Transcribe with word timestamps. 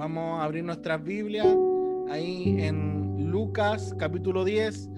Vamos 0.00 0.40
a 0.40 0.44
abrir 0.44 0.64
nuestras 0.64 1.04
Biblias 1.04 1.46
ahí 2.08 2.56
en 2.58 3.30
Lucas 3.30 3.94
capítulo 3.98 4.46
10, 4.46 4.88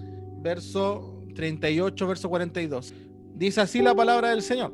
verso 0.43 1.25
38, 1.35 2.07
verso 2.07 2.29
42. 2.29 2.95
Dice 3.35 3.61
así 3.63 3.83
la 3.83 3.97
palabra 3.97 4.31
del 4.31 4.43
Señor. 4.43 4.73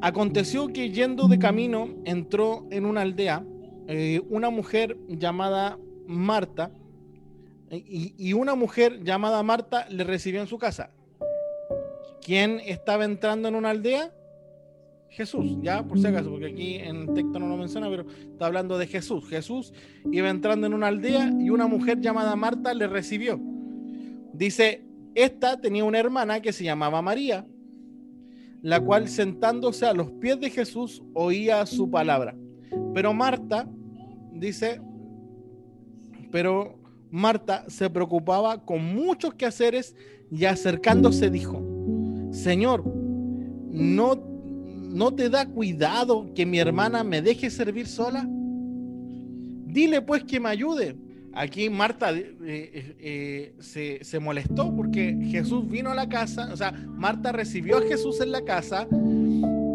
Aconteció 0.00 0.68
que 0.68 0.90
yendo 0.90 1.26
de 1.26 1.40
camino 1.40 1.88
entró 2.04 2.68
en 2.70 2.86
una 2.86 3.00
aldea 3.00 3.44
eh, 3.88 4.22
una 4.30 4.50
mujer 4.50 4.96
llamada 5.08 5.80
Marta 6.06 6.70
y 7.72 8.32
una 8.34 8.54
mujer 8.54 9.02
llamada 9.02 9.42
Marta 9.42 9.84
le 9.90 10.04
recibió 10.04 10.40
en 10.40 10.46
su 10.46 10.58
casa. 10.58 10.90
¿Quién 12.24 12.60
estaba 12.64 13.04
entrando 13.04 13.48
en 13.48 13.56
una 13.56 13.70
aldea? 13.70 14.12
Jesús, 15.12 15.58
ya 15.60 15.86
por 15.86 15.98
si 15.98 16.06
acaso, 16.06 16.30
porque 16.30 16.46
aquí 16.46 16.76
en 16.76 16.96
el 16.96 17.12
texto 17.12 17.38
no 17.38 17.46
lo 17.46 17.58
menciona, 17.58 17.90
pero 17.90 18.06
está 18.08 18.46
hablando 18.46 18.78
de 18.78 18.86
Jesús. 18.86 19.28
Jesús 19.28 19.74
iba 20.10 20.30
entrando 20.30 20.66
en 20.66 20.72
una 20.72 20.88
aldea 20.88 21.30
y 21.38 21.50
una 21.50 21.66
mujer 21.66 22.00
llamada 22.00 22.34
Marta 22.34 22.72
le 22.72 22.86
recibió. 22.86 23.38
Dice, 24.32 24.86
esta 25.14 25.60
tenía 25.60 25.84
una 25.84 25.98
hermana 25.98 26.40
que 26.40 26.52
se 26.52 26.64
llamaba 26.64 27.02
María, 27.02 27.46
la 28.62 28.80
cual 28.80 29.06
sentándose 29.08 29.84
a 29.84 29.92
los 29.92 30.10
pies 30.12 30.40
de 30.40 30.48
Jesús 30.48 31.02
oía 31.12 31.66
su 31.66 31.90
palabra. 31.90 32.34
Pero 32.94 33.12
Marta, 33.12 33.68
dice, 34.32 34.80
pero 36.30 36.78
Marta 37.10 37.66
se 37.68 37.90
preocupaba 37.90 38.64
con 38.64 38.82
muchos 38.94 39.34
quehaceres 39.34 39.94
y 40.30 40.46
acercándose 40.46 41.28
dijo, 41.28 41.62
Señor, 42.30 42.82
no 43.70 44.31
¿no 44.92 45.14
te 45.14 45.30
da 45.30 45.46
cuidado 45.46 46.32
que 46.34 46.46
mi 46.46 46.58
hermana 46.58 47.02
me 47.02 47.22
deje 47.22 47.50
servir 47.50 47.86
sola? 47.86 48.26
Dile 48.28 50.02
pues 50.02 50.24
que 50.24 50.38
me 50.38 50.50
ayude. 50.50 50.96
Aquí 51.34 51.70
Marta 51.70 52.12
eh, 52.12 52.36
eh, 52.42 53.54
eh, 53.64 53.98
se, 54.02 54.20
molestó 54.20 54.74
porque 54.76 55.16
Jesús 55.30 55.66
vino 55.66 55.90
a 55.90 55.94
la 55.94 56.06
casa, 56.08 56.50
o 56.52 56.56
sea, 56.56 56.72
Marta 56.72 57.32
recibió 57.32 57.78
a 57.78 57.82
Jesús 57.82 58.20
en 58.20 58.32
la 58.32 58.42
casa 58.42 58.86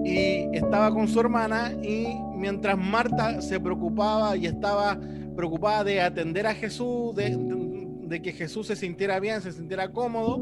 y 0.06 0.56
estaba 0.56 0.92
con 0.92 1.08
su 1.08 1.20
hermana 1.20 1.74
y 1.82 2.06
mientras 2.36 2.78
Marta 2.78 3.42
se 3.42 3.60
preocupaba 3.60 4.38
y 4.38 4.46
estaba 4.46 5.00
preocupada 5.36 5.84
de 5.84 6.00
atender 6.00 6.46
a 6.46 6.54
Jesús, 6.54 7.16
de 7.16 8.22
que 8.22 8.34
Jesús 8.34 8.68
se 8.68 8.76
sintiera 8.76 9.20
bien, 9.20 9.42
se 9.42 9.52
sintiera 9.52 9.92
cómodo, 9.92 10.40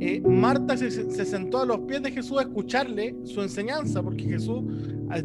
eh, 0.00 0.20
Marta 0.20 0.76
se, 0.76 0.90
sentó 0.90 1.62
a 1.62 1.66
los 1.66 1.80
pies 1.80 2.02
de 2.02 2.12
Jesús 2.12 2.38
a 2.38 2.42
escucharle 2.42 3.16
su 3.24 3.42
enseñanza, 3.42 4.02
porque 4.02 4.24
Jesús 4.24 4.62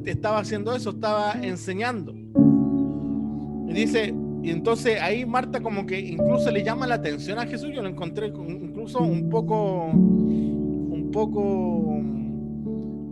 estaba 0.06 0.40
haciendo 0.40 0.76
eso, 0.76 0.92
estaba 0.92 1.34
enseñando. 1.42 2.14
Y 2.14 3.74
dice, 3.74 4.16
y 4.42 4.50
entonces 4.50 5.00
ahí 5.00 5.26
Marta 5.26 5.62
como 5.62 5.86
que 5.86 6.00
incluso 6.00 6.50
le 6.50 6.64
llama 6.64 6.88
la 6.88 6.96
atención 6.96 7.38
a 7.38 7.46
Jesús, 7.46 7.70
yo 7.74 7.84
lo 7.84 7.90
encontré 7.90 8.28
incluso 8.28 9.00
un 9.00 9.30
poco, 9.30 9.86
un 9.86 11.10
poco, 11.12 12.02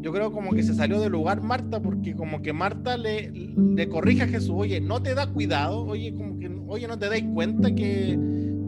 yo 0.02 0.12
creo 0.12 0.32
como 0.32 0.52
que 0.54 0.64
se 0.64 0.74
salió 0.74 1.00
del 1.00 1.12
lugar 1.12 1.44
Marta, 1.44 1.80
porque 1.80 2.16
como 2.16 2.42
que 2.42 2.54
Marta 2.54 2.98
le, 2.98 3.32
le 3.32 3.88
corrige 3.88 4.24
a 4.24 4.28
Jesús, 4.28 4.56
oye, 4.56 4.82
no 4.82 5.04
te 5.04 5.14
da 5.14 5.28
cuidado, 5.28 5.86
oye, 5.86 6.12
como 6.16 6.40
que, 6.40 6.50
oye, 6.68 6.88
no 6.88 6.98
te 6.98 7.08
dais 7.08 7.24
cuenta 7.34 7.76
que 7.76 8.18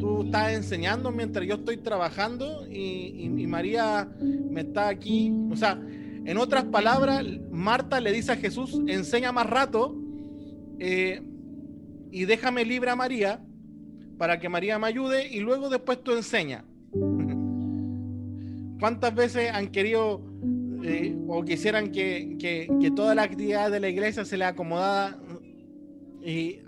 tú 0.03 0.23
estás 0.23 0.51
enseñando 0.51 1.11
mientras 1.11 1.47
yo 1.47 1.55
estoy 1.55 1.77
trabajando 1.77 2.67
y, 2.69 3.29
María 3.47 4.09
me 4.19 4.61
está 4.61 4.89
aquí. 4.89 5.31
O 5.49 5.55
sea, 5.55 5.79
en 6.25 6.37
otras 6.37 6.65
palabras, 6.65 7.23
Marta 7.51 8.01
le 8.01 8.11
dice 8.11 8.33
a 8.33 8.35
Jesús, 8.35 8.81
enseña 8.87 9.31
más 9.31 9.49
rato 9.49 9.95
eh, 10.79 11.21
y 12.11 12.25
déjame 12.25 12.65
libre 12.65 12.89
a 12.89 12.95
María 12.95 13.39
para 14.17 14.39
que 14.39 14.49
María 14.49 14.77
me 14.77 14.87
ayude 14.87 15.29
y 15.29 15.39
luego 15.39 15.69
después 15.69 16.03
tú 16.03 16.11
enseña. 16.11 16.65
¿Cuántas 18.79 19.15
veces 19.15 19.51
han 19.53 19.69
querido 19.69 20.21
eh, 20.83 21.15
o 21.29 21.45
quisieran 21.45 21.93
que, 21.93 22.35
que, 22.39 22.91
toda 22.91 23.15
la 23.15 23.23
actividad 23.23 23.71
de 23.71 23.79
la 23.79 23.87
iglesia 23.87 24.25
se 24.25 24.35
le 24.35 24.43
acomodara 24.43 25.17
y, 26.21 26.59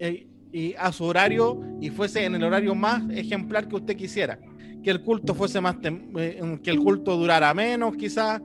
eh, 0.00 0.29
y 0.52 0.74
a 0.78 0.92
su 0.92 1.04
horario 1.04 1.60
y 1.80 1.90
fuese 1.90 2.24
en 2.24 2.34
el 2.34 2.44
horario 2.44 2.74
más 2.74 3.02
ejemplar 3.10 3.68
que 3.68 3.76
usted 3.76 3.96
quisiera. 3.96 4.38
Que 4.82 4.90
el 4.90 5.02
culto 5.02 5.34
fuese 5.34 5.60
más, 5.60 5.76
eh, 5.82 6.58
que 6.62 6.70
el 6.70 6.78
culto 6.80 7.16
durara 7.16 7.52
menos 7.54 7.96
quizás, 7.96 8.40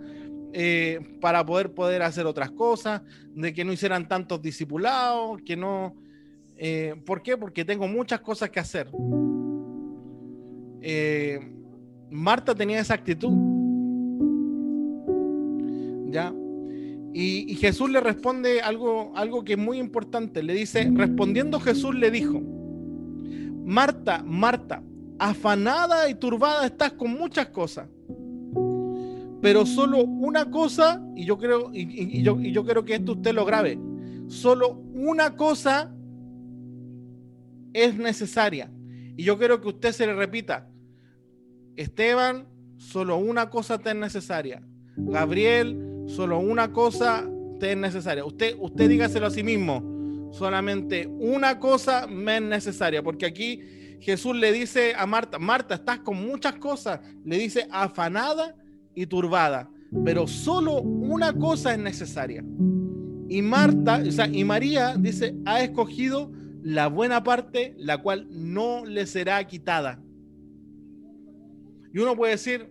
eh, 0.53 1.17
para 1.19 1.45
poder 1.45 1.73
poder 1.73 2.01
hacer 2.01 2.25
otras 2.25 2.51
cosas, 2.51 3.01
de 3.33 3.53
que 3.53 3.65
no 3.65 3.73
hicieran 3.73 4.07
tantos 4.07 4.41
discipulados, 4.41 5.41
que 5.45 5.55
no... 5.55 5.95
Eh, 6.57 6.95
¿Por 7.05 7.21
qué? 7.21 7.37
Porque 7.37 7.65
tengo 7.65 7.87
muchas 7.87 8.21
cosas 8.21 8.49
que 8.49 8.59
hacer. 8.59 8.89
Marta 12.09 12.55
tenía 12.55 12.79
esa 12.79 12.93
actitud. 12.93 13.33
¿Ya? 16.11 16.33
Y, 17.17 17.55
Jesús 17.55 17.89
le 17.89 18.01
responde 18.01 18.59
algo, 18.59 19.13
algo 19.15 19.45
que 19.45 19.53
es 19.53 19.57
muy 19.57 19.79
importante. 19.79 20.43
Le 20.43 20.53
dice, 20.53 20.91
respondiendo 20.93 21.61
Jesús 21.61 21.95
le 21.95 22.11
dijo, 22.11 22.41
Marta, 23.63 24.21
Marta, 24.21 24.83
afanada 25.17 26.09
y 26.09 26.15
turbada 26.15 26.65
estás 26.65 26.91
con 26.91 27.11
muchas 27.11 27.47
cosas. 27.47 27.87
Pero 29.41 29.65
solo 29.65 30.03
una 30.03 30.51
cosa, 30.51 31.01
y 31.15 31.23
yo 31.23 31.37
creo, 31.37 31.71
y, 31.73 32.21
yo, 32.21 32.37
y 32.41 32.51
yo 32.51 32.65
creo 32.65 32.83
que 32.83 32.95
esto 32.95 33.13
usted 33.13 33.33
lo 33.33 33.45
grabe, 33.45 33.79
solo 34.27 34.71
una 34.93 35.37
cosa 35.37 35.95
es 37.71 37.95
necesaria. 37.95 38.69
Y 39.15 39.23
yo 39.23 39.37
quiero 39.37 39.61
que 39.61 39.69
usted 39.69 39.93
se 39.93 40.05
le 40.05 40.15
repita, 40.15 40.67
Esteban, 41.77 42.45
solo 42.75 43.15
una 43.15 43.49
cosa 43.49 43.77
te 43.77 43.91
es 43.91 43.95
necesaria. 43.95 44.61
Gabriel, 44.97 45.94
Solo 46.07 46.39
una 46.39 46.71
cosa 46.71 47.27
te 47.59 47.71
es 47.71 47.77
necesaria. 47.77 48.25
Usted, 48.25 48.55
usted 48.59 48.89
dígaselo 48.89 49.27
a 49.27 49.31
sí 49.31 49.43
mismo. 49.43 50.31
Solamente 50.31 51.07
una 51.07 51.59
cosa 51.59 52.07
me 52.07 52.37
es 52.37 52.41
necesaria. 52.41 53.01
Porque 53.01 53.25
aquí 53.25 53.61
Jesús 53.99 54.35
le 54.35 54.51
dice 54.51 54.93
a 54.95 55.05
Marta, 55.05 55.39
Marta, 55.39 55.75
estás 55.75 55.99
con 55.99 56.25
muchas 56.25 56.55
cosas. 56.55 56.99
Le 57.23 57.37
dice 57.37 57.67
afanada 57.71 58.55
y 58.93 59.05
turbada. 59.05 59.69
Pero 60.03 60.27
solo 60.27 60.81
una 60.81 61.33
cosa 61.33 61.73
es 61.73 61.79
necesaria. 61.79 62.43
Y 63.27 63.41
Marta, 63.41 64.01
o 64.07 64.11
sea, 64.11 64.27
y 64.27 64.43
María 64.43 64.95
dice, 64.97 65.35
ha 65.45 65.61
escogido 65.61 66.31
la 66.61 66.87
buena 66.87 67.23
parte, 67.23 67.73
la 67.77 67.99
cual 67.99 68.27
no 68.29 68.85
le 68.85 69.05
será 69.05 69.43
quitada. 69.45 69.99
Y 71.93 71.99
uno 71.99 72.15
puede 72.15 72.33
decir, 72.33 72.69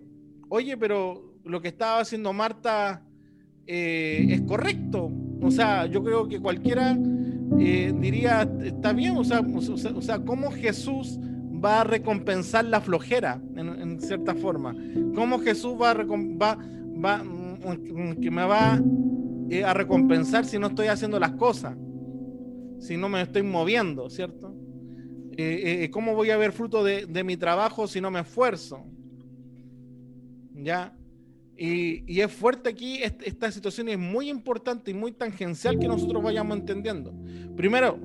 oye, 0.48 0.76
pero 0.76 1.34
lo 1.44 1.60
que 1.60 1.68
estaba 1.68 2.00
haciendo 2.00 2.32
Marta 2.32 3.02
eh, 3.66 4.26
es 4.30 4.42
correcto. 4.42 5.10
O 5.40 5.50
sea, 5.50 5.86
yo 5.86 6.02
creo 6.02 6.28
que 6.28 6.40
cualquiera 6.40 6.96
eh, 7.58 7.92
diría, 7.98 8.48
está 8.62 8.92
bien, 8.92 9.16
o 9.16 9.24
sea, 9.24 9.40
o 9.40 10.02
sea, 10.02 10.18
¿cómo 10.20 10.50
Jesús 10.50 11.18
va 11.64 11.82
a 11.82 11.84
recompensar 11.84 12.64
la 12.64 12.80
flojera 12.80 13.40
en, 13.56 14.00
cierta 14.00 14.34
forma? 14.34 14.74
¿Cómo 15.14 15.38
Jesús 15.38 15.74
va 15.80 15.90
a, 15.90 15.94
va, 15.94 16.58
va, 17.04 17.22
mm, 17.22 18.20
que 18.20 18.30
me 18.30 18.44
va 18.44 18.80
eh, 19.50 19.64
a 19.64 19.74
recompensar 19.74 20.44
si 20.44 20.58
no 20.58 20.68
estoy 20.68 20.88
haciendo 20.88 21.18
las 21.18 21.32
cosas? 21.32 21.76
Si 22.80 22.96
no 22.96 23.08
me 23.08 23.22
estoy 23.22 23.42
moviendo, 23.42 24.10
¿cierto? 24.10 24.54
¿Cómo 25.90 26.14
voy 26.14 26.30
a 26.30 26.36
ver 26.36 26.52
fruto 26.52 26.84
de, 26.84 27.06
de 27.06 27.24
mi 27.24 27.36
trabajo 27.36 27.88
si 27.88 28.00
no 28.00 28.10
me 28.10 28.20
esfuerzo? 28.20 28.84
¿Ya? 30.54 30.94
Y, 31.56 32.20
es 32.20 32.32
fuerte 32.32 32.68
aquí, 32.70 33.00
esta 33.02 33.50
situación 33.52 33.88
es 33.88 33.98
muy 33.98 34.28
importante 34.28 34.90
y 34.90 34.94
muy 34.94 35.12
tangencial 35.12 35.78
que 35.78 35.86
nosotros 35.86 36.22
vayamos 36.22 36.58
entendiendo. 36.58 37.14
Primero, 37.56 37.98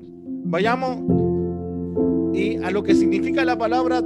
vayamos 0.44 0.98
y 2.32 2.56
a 2.56 2.70
lo 2.70 2.82
que 2.82 2.94
significa 2.94 3.44
la 3.44 3.58
palabra 3.58 4.00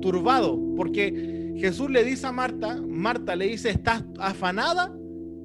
turbado, 0.00 0.58
porque 0.74 1.54
Jesús 1.58 1.90
le 1.90 2.02
dice 2.02 2.26
a 2.26 2.32
Marta, 2.32 2.80
Marta 2.80 3.36
le 3.36 3.46
dice, 3.46 3.70
estás 3.70 4.04
afanada 4.18 4.94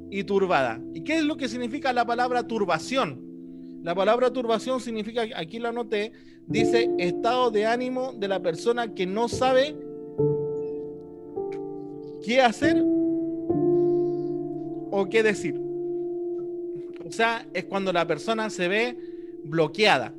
y 0.09 0.23
turbada. 0.23 0.81
¿Y 0.93 1.01
qué 1.01 1.17
es 1.17 1.23
lo 1.23 1.35
que 1.35 1.49
significa 1.49 1.91
la 1.91 2.05
palabra 2.05 2.47
turbación? 2.47 3.21
La 3.83 3.93
palabra 3.93 4.31
turbación 4.31 4.79
significa, 4.79 5.23
aquí 5.35 5.59
lo 5.59 5.67
anoté, 5.67 6.13
dice 6.47 6.89
estado 6.97 7.51
de 7.51 7.65
ánimo 7.65 8.13
de 8.13 8.27
la 8.27 8.41
persona 8.41 8.93
que 8.93 9.05
no 9.05 9.27
sabe 9.27 9.75
qué 12.23 12.41
hacer 12.41 12.83
o 14.97 15.09
qué 15.09 15.21
decir. 15.21 15.55
O 17.05 17.11
sea, 17.11 17.45
es 17.53 17.65
cuando 17.65 17.93
la 17.93 18.07
persona 18.07 18.49
se 18.49 18.67
ve 18.67 18.97
bloqueada. 19.45 20.11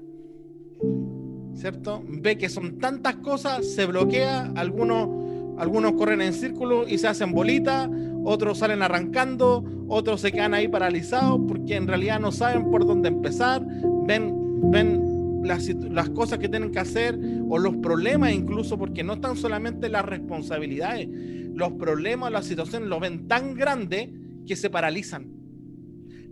¿Cierto? 1.54 2.04
Ve 2.06 2.38
que 2.38 2.48
son 2.48 2.78
tantas 2.78 3.16
cosas, 3.16 3.66
se 3.66 3.86
bloquea, 3.86 4.52
algunos, 4.54 5.58
algunos 5.58 5.94
corren 5.94 6.20
en 6.20 6.32
círculo 6.32 6.86
y 6.86 6.98
se 6.98 7.08
hacen 7.08 7.32
bolitas, 7.32 7.90
otros 8.22 8.58
salen 8.58 8.80
arrancando, 8.82 9.64
otros 9.88 10.20
se 10.20 10.30
quedan 10.30 10.54
ahí 10.54 10.68
paralizados 10.68 11.40
porque 11.48 11.74
en 11.74 11.88
realidad 11.88 12.20
no 12.20 12.30
saben 12.30 12.70
por 12.70 12.86
dónde 12.86 13.08
empezar, 13.08 13.66
ven, 14.06 14.70
ven 14.70 15.42
las, 15.42 16.10
cosas 16.10 16.38
que 16.38 16.48
tienen 16.48 16.70
que 16.70 16.78
hacer 16.78 17.18
o 17.48 17.58
los 17.58 17.74
problemas 17.78 18.30
incluso, 18.32 18.78
porque 18.78 19.02
no 19.02 19.14
están 19.14 19.36
solamente 19.36 19.88
las 19.88 20.04
responsabilidades, 20.04 21.08
los 21.52 21.72
problemas, 21.72 22.30
las 22.30 22.46
situaciones, 22.46 22.88
lo 22.88 23.00
ven 23.00 23.26
tan 23.26 23.54
grande 23.54 24.27
que 24.48 24.56
se 24.56 24.70
paralizan. 24.70 25.28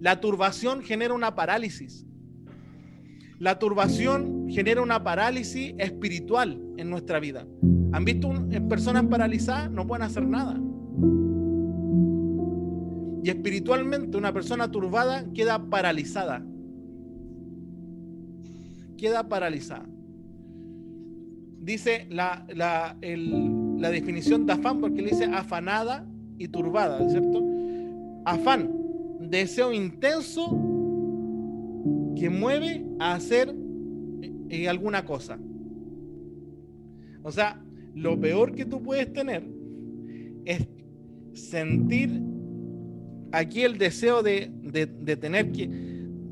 La 0.01 0.21
turbación 0.21 0.83
genera 0.83 1.15
una 1.15 1.37
parálisis. 1.37 2.05
La 3.39 3.59
turbación 3.59 4.49
genera 4.49 4.81
una 4.81 5.05
parálisis 5.05 5.75
espiritual 5.79 6.61
en 6.79 6.91
nuestra 6.91 7.21
vida. 7.21 7.47
¿Han 7.93 8.05
visto 8.05 8.33
personas 8.69 9.05
paralizadas? 9.05 9.71
No 9.71 9.87
pueden 9.87 10.03
hacer 10.03 10.27
nada. 10.27 10.59
Y 13.23 13.29
espiritualmente 13.29 14.17
una 14.17 14.33
persona 14.33 14.71
turbada 14.71 15.27
queda 15.35 15.59
paralizada. 15.69 16.45
Queda 18.97 19.29
paralizada. 19.29 19.87
Dice 21.61 22.07
la, 22.11 22.47
la, 22.55 22.97
la 23.03 23.91
definición 23.91 24.47
de 24.47 24.55
afán 24.55 24.81
porque 24.81 25.03
le 25.03 25.11
dice 25.11 25.25
afanada 25.25 26.09
y 26.39 26.49
turbada, 26.49 27.07
¿cierto? 27.09 27.56
Afán, 28.27 28.73
deseo 29.21 29.73
intenso 29.73 30.47
que 32.17 32.29
mueve 32.29 32.85
a 32.99 33.15
hacer 33.15 33.55
eh, 34.51 34.69
alguna 34.69 35.05
cosa. 35.05 35.39
O 37.23 37.31
sea, 37.31 37.63
lo 37.95 38.21
peor 38.21 38.53
que 38.53 38.65
tú 38.65 38.83
puedes 38.83 39.13
tener 39.13 39.49
es 40.45 40.67
sentir 41.35 42.21
aquí 43.31 43.63
el 43.63 43.79
deseo 43.79 44.25
de, 44.25 44.51
tener 45.21 45.53
que 45.53 45.71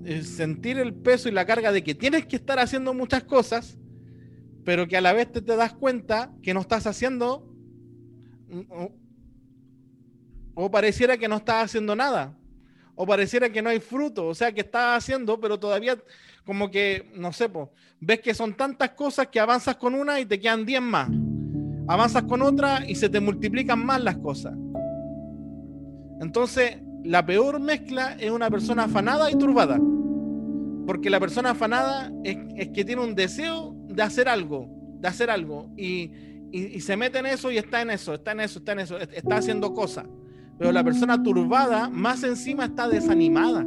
eh, 0.04 0.22
sentir 0.22 0.78
el 0.78 0.94
peso 0.94 1.28
y 1.28 1.32
la 1.32 1.46
carga 1.46 1.70
de 1.70 1.84
que 1.84 1.94
tienes 1.94 2.26
que 2.26 2.34
estar 2.34 2.58
haciendo 2.58 2.92
muchas 2.92 3.22
cosas, 3.22 3.78
pero 4.64 4.88
que 4.88 4.96
a 4.96 5.00
la 5.00 5.12
vez 5.12 5.30
te, 5.30 5.40
te 5.40 5.54
das 5.54 5.74
cuenta 5.74 6.34
que 6.42 6.54
no 6.54 6.60
estás 6.60 6.88
haciendo 6.88 7.54
o, 10.54 10.70
pareciera 10.70 11.16
que 11.16 11.28
no 11.28 11.36
estás 11.36 11.64
haciendo 11.64 11.94
nada 11.94 12.34
o 12.96 13.06
pareciera 13.06 13.50
que 13.50 13.60
no 13.60 13.70
hay 13.70 13.80
fruto, 13.80 14.26
o 14.28 14.34
sea 14.34 14.52
que 14.52 14.60
estás 14.60 14.98
haciendo, 14.98 15.40
pero 15.40 15.58
todavía 15.58 15.98
como 16.44 16.70
que, 16.70 17.10
no 17.14 17.32
sé, 17.32 17.50
ves 18.00 18.20
que 18.20 18.34
son 18.34 18.54
tantas 18.54 18.90
cosas 18.90 19.28
que 19.28 19.40
avanzas 19.40 19.76
con 19.76 19.94
una 19.94 20.20
y 20.20 20.26
te 20.26 20.38
quedan 20.38 20.64
10 20.64 20.82
más. 20.82 21.08
Avanzas 21.88 22.22
con 22.24 22.42
otra 22.42 22.84
y 22.86 22.94
se 22.94 23.08
te 23.08 23.20
multiplican 23.20 23.84
más 23.84 24.02
las 24.02 24.16
cosas. 24.18 24.54
Entonces, 26.20 26.78
la 27.02 27.24
peor 27.24 27.60
mezcla 27.60 28.16
es 28.18 28.30
una 28.30 28.50
persona 28.50 28.84
afanada 28.84 29.30
y 29.30 29.36
turbada. 29.36 29.78
Porque 30.86 31.10
la 31.10 31.18
persona 31.18 31.50
afanada 31.50 32.12
es, 32.24 32.36
que 32.70 32.84
tiene 32.84 33.02
un 33.02 33.14
deseo 33.14 33.74
de 33.88 34.02
hacer 34.02 34.28
algo, 34.28 34.68
de 35.00 35.08
hacer 35.08 35.30
algo, 35.30 35.70
y, 35.76 36.12
y 36.52 36.80
se 36.80 36.96
mete 36.96 37.18
en 37.18 37.26
eso 37.26 37.50
y 37.50 37.56
está 37.56 37.80
en 37.82 37.90
eso, 37.90 38.14
está 38.14 38.32
en 38.32 38.40
eso, 38.40 38.58
está 38.58 38.72
en 38.72 38.78
eso, 38.80 38.98
está 38.98 39.36
haciendo 39.36 39.72
cosas. 39.72 40.06
Pero 40.58 40.72
la 40.72 40.84
persona 40.84 41.22
turbada 41.22 41.88
más 41.90 42.22
encima 42.22 42.66
está 42.66 42.88
desanimada. 42.88 43.66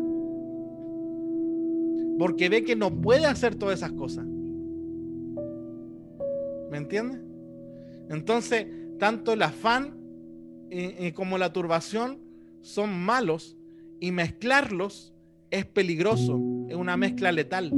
Porque 2.18 2.50
ve 2.50 2.64
que 2.64 2.76
no 2.76 2.90
puede 2.90 3.26
hacer 3.26 3.56
todas 3.56 3.78
esas 3.80 3.92
cosas. 3.92 4.26
¿Me 6.72 6.78
entiendes? 6.78 7.22
Entonces, 8.10 8.68
tanto 9.00 9.34
el 9.34 9.42
afán 9.42 9.96
como 11.14 11.38
la 11.38 11.54
turbación 11.54 12.20
son 12.62 12.98
malos 12.98 13.58
y 14.00 14.12
mezclarlos 14.12 15.14
es 15.50 15.66
peligroso, 15.66 16.40
es 16.68 16.76
una 16.76 16.98
mezcla 16.98 17.32
letal. 17.32 17.72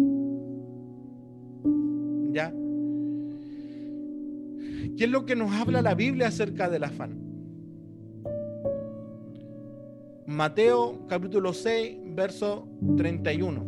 ¿Ya? 2.31 2.51
¿Qué 4.97 5.03
es 5.03 5.09
lo 5.09 5.25
que 5.25 5.35
nos 5.35 5.51
habla 5.51 5.81
la 5.81 5.95
Biblia 5.95 6.27
acerca 6.27 6.69
del 6.69 6.83
afán? 6.83 7.28
Mateo 10.29 11.07
capítulo 11.07 11.53
6, 11.53 11.97
verso 12.13 12.67
31 12.97 13.65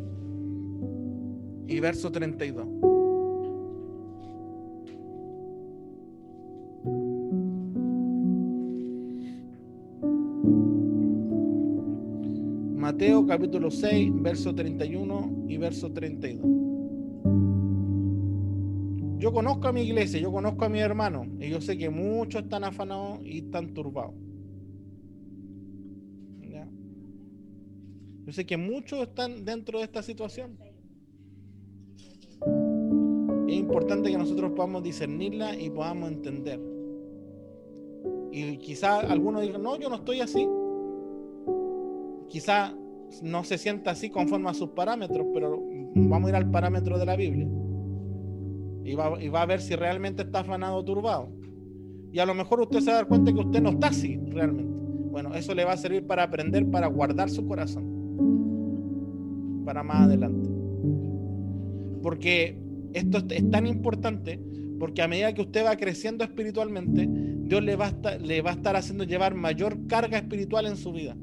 y 1.68 1.80
verso 1.80 2.12
32. 2.12 2.68
Mateo 12.76 13.26
capítulo 13.26 13.72
6, 13.72 14.12
verso 14.22 14.54
31 14.54 15.46
y 15.48 15.58
verso 15.58 15.92
32. 15.92 16.46
Yo 19.18 19.34
conozco 19.34 19.68
a 19.68 19.72
mi 19.72 19.82
iglesia, 19.82 20.20
yo 20.20 20.32
conozco 20.32 20.66
a 20.66 20.70
mi 20.70 20.80
hermano 20.80 21.26
y 21.40 21.50
yo 21.50 21.60
sé 21.60 21.76
que 21.76 21.90
muchos 21.90 22.44
están 22.44 22.64
afanados 22.66 23.20
y 23.24 23.40
están 23.40 23.74
turbados. 23.74 24.14
Yo 28.26 28.32
sé 28.32 28.46
que 28.46 28.58
muchos 28.58 29.02
están 29.02 29.46
dentro 29.46 29.80
de 29.80 29.86
esta 29.86 30.04
situación. 30.04 30.58
Es 33.48 33.56
importante 33.56 34.12
que 34.12 34.18
nosotros 34.18 34.52
podamos 34.52 34.84
discernirla 34.84 35.56
y 35.56 35.70
podamos 35.70 36.12
entender. 36.12 36.60
Y 38.32 38.58
quizá 38.58 39.00
algunos 39.00 39.42
digan, 39.42 39.62
no, 39.62 39.78
yo 39.78 39.90
no 39.90 39.96
estoy 39.96 40.22
así. 40.22 40.48
Quizá 42.30 42.74
no 43.24 43.44
se 43.44 43.58
sienta 43.58 43.92
así 43.92 44.10
conforme 44.10 44.50
a 44.50 44.54
sus 44.54 44.70
parámetros, 44.70 45.28
pero 45.34 45.62
vamos 45.96 46.28
a 46.28 46.30
ir 46.30 46.36
al 46.36 46.50
parámetro 46.50 46.98
de 46.98 47.06
la 47.06 47.16
Biblia. 47.16 47.48
Y 48.86 48.96
va, 48.96 49.22
y 49.22 49.30
va 49.30 49.42
a 49.42 49.46
ver 49.46 49.62
si 49.62 49.76
realmente 49.76 50.24
está 50.24 50.40
afanado 50.40 50.78
o 50.78 50.86
turbado. 50.86 51.30
Y 52.14 52.20
a 52.20 52.26
lo 52.26 52.34
mejor 52.34 52.62
usted 52.62 52.80
se 52.80 52.88
va 52.88 52.94
a 52.94 52.96
dar 52.98 53.08
cuenta 53.08 53.34
que 53.34 53.40
usted 53.40 53.62
no 53.62 53.72
está 53.72 53.88
así 53.88 54.18
realmente. 54.28 54.80
Bueno, 55.12 55.34
eso 55.36 55.54
le 55.54 55.66
va 55.66 55.74
a 55.74 55.78
servir 55.78 56.06
para 56.08 56.24
aprender, 56.24 56.70
para 56.70 56.88
guardar 56.88 57.30
su 57.30 57.46
corazón 57.46 57.91
para 59.72 59.84
más 59.84 60.02
adelante. 60.02 60.50
Porque 62.04 62.58
esto 62.94 63.20
es 63.30 63.50
tan 63.50 63.66
importante, 63.66 64.38
porque 64.78 65.02
a 65.02 65.08
medida 65.08 65.34
que 65.34 65.44
usted 65.44 65.64
va 65.64 65.78
creciendo 65.78 66.26
espiritualmente, 66.26 67.08
Dios 67.10 67.64
le 67.64 67.78
va 67.78 67.86
a 67.86 68.52
estar, 68.52 68.76
haciendo 68.76 69.06
llevar 69.06 69.34
mayor 69.34 69.88
carga 69.88 70.18
espiritual 70.18 70.66
en 70.66 70.76
su 70.76 70.92
vida. 70.92 71.16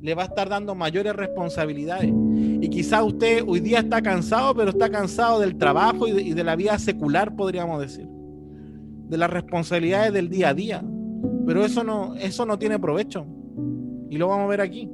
Le 0.00 0.14
va 0.14 0.22
a 0.22 0.26
estar 0.26 0.48
dando 0.48 0.74
mayores 0.74 1.14
responsabilidades. 1.14 2.10
Y 2.62 2.66
quizá 2.70 3.04
usted 3.04 3.44
hoy 3.46 3.60
día 3.60 3.80
está 3.80 4.00
cansado, 4.00 4.54
pero 4.54 4.70
está 4.70 4.88
cansado 4.88 5.40
del 5.40 5.58
trabajo 5.58 6.08
y 6.08 6.12
de, 6.12 6.22
y 6.22 6.32
de 6.32 6.44
la 6.44 6.56
vida 6.56 6.78
secular, 6.78 7.36
podríamos 7.36 7.78
decir. 7.78 8.08
De 9.10 9.18
las 9.18 9.28
responsabilidades 9.28 10.14
del 10.14 10.30
día 10.30 10.48
a 10.48 10.54
día. 10.54 10.82
Pero 11.46 11.62
eso 11.62 11.84
no, 11.84 12.14
eso 12.14 12.46
no 12.46 12.58
tiene 12.58 12.78
provecho. 12.78 13.26
Y 14.08 14.16
lo 14.16 14.28
vamos 14.28 14.46
a 14.46 14.48
ver 14.48 14.62
aquí 14.62 14.88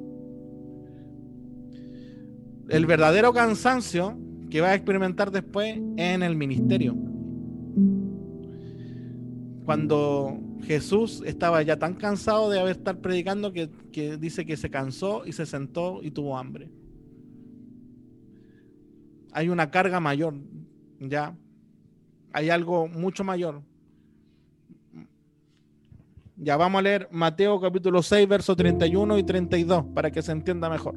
el 2.68 2.86
verdadero 2.86 3.32
cansancio 3.32 4.18
que 4.50 4.60
va 4.60 4.68
a 4.68 4.74
experimentar 4.74 5.30
después 5.30 5.76
en 5.96 6.22
el 6.22 6.36
ministerio. 6.36 6.96
Cuando 9.64 10.38
Jesús 10.62 11.22
estaba 11.26 11.62
ya 11.62 11.78
tan 11.78 11.94
cansado 11.94 12.50
de 12.50 12.60
haber 12.60 12.76
estar 12.76 12.98
predicando 12.98 13.52
que, 13.52 13.70
que 13.92 14.16
dice 14.16 14.46
que 14.46 14.56
se 14.56 14.70
cansó 14.70 15.26
y 15.26 15.32
se 15.32 15.46
sentó 15.46 16.00
y 16.02 16.10
tuvo 16.10 16.38
hambre. 16.38 16.70
Hay 19.32 19.50
una 19.50 19.70
carga 19.70 20.00
mayor, 20.00 20.34
ya. 21.00 21.36
Hay 22.32 22.50
algo 22.50 22.88
mucho 22.88 23.24
mayor. 23.24 23.62
Ya 26.36 26.56
vamos 26.56 26.78
a 26.78 26.82
leer 26.82 27.08
Mateo 27.10 27.60
capítulo 27.60 28.02
6, 28.02 28.28
versos 28.28 28.56
31 28.56 29.18
y 29.18 29.22
32 29.24 29.84
para 29.94 30.10
que 30.10 30.22
se 30.22 30.32
entienda 30.32 30.70
mejor. 30.70 30.94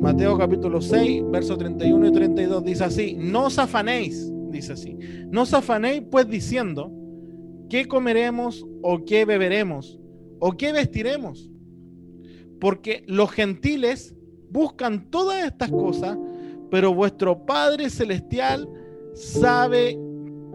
Mateo 0.00 0.36
capítulo 0.36 0.80
6, 0.80 1.24
versos 1.30 1.58
31 1.58 2.08
y 2.08 2.12
32 2.12 2.64
dice 2.64 2.84
así, 2.84 3.16
no 3.18 3.46
os 3.46 3.58
afanéis, 3.58 4.30
dice 4.50 4.74
así, 4.74 4.96
no 5.30 5.42
os 5.42 5.54
afanéis 5.54 6.02
pues 6.10 6.28
diciendo, 6.28 6.92
¿qué 7.68 7.86
comeremos 7.86 8.66
o 8.82 9.04
qué 9.04 9.24
beberemos 9.24 9.98
o 10.38 10.52
qué 10.52 10.72
vestiremos? 10.72 11.50
Porque 12.60 13.04
los 13.06 13.30
gentiles 13.30 14.14
buscan 14.50 15.10
todas 15.10 15.44
estas 15.44 15.70
cosas, 15.70 16.18
pero 16.70 16.94
vuestro 16.94 17.44
Padre 17.46 17.90
Celestial 17.90 18.68
sabe 19.14 19.98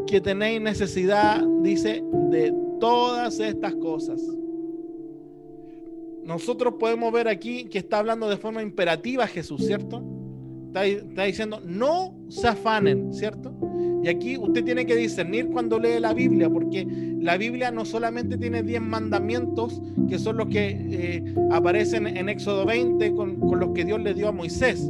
que 0.07 0.21
tenéis 0.21 0.61
necesidad, 0.61 1.43
dice, 1.61 2.03
de 2.29 2.53
todas 2.79 3.39
estas 3.39 3.75
cosas 3.75 4.21
nosotros 6.25 6.75
podemos 6.79 7.11
ver 7.11 7.27
aquí 7.27 7.65
que 7.65 7.79
está 7.79 7.99
hablando 7.99 8.29
de 8.29 8.37
forma 8.37 8.61
imperativa 8.61 9.27
Jesús, 9.27 9.65
¿cierto? 9.65 10.03
Está, 10.73 11.23
diciendo, 11.23 11.61
no 11.65 12.15
se 12.29 12.47
afanen, 12.47 13.13
¿cierto? 13.13 13.53
Y 14.03 14.07
aquí 14.07 14.37
usted 14.37 14.63
tiene 14.63 14.85
que 14.85 14.95
discernir 14.95 15.47
cuando 15.47 15.77
lee 15.77 15.99
la 15.99 16.13
Biblia, 16.13 16.49
porque 16.49 16.87
la 17.19 17.37
Biblia 17.37 17.71
no 17.71 17.85
solamente 17.85 18.37
tiene 18.37 18.63
10 18.63 18.81
mandamientos, 18.81 19.81
que 20.07 20.17
son 20.17 20.37
los 20.37 20.47
que 20.47 20.69
eh, 20.69 21.35
aparecen 21.51 22.07
en 22.07 22.29
Éxodo 22.29 22.65
20 22.65 23.13
con, 23.13 23.39
con 23.39 23.59
los 23.59 23.71
que 23.71 23.85
Dios 23.85 24.01
le 24.01 24.13
dio 24.13 24.29
a 24.29 24.31
Moisés. 24.31 24.89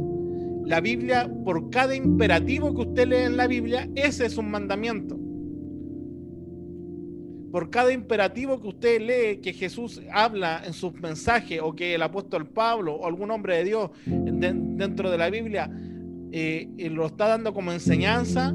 la 0.64 0.80
Biblia, 0.80 1.30
por 1.44 1.70
cada 1.70 1.94
imperativo 1.94 2.72
que 2.74 2.82
usted 2.82 3.08
lee 3.08 3.26
en 3.26 3.36
la 3.36 3.48
Biblia, 3.48 3.88
ese 3.96 4.26
es 4.26 4.38
un 4.38 4.50
mandamiento. 4.50 5.18
Por 7.52 7.68
cada 7.70 7.92
imperativo 7.92 8.60
que 8.60 8.68
usted 8.68 9.00
lee 9.00 9.40
que 9.42 9.52
Jesús 9.52 10.00
habla 10.10 10.62
en 10.64 10.72
sus 10.72 10.94
mensajes 10.94 11.60
o 11.62 11.74
que 11.74 11.94
el 11.94 12.02
apóstol 12.02 12.46
Pablo 12.46 12.94
o 12.94 13.06
algún 13.06 13.30
hombre 13.30 13.58
de 13.58 13.64
Dios 13.64 13.90
dentro 14.06 15.10
de 15.10 15.18
la 15.18 15.28
Biblia 15.28 15.70
eh, 16.32 16.88
lo 16.90 17.06
está 17.06 17.28
dando 17.28 17.52
como 17.52 17.70
enseñanza 17.70 18.54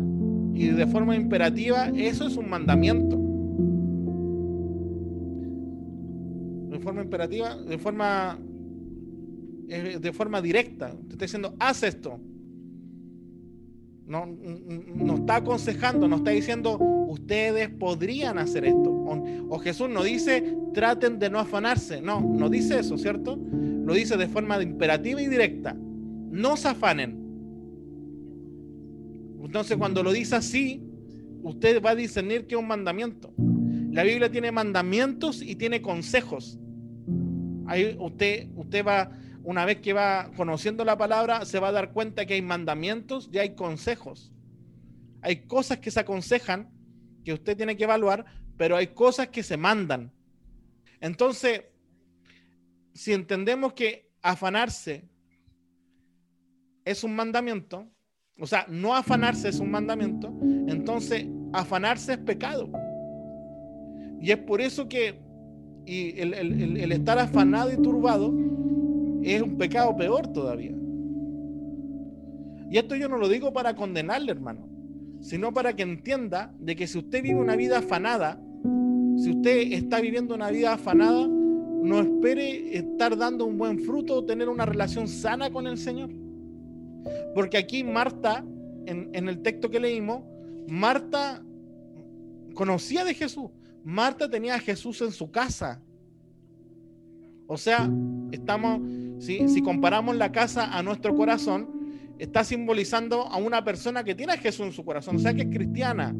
y 0.56 0.70
de 0.70 0.88
forma 0.88 1.16
imperativa, 1.16 1.90
eso 1.96 2.26
es 2.26 2.36
un 2.36 2.50
mandamiento. 2.50 3.16
De 6.72 6.80
forma 6.80 7.04
imperativa, 7.04 7.56
de 7.56 7.78
forma 7.78 8.40
eh, 9.70 10.00
de 10.02 10.14
forma 10.14 10.42
directa. 10.42 10.92
Te 10.92 11.14
está 11.14 11.26
diciendo, 11.26 11.56
haz 11.60 11.84
esto. 11.84 12.20
No, 14.08 14.26
no 14.26 15.16
está 15.16 15.38
aconsejando, 15.38 16.08
no 16.08 16.18
está 16.18 16.32
diciendo, 16.32 16.78
ustedes 17.10 17.70
podrían 17.70 18.38
hacer 18.38 18.64
esto. 18.64 18.90
O, 19.50 19.60
Jesús 19.60 19.90
no 19.90 20.04
dice, 20.04 20.56
traten 20.74 21.20
de 21.20 21.30
no 21.30 21.40
afanarse. 21.40 22.02
No, 22.02 22.22
no 22.22 22.50
dice 22.50 22.80
eso, 22.80 22.98
¿cierto? 22.98 23.38
Lo 23.38 23.94
dice 23.94 24.16
de 24.16 24.28
forma 24.28 24.62
imperativa 24.64 25.22
y 25.22 25.28
directa. 25.28 25.76
No 25.76 26.56
se 26.56 26.70
afanen. 26.70 27.28
Entonces, 29.44 29.78
cuando 29.78 30.04
lo 30.04 30.12
dice 30.12 30.36
así, 30.36 30.82
usted 31.44 31.82
va 31.82 31.92
a 31.92 31.96
discernir 31.96 32.48
que 32.48 32.56
es 32.56 32.62
un 32.62 32.68
mandamiento. 32.68 33.34
La 33.92 34.04
Biblia 34.04 34.30
tiene 34.30 34.52
mandamientos 34.52 35.42
y 35.42 35.56
tiene 35.56 35.82
consejos. 35.82 36.60
Ahí 37.66 37.98
usted, 38.00 38.48
usted 38.56 38.86
va 38.86 39.12
una 39.48 39.64
vez 39.64 39.80
que 39.80 39.94
va 39.94 40.30
conociendo 40.36 40.84
la 40.84 40.98
palabra, 40.98 41.46
se 41.46 41.62
va 41.62 41.70
a 41.70 41.72
dar 41.72 41.94
cuenta 41.94 42.26
que 42.26 42.34
hay 42.34 42.42
mandamientos 42.42 43.30
y 43.32 43.38
hay 43.38 43.56
consejos. 43.56 44.34
Hay 45.22 45.48
cosas 45.48 45.78
que 45.78 45.90
se 45.90 46.02
aconsejan, 46.02 46.70
que 47.24 47.32
usted 47.32 47.56
tiene 47.56 47.78
que 47.78 47.86
evaluar, 47.86 48.26
pero 48.58 48.76
hay 48.76 48.88
cosas 48.88 49.30
que 49.30 49.44
se 49.44 49.56
mandan. 49.56 50.12
Entonces, 51.00 51.64
si 52.94 53.14
entendemos 53.14 53.72
que 53.72 54.12
afanarse 54.22 55.08
es 56.84 57.06
un 57.06 57.16
mandamiento, 57.16 57.90
o 58.38 58.48
sea, 58.48 58.66
no 58.68 58.96
afanarse 58.96 59.48
es 59.48 59.62
un 59.62 59.72
mandamiento, 59.72 60.28
entonces 60.68 61.26
afanarse 61.54 62.12
es 62.12 62.20
pecado. 62.20 62.70
Y 64.20 64.30
es 64.30 64.40
por 64.40 64.60
eso 64.60 64.90
que 64.90 65.22
el, 65.86 66.34
el 66.34 66.92
estar 66.92 67.18
afanado 67.18 67.72
y 67.72 67.78
turbado 67.82 68.57
es 69.24 69.42
un 69.42 69.58
pecado 69.58 69.96
peor 69.96 70.28
todavía. 70.28 70.76
Y 72.70 72.78
esto 72.78 72.96
yo 72.96 73.08
no 73.08 73.18
lo 73.18 73.30
digo 73.30 73.54
para 73.54 73.76
condenarle, 73.76 74.32
hermano, 74.32 74.68
sino 75.22 75.54
para 75.54 75.74
que 75.76 75.84
entienda 75.84 76.54
de 76.60 76.76
que 76.76 76.88
si 76.88 76.98
usted 76.98 77.24
vive 77.24 77.40
una 77.40 77.56
vida 77.56 77.80
afanada, 77.80 78.40
si 79.18 79.32
usted 79.32 79.74
está 79.74 80.02
viviendo 80.02 80.36
una 80.36 80.52
vida 80.52 80.74
afanada, 80.74 81.28
no 81.28 82.00
espere 82.02 82.78
estar 82.78 83.18
dando 83.18 83.46
un 83.46 83.58
buen 83.58 83.80
fruto 83.80 84.16
o 84.16 84.26
tener 84.26 84.50
una 84.50 84.66
relación 84.66 85.08
sana 85.08 85.50
con 85.50 85.68
el 85.68 85.78
Señor. 85.78 86.10
Porque 87.34 87.58
aquí 87.58 87.84
Marta, 87.84 88.44
en, 88.86 89.10
en 89.14 89.30
el 89.30 89.42
texto 89.42 89.70
que 89.70 89.80
leímos, 89.80 90.24
Marta 90.68 91.42
conocía 92.54 93.06
de 93.06 93.14
Jesús. 93.14 93.50
Marta 93.84 94.30
tenía 94.30 94.56
a 94.56 94.60
Jesús 94.60 95.02
en 95.02 95.12
su 95.12 95.32
casa. 95.32 95.82
O 97.48 97.56
sea, 97.56 97.90
estamos, 98.32 98.82
si 99.20 99.62
comparamos 99.62 100.16
la 100.16 100.32
casa 100.32 100.78
a 100.78 100.84
nuestro 100.84 101.16
corazón, 101.16 101.68
está 102.20 102.44
simbolizando 102.44 103.28
a 103.28 103.38
una 103.38 103.64
persona 103.64 104.04
que 104.04 104.16
tiene 104.16 104.34
a 104.34 104.38
Jesús 104.38 104.68
en 104.68 104.74
su 104.74 104.84
corazón, 104.84 105.18
o 105.18 105.20
sea, 105.20 105.34
que 105.34 105.44
es 105.44 105.50
cristiana, 105.50 106.16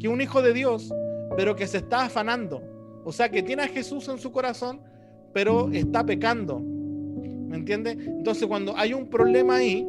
que 0.00 0.06
es 0.06 0.12
un 0.12 0.20
hijo 0.20 0.42
de 0.42 0.52
Dios, 0.52 0.92
pero 1.36 1.56
que 1.56 1.66
se 1.66 1.78
está 1.78 2.04
afanando. 2.04 2.62
O 3.04 3.12
sea, 3.12 3.30
que 3.30 3.42
tiene 3.42 3.62
a 3.62 3.68
Jesús 3.68 4.08
en 4.08 4.18
su 4.18 4.32
corazón, 4.32 4.80
pero 5.32 5.70
está 5.72 6.04
pecando. 6.04 6.60
¿Me 6.60 7.56
entiendes? 7.56 7.96
Entonces, 7.98 8.46
cuando 8.46 8.76
hay 8.76 8.92
un 8.92 9.08
problema 9.08 9.56
ahí, 9.56 9.86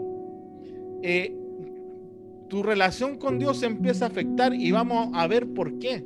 eh, 1.01 1.35
tu 2.47 2.63
relación 2.63 3.17
con 3.17 3.39
Dios 3.39 3.59
se 3.59 3.65
empieza 3.65 4.05
a 4.05 4.07
afectar 4.07 4.53
y 4.53 4.71
vamos 4.71 5.09
a 5.13 5.27
ver 5.27 5.47
por 5.47 5.77
qué 5.79 6.05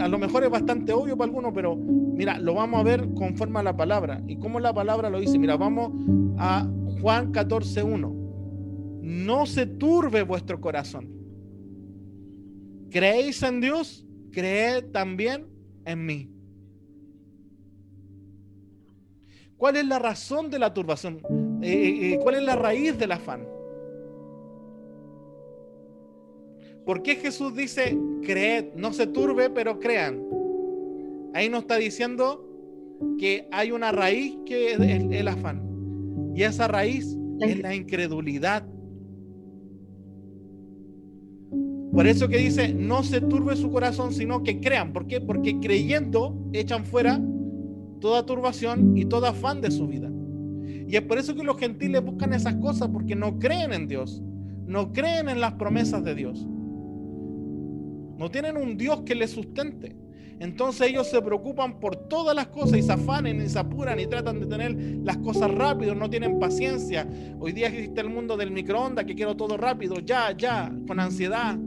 a 0.00 0.08
lo 0.08 0.18
mejor 0.18 0.44
es 0.44 0.50
bastante 0.50 0.92
obvio 0.92 1.16
para 1.16 1.28
algunos, 1.28 1.52
pero 1.54 1.76
mira, 1.76 2.38
lo 2.38 2.54
vamos 2.54 2.80
a 2.80 2.82
ver 2.82 3.08
conforme 3.14 3.60
a 3.60 3.62
la 3.62 3.76
palabra. 3.76 4.22
¿Y 4.26 4.36
cómo 4.38 4.60
la 4.60 4.72
palabra 4.72 5.10
lo 5.10 5.20
dice? 5.20 5.38
Mira, 5.38 5.56
vamos 5.56 5.92
a 6.38 6.68
Juan 7.00 7.32
14.1. 7.32 8.12
No 9.02 9.46
se 9.46 9.66
turbe 9.66 10.22
vuestro 10.22 10.60
corazón. 10.60 11.08
¿Creéis 12.90 13.42
en 13.42 13.60
Dios? 13.60 14.06
Creed 14.32 14.86
también 14.92 15.46
en 15.84 16.04
mí. 16.04 16.30
¿Cuál 19.56 19.76
es 19.76 19.86
la 19.86 19.98
razón 19.98 20.50
de 20.50 20.58
la 20.58 20.74
turbación? 20.74 21.20
Eh, 21.62 21.72
eh, 21.72 22.12
eh, 22.12 22.18
¿Cuál 22.22 22.36
es 22.36 22.42
la 22.42 22.56
raíz 22.56 22.98
del 22.98 23.12
afán? 23.12 23.55
¿Por 26.86 27.02
qué 27.02 27.16
Jesús 27.16 27.52
dice, 27.56 27.98
creed, 28.22 28.66
no 28.76 28.92
se 28.92 29.08
turbe, 29.08 29.50
pero 29.50 29.80
crean? 29.80 30.22
Ahí 31.34 31.48
nos 31.48 31.62
está 31.62 31.78
diciendo 31.78 32.48
que 33.18 33.48
hay 33.50 33.72
una 33.72 33.90
raíz 33.90 34.38
que 34.46 34.72
es 34.72 34.78
el, 34.78 35.26
afán. 35.26 35.62
Y 36.32 36.44
esa 36.44 36.68
raíz 36.68 37.18
es 37.40 37.58
la 37.58 37.74
incredulidad. 37.74 38.64
Por 41.92 42.06
eso 42.06 42.28
que 42.28 42.38
dice, 42.38 42.72
no 42.72 43.02
se 43.02 43.20
turbe 43.20 43.56
su 43.56 43.68
corazón, 43.72 44.12
sino 44.12 44.44
que 44.44 44.60
crean. 44.60 44.92
¿Por 44.92 45.08
qué? 45.08 45.20
Porque 45.20 45.58
creyendo 45.58 46.38
echan 46.52 46.84
fuera 46.84 47.20
toda 48.00 48.24
turbación 48.24 48.96
y 48.96 49.06
todo 49.06 49.26
afán 49.26 49.60
de 49.60 49.72
su 49.72 49.88
vida. 49.88 50.08
Y 50.86 50.94
es 50.94 51.02
por 51.02 51.18
eso 51.18 51.34
que 51.34 51.42
los 51.42 51.58
gentiles 51.58 52.04
buscan 52.04 52.32
esas 52.32 52.54
cosas, 52.56 52.90
porque 52.92 53.16
no 53.16 53.40
creen 53.40 53.72
en 53.72 53.88
Dios, 53.88 54.22
no 54.66 54.92
creen 54.92 55.28
en 55.28 55.40
las 55.40 55.54
promesas 55.54 56.04
de 56.04 56.14
Dios. 56.14 56.46
No 58.16 58.30
tienen 58.30 58.56
un 58.56 58.76
Dios 58.76 59.02
que 59.02 59.14
les 59.14 59.30
sustente. 59.30 59.96
Entonces 60.38 60.88
ellos 60.88 61.08
se 61.08 61.22
preocupan 61.22 61.80
por 61.80 61.96
todas 61.96 62.36
las 62.36 62.48
cosas 62.48 62.78
y 62.78 62.82
se 62.82 62.92
afanen 62.92 63.40
y 63.40 63.48
se 63.48 63.58
apuran 63.58 63.98
y 63.98 64.06
tratan 64.06 64.40
de 64.40 64.46
tener 64.46 64.76
las 65.02 65.16
cosas 65.18 65.50
rápido, 65.50 65.94
no 65.94 66.10
tienen 66.10 66.38
paciencia. 66.38 67.08
Hoy 67.38 67.52
día 67.52 67.68
existe 67.68 68.02
el 68.02 68.10
mundo 68.10 68.36
del 68.36 68.50
microondas 68.50 69.06
que 69.06 69.14
quiero 69.14 69.34
todo 69.34 69.56
rápido, 69.56 69.98
ya, 70.00 70.36
ya, 70.36 70.70
con 70.86 71.00
ansiedad, 71.00 71.58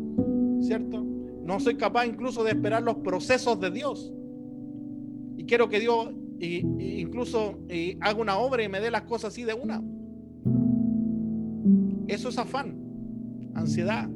¿cierto? 0.61 1.03
No 1.43 1.59
soy 1.59 1.77
capaz 1.77 2.05
incluso 2.05 2.43
de 2.43 2.51
esperar 2.51 2.83
los 2.83 2.97
procesos 2.97 3.59
de 3.59 3.71
Dios. 3.71 4.13
Y 5.35 5.45
quiero 5.45 5.67
que 5.67 5.79
Dios 5.79 6.11
incluso 6.39 7.57
haga 8.01 8.19
una 8.19 8.37
obra 8.37 8.61
y 8.63 8.69
me 8.69 8.79
dé 8.79 8.91
las 8.91 9.01
cosas 9.01 9.33
así 9.33 9.45
de 9.45 9.55
una. 9.55 9.81
Eso 12.07 12.29
es 12.29 12.37
afán, 12.37 12.77
ansiedad. 13.55 14.09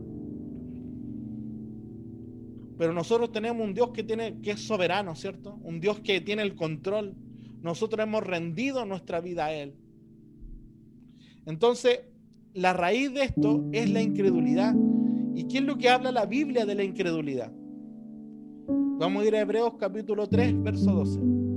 Pero 2.83 2.91
nosotros 2.91 3.31
tenemos 3.31 3.65
un 3.65 3.73
Dios 3.73 3.91
que, 3.91 4.03
tiene, 4.03 4.41
que 4.41 4.51
es 4.51 4.59
soberano, 4.59 5.15
¿cierto? 5.15 5.57
Un 5.63 5.79
Dios 5.79 6.01
que 6.01 6.19
tiene 6.19 6.41
el 6.41 6.53
control. 6.53 7.15
Nosotros 7.61 8.05
hemos 8.05 8.27
rendido 8.27 8.83
nuestra 8.83 9.21
vida 9.21 9.45
a 9.45 9.53
Él. 9.53 9.73
Entonces, 11.45 12.01
la 12.53 12.73
raíz 12.73 13.13
de 13.13 13.23
esto 13.23 13.63
es 13.71 13.89
la 13.89 14.01
incredulidad. 14.01 14.75
¿Y 15.33 15.47
qué 15.47 15.59
es 15.59 15.63
lo 15.63 15.77
que 15.77 15.87
habla 15.87 16.11
la 16.11 16.25
Biblia 16.25 16.65
de 16.65 16.75
la 16.75 16.83
incredulidad? 16.83 17.53
Vamos 18.67 19.23
a 19.23 19.27
ir 19.29 19.35
a 19.37 19.39
Hebreos 19.39 19.75
capítulo 19.79 20.27
3, 20.27 20.61
verso 20.61 20.91
12. 20.91 21.52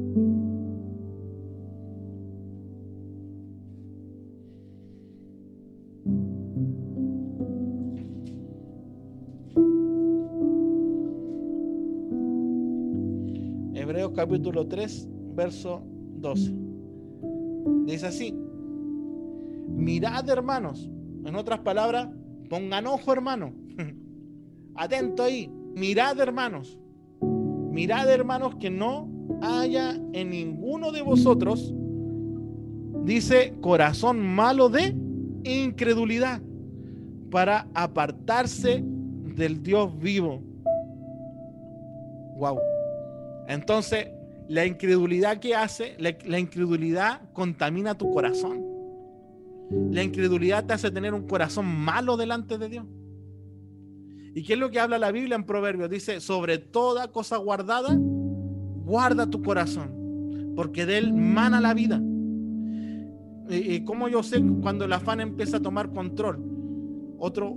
Capítulo 14.16 14.66
3, 14.66 15.08
verso 15.34 15.82
12. 15.84 16.54
Dice 17.84 18.06
así, 18.06 18.34
mirad 19.68 20.28
hermanos, 20.28 20.90
en 21.24 21.36
otras 21.36 21.60
palabras, 21.60 22.08
pongan 22.48 22.86
ojo 22.86 23.12
hermano, 23.12 23.52
atento 24.74 25.22
ahí, 25.22 25.48
mirad 25.74 26.18
hermanos, 26.18 26.78
mirad 27.20 28.10
hermanos 28.10 28.56
que 28.56 28.70
no 28.70 29.08
haya 29.42 29.94
en 30.12 30.30
ninguno 30.30 30.90
de 30.90 31.02
vosotros, 31.02 31.72
dice, 33.04 33.54
corazón 33.60 34.20
malo 34.20 34.70
de 34.70 34.96
incredulidad, 35.44 36.40
para 37.30 37.68
apartarse 37.74 38.82
del 38.82 39.62
Dios 39.62 39.96
vivo. 39.98 40.40
Wow. 42.38 42.58
Entonces, 43.48 44.08
la 44.48 44.66
incredulidad 44.66 45.38
que 45.38 45.54
hace, 45.54 45.96
la, 45.98 46.38
incredulidad 46.38 47.32
contamina 47.32 47.96
tu 47.96 48.10
corazón. 48.10 48.64
La 49.90 50.02
incredulidad 50.02 50.64
te 50.64 50.74
hace 50.74 50.90
tener 50.90 51.14
un 51.14 51.26
corazón 51.26 51.66
malo 51.66 52.16
delante 52.16 52.56
de 52.58 52.68
Dios. 52.68 52.86
¿Y 54.34 54.42
qué 54.44 54.52
es 54.52 54.58
lo 54.58 54.70
que 54.70 54.78
habla 54.78 54.98
la 54.98 55.10
Biblia 55.10 55.34
en 55.34 55.44
Proverbios? 55.44 55.90
Dice, 55.90 56.20
sobre 56.20 56.58
toda 56.58 57.08
cosa 57.08 57.38
guardada, 57.38 57.96
guarda 57.96 59.28
tu 59.28 59.42
corazón, 59.42 60.52
porque 60.54 60.86
de 60.86 60.98
él 60.98 61.12
mana 61.12 61.60
la 61.60 61.74
vida. 61.74 62.00
¿Y 63.48 63.80
cómo 63.84 64.08
yo 64.08 64.22
sé 64.22 64.42
cuando 64.60 64.84
el 64.84 64.92
afán 64.92 65.20
empieza 65.20 65.56
a 65.56 65.60
tomar 65.60 65.90
control? 65.92 66.55
Otro, 67.18 67.56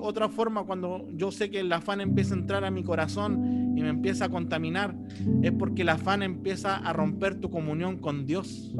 otra 0.00 0.28
forma 0.28 0.64
cuando 0.64 1.06
yo 1.14 1.30
sé 1.30 1.50
que 1.50 1.60
el 1.60 1.72
afán 1.72 2.00
empieza 2.00 2.34
a 2.34 2.38
entrar 2.38 2.64
a 2.64 2.70
mi 2.70 2.82
corazón 2.82 3.74
y 3.76 3.82
me 3.82 3.88
empieza 3.88 4.26
a 4.26 4.28
contaminar 4.28 4.96
es 5.42 5.52
porque 5.52 5.82
el 5.82 5.90
afán 5.90 6.22
empieza 6.22 6.76
a 6.76 6.92
romper 6.92 7.36
tu 7.36 7.50
comunión 7.50 7.98
con 7.98 8.26
Dios. 8.26 8.74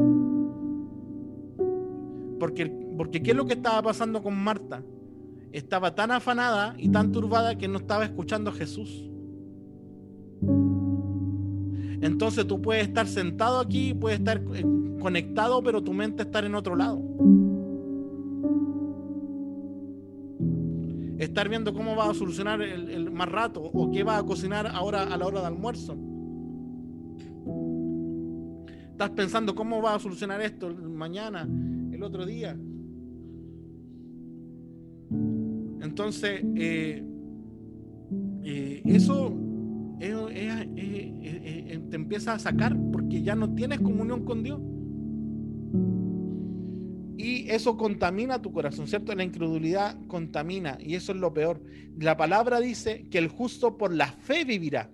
Porque, 2.38 2.66
porque 2.96 3.22
¿qué 3.22 3.30
es 3.30 3.36
lo 3.36 3.46
que 3.46 3.54
estaba 3.54 3.80
pasando 3.82 4.22
con 4.22 4.36
Marta? 4.36 4.82
Estaba 5.52 5.94
tan 5.94 6.10
afanada 6.10 6.74
y 6.78 6.88
tan 6.88 7.12
turbada 7.12 7.56
que 7.56 7.68
no 7.68 7.78
estaba 7.78 8.04
escuchando 8.04 8.50
a 8.50 8.52
Jesús. 8.52 9.10
Entonces 12.00 12.46
tú 12.46 12.62
puedes 12.62 12.88
estar 12.88 13.06
sentado 13.06 13.60
aquí, 13.60 13.94
puedes 13.94 14.18
estar 14.18 14.42
eh, 14.54 14.64
conectado, 15.00 15.62
pero 15.62 15.82
tu 15.82 15.92
mente 15.92 16.22
estar 16.22 16.44
en 16.44 16.54
otro 16.54 16.76
lado. 16.76 17.02
Estar 21.20 21.48
viendo 21.50 21.74
cómo 21.74 21.94
va 21.94 22.10
a 22.10 22.14
solucionar 22.14 22.62
el, 22.62 23.10
más 23.10 23.28
rato 23.28 23.60
o 23.62 23.90
qué 23.90 24.02
va 24.02 24.16
a 24.16 24.22
cocinar 24.24 24.66
ahora 24.66 25.02
a 25.02 25.16
la 25.18 25.26
hora 25.26 25.40
de 25.40 25.46
almuerzo. 25.46 25.96
Estás 28.92 29.10
pensando 29.10 29.54
cómo 29.54 29.82
va 29.82 29.94
a 29.94 29.98
solucionar 29.98 30.40
esto 30.40 30.74
mañana, 30.74 31.46
el 31.92 32.02
otro 32.02 32.24
día. 32.24 32.58
Entonces, 35.82 36.42
eh, 36.56 37.04
eh, 38.42 38.82
eso 38.86 39.36
te 41.90 41.96
empieza 41.96 42.32
a 42.32 42.38
sacar 42.38 42.74
porque 42.92 43.22
ya 43.22 43.34
no 43.34 43.54
tienes 43.54 43.80
comunión 43.80 44.24
con 44.24 44.42
Dios 44.42 44.60
y 47.20 47.50
eso 47.50 47.76
contamina 47.76 48.40
tu 48.40 48.52
corazón, 48.52 48.88
¿cierto? 48.88 49.14
La 49.14 49.24
incredulidad 49.24 49.96
contamina 50.06 50.78
y 50.80 50.94
eso 50.94 51.12
es 51.12 51.18
lo 51.18 51.32
peor. 51.34 51.62
La 51.98 52.16
palabra 52.16 52.60
dice 52.60 53.06
que 53.10 53.18
el 53.18 53.28
justo 53.28 53.76
por 53.76 53.94
la 53.94 54.06
fe 54.06 54.44
vivirá. 54.44 54.90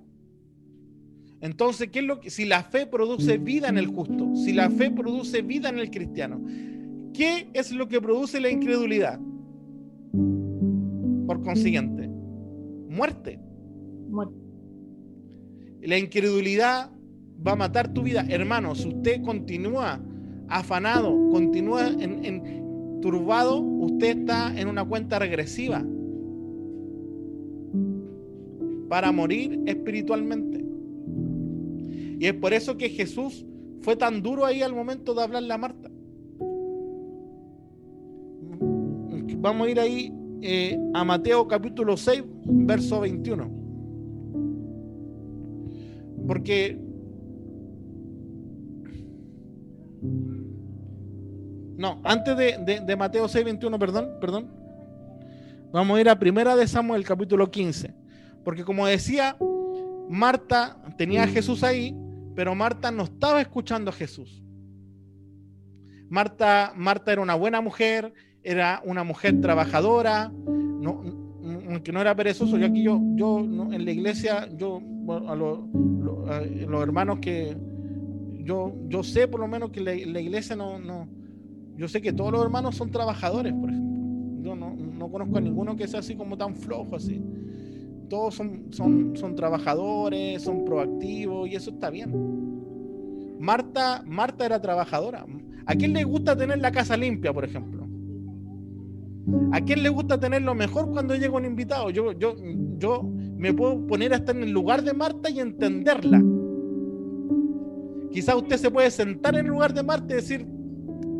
Entonces, 1.41 1.89
¿qué 1.91 2.01
es 2.01 2.05
lo 2.05 2.21
que 2.21 2.31
si 2.31 2.45
la 2.45 2.63
fe 2.65 2.87
produce 2.87 3.39
vida 3.39 3.69
en 3.69 3.79
el 3.79 3.87
justo, 3.87 4.35
si 4.35 4.53
la 4.53 4.71
fe 4.71 4.91
produce 4.91 5.43
vida 5.43 5.69
en 5.69 5.79
el 5.79 5.91
cristiano, 5.91 6.43
¿qué 7.13 7.49
es 7.53 7.73
lo 7.73 7.89
que 7.89 8.01
produce 8.01 8.41
la 8.41 8.51
incredulidad? 8.51 9.21
Por 11.27 11.43
consiguiente, 11.43 12.09
muerte. 12.09 13.39
muerte. 14.09 14.35
La 15.83 15.99
incredulidad 15.99 16.91
va 17.47 17.53
a 17.53 17.57
matar 17.57 17.93
tu 17.93 18.03
vida. 18.03 18.27
Hermano, 18.29 18.75
si 18.75 18.89
usted 18.89 19.23
continúa 19.23 20.01
afanado, 20.49 21.13
continúa 21.31 21.91
turbado, 23.01 23.61
usted 23.61 24.19
está 24.19 24.59
en 24.59 24.69
una 24.69 24.85
cuenta 24.85 25.19
regresiva 25.19 25.85
para 28.89 29.13
morir 29.13 29.61
espiritualmente. 29.67 30.65
Y 32.19 32.27
es 32.27 32.35
por 32.35 32.55
eso 32.55 32.77
que 32.77 32.89
Jesús 32.89 33.45
fue 33.81 33.97
tan 33.97 34.23
duro 34.23 34.45
ahí 34.45 34.63
al 34.63 34.75
momento 34.75 35.15
de 35.15 35.23
hablarle 35.23 35.53
a 35.53 35.59
Marta. 35.59 35.91
Vamos 39.39 39.67
a 39.67 39.71
ir 39.71 39.79
ahí 39.79 40.13
eh, 40.41 40.79
a 40.95 41.05
Mateo 41.05 41.47
capítulo 41.47 41.97
6, 41.97 42.25
verso 42.47 43.01
21. 43.01 43.51
Porque 46.27 46.79
No, 51.87 52.01
antes 52.03 52.37
de, 52.37 52.97
Mateo 52.97 53.29
6, 53.29 53.45
21, 53.45 53.79
perdón, 53.79 54.11
perdón. 54.21 54.51
Vamos 55.73 55.97
a 55.97 56.01
ir 56.01 56.09
a 56.09 56.19
primera 56.19 56.57
de 56.57 56.67
Samuel, 56.67 57.05
capítulo 57.05 57.49
15. 57.49 57.95
Porque 58.43 58.65
como 58.65 58.89
decía, 58.89 59.37
Marta 60.09 60.79
tenía 60.99 61.23
a 61.23 61.29
Jesús 61.29 61.63
ahí, 61.63 61.97
pero 62.35 62.57
Marta 62.57 62.91
no 62.91 63.05
estaba 63.05 63.41
escuchando 63.41 63.91
a 63.91 63.93
Jesús. 63.93 64.43
Marta, 66.09 66.73
Marta 66.75 67.13
era 67.13 67.23
una 67.23 67.37
buena 67.37 67.61
mujer, 67.61 68.13
era 68.43 68.83
una 68.85 69.05
mujer 69.05 69.41
trabajadora, 69.41 70.33
no, 70.35 71.05
aunque 71.69 71.93
no 71.93 72.01
era 72.01 72.17
perezoso. 72.17 72.59
Yo 72.59 72.67
aquí 72.67 72.83
yo, 72.83 73.01
yo 73.15 73.39
en 73.39 73.85
la 73.85 73.91
iglesia, 73.93 74.49
yo 74.57 74.83
a, 75.29 75.37
los 75.37 76.83
hermanos 76.83 77.21
que 77.21 77.57
yo, 78.43 78.75
yo 78.89 79.05
sé 79.05 79.29
por 79.29 79.39
lo 79.39 79.47
menos 79.47 79.71
que 79.71 79.81
la, 79.81 79.95
iglesia 79.95 80.57
no, 80.57 80.81
yo 81.77 81.89
sé 81.89 82.01
que 82.01 82.13
todos 82.13 82.33
los 82.33 82.43
hermanos 82.43 82.75
son 82.77 82.91
trabajadores, 82.91 83.53
por 83.53 83.71
ejemplo. 83.71 84.43
Yo 84.43 84.55
no, 84.55 85.11
conozco 85.11 85.39
a 85.39 85.41
ninguno 85.41 85.77
que 85.77 85.87
sea 85.87 86.01
así 86.01 86.15
como 86.15 86.37
tan 86.37 86.55
flojo 86.55 86.97
así. 86.97 87.23
Todos 88.09 88.35
son, 88.35 88.67
son, 88.71 89.17
son 89.17 89.35
trabajadores, 89.35 90.43
son 90.43 90.65
proactivos 90.65 91.49
y 91.49 91.57
eso 91.57 91.71
está 91.71 91.91
bien. 91.91 93.37
Marta, 93.39 94.03
Marta 94.07 94.47
era 94.47 94.61
trabajadora. 94.61 95.27
¿A 95.67 95.75
quién 95.75 95.93
le 95.93 96.05
gusta 96.05 96.37
tener 96.37 96.59
la 96.59 96.71
casa 96.71 96.97
limpia, 96.97 97.33
por 97.33 97.45
ejemplo? 97.45 97.87
¿A 99.53 99.61
quién 99.61 99.83
le 99.83 99.89
gusta 99.89 100.19
tener 100.19 100.43
lo 100.43 100.55
mejor 100.55 100.91
cuando 100.91 101.15
llega 101.17 101.37
un 101.37 101.45
invitado? 101.45 101.91
Yo, 101.91 102.13
yo, 102.13 102.37
yo 102.79 103.03
me 103.03 103.53
puedo 103.53 103.85
poner 103.87 104.15
hasta 104.15 104.31
en 104.33 104.45
el 104.45 104.51
lugar 104.51 104.83
de 104.83 104.95
Marta 104.95 105.29
y 105.29 105.41
entenderla. 105.41 106.23
Quizás 108.13 108.37
usted 108.37 108.57
se 108.57 108.71
puede 108.71 108.91
sentar 108.91 109.35
en 109.35 109.47
el 109.47 109.51
lugar 109.51 109.75
de 109.75 109.83
Marta 109.83 110.15
y 110.15 110.17
decir, 110.17 110.47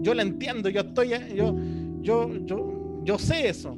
yo 0.07 0.15
la 0.15 0.23
entiendo, 0.23 0.69
yo 0.69 0.83
estoy, 0.83 1.11
yo, 1.35 1.57
yo, 2.01 2.47
yo, 2.47 3.03
yo 3.03 3.19
sé 3.19 3.49
eso. 3.49 3.77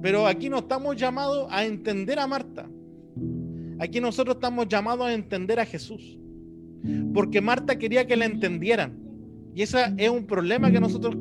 Pero 0.00 0.28
aquí 0.28 0.48
no 0.48 0.58
estamos 0.58 0.94
llamados 0.94 1.48
a 1.50 1.64
entender 1.64 2.20
a 2.20 2.28
Marta. 2.28 2.70
Aquí 3.80 4.00
nosotros 4.00 4.36
estamos 4.36 4.68
llamados 4.68 5.06
a 5.06 5.12
entender 5.12 5.58
a 5.58 5.66
Jesús. 5.66 6.16
Porque 7.12 7.40
Marta 7.40 7.76
quería 7.76 8.06
que 8.06 8.16
la 8.16 8.26
entendieran. 8.26 8.96
Y 9.52 9.62
ese 9.62 9.78
es 9.96 10.08
un 10.08 10.26
problema 10.26 10.70
que 10.70 10.78
nosotros, 10.78 11.16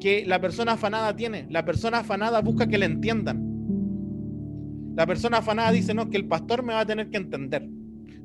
que 0.00 0.24
la 0.24 0.40
persona 0.40 0.72
afanada 0.72 1.14
tiene. 1.14 1.46
La 1.50 1.66
persona 1.66 1.98
afanada 1.98 2.40
busca 2.40 2.66
que 2.66 2.78
la 2.78 2.86
entiendan. 2.86 4.94
La 4.96 5.06
persona 5.06 5.38
afanada 5.38 5.70
dice, 5.70 5.92
no, 5.92 6.08
que 6.08 6.16
el 6.16 6.28
pastor 6.28 6.62
me 6.62 6.72
va 6.72 6.80
a 6.80 6.86
tener 6.86 7.10
que 7.10 7.18
entender. 7.18 7.68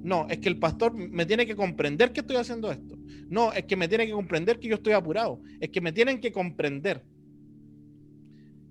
No, 0.01 0.27
es 0.29 0.37
que 0.37 0.47
el 0.47 0.59
pastor 0.59 0.93
me 0.93 1.25
tiene 1.25 1.45
que 1.45 1.57
comprender 1.57 2.13
que 2.13 2.21
estoy 2.21 2.37
haciendo 2.37 2.71
esto. 2.71 2.96
No, 3.29 3.51
es 3.51 3.65
que 3.65 3.75
me 3.75 3.87
tiene 3.87 4.05
que 4.05 4.13
comprender 4.13 4.59
que 4.59 4.67
yo 4.67 4.75
estoy 4.75 4.93
apurado. 4.93 5.39
Es 5.59 5.69
que 5.69 5.81
me 5.81 5.91
tienen 5.91 6.19
que 6.19 6.31
comprender. 6.31 7.03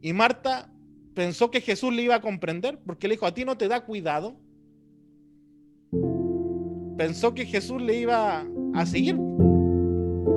Y 0.00 0.12
Marta 0.12 0.72
pensó 1.14 1.50
que 1.50 1.60
Jesús 1.60 1.92
le 1.92 2.02
iba 2.02 2.14
a 2.14 2.20
comprender 2.20 2.78
porque 2.84 3.08
le 3.08 3.14
dijo, 3.14 3.26
a 3.26 3.34
ti 3.34 3.44
no 3.44 3.56
te 3.56 3.68
da 3.68 3.84
cuidado. 3.84 4.36
Pensó 6.96 7.34
que 7.34 7.44
Jesús 7.44 7.82
le 7.82 8.00
iba 8.00 8.46
a 8.74 8.86
seguir. 8.86 9.18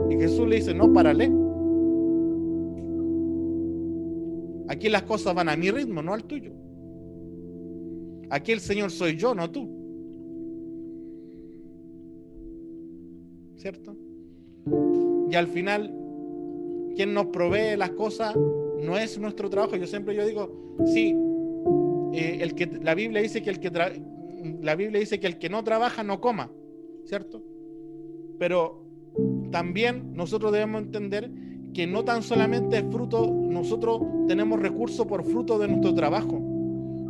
Y 0.09 0.15
Jesús 0.15 0.47
le 0.47 0.57
dice, 0.57 0.73
no, 0.73 0.91
párale. 0.91 1.31
Aquí 4.67 4.89
las 4.89 5.03
cosas 5.03 5.33
van 5.33 5.49
a 5.49 5.55
mi 5.55 5.71
ritmo, 5.71 6.01
no 6.01 6.13
al 6.13 6.25
tuyo. 6.25 6.53
Aquí 8.29 8.51
el 8.51 8.59
Señor 8.59 8.91
soy 8.91 9.15
yo, 9.15 9.33
no 9.33 9.49
tú. 9.49 9.79
¿cierto? 13.59 13.95
Y 15.29 15.35
al 15.35 15.47
final, 15.47 15.93
quien 16.95 17.13
nos 17.13 17.27
provee 17.27 17.77
las 17.77 17.91
cosas 17.91 18.35
no 18.81 18.97
es 18.97 19.19
nuestro 19.19 19.49
trabajo. 19.49 19.75
Yo 19.75 19.87
siempre 19.87 20.15
yo 20.15 20.25
digo, 20.25 20.75
sí, 20.85 21.15
eh, 22.13 22.39
el 22.41 22.55
que, 22.55 22.67
la 22.81 22.95
Biblia 22.95 23.21
dice 23.21 23.41
que 23.41 23.49
el 23.49 23.59
que 23.59 23.71
la 24.61 24.75
Biblia 24.75 24.99
dice 24.99 25.19
que 25.19 25.27
el 25.27 25.37
que 25.37 25.49
no 25.49 25.63
trabaja 25.63 26.03
no 26.03 26.21
coma, 26.21 26.49
¿cierto? 27.05 27.43
Pero 28.37 28.85
también 29.51 30.13
nosotros 30.13 30.51
debemos 30.51 30.81
entender 30.81 31.29
que 31.73 31.85
no 31.85 32.03
tan 32.03 32.23
solamente 32.23 32.77
es 32.77 32.85
fruto, 32.89 33.27
nosotros 33.27 34.01
tenemos 34.27 34.59
recursos 34.59 35.05
por 35.05 35.23
fruto 35.23 35.59
de 35.59 35.67
nuestro 35.67 35.93
trabajo, 35.93 36.41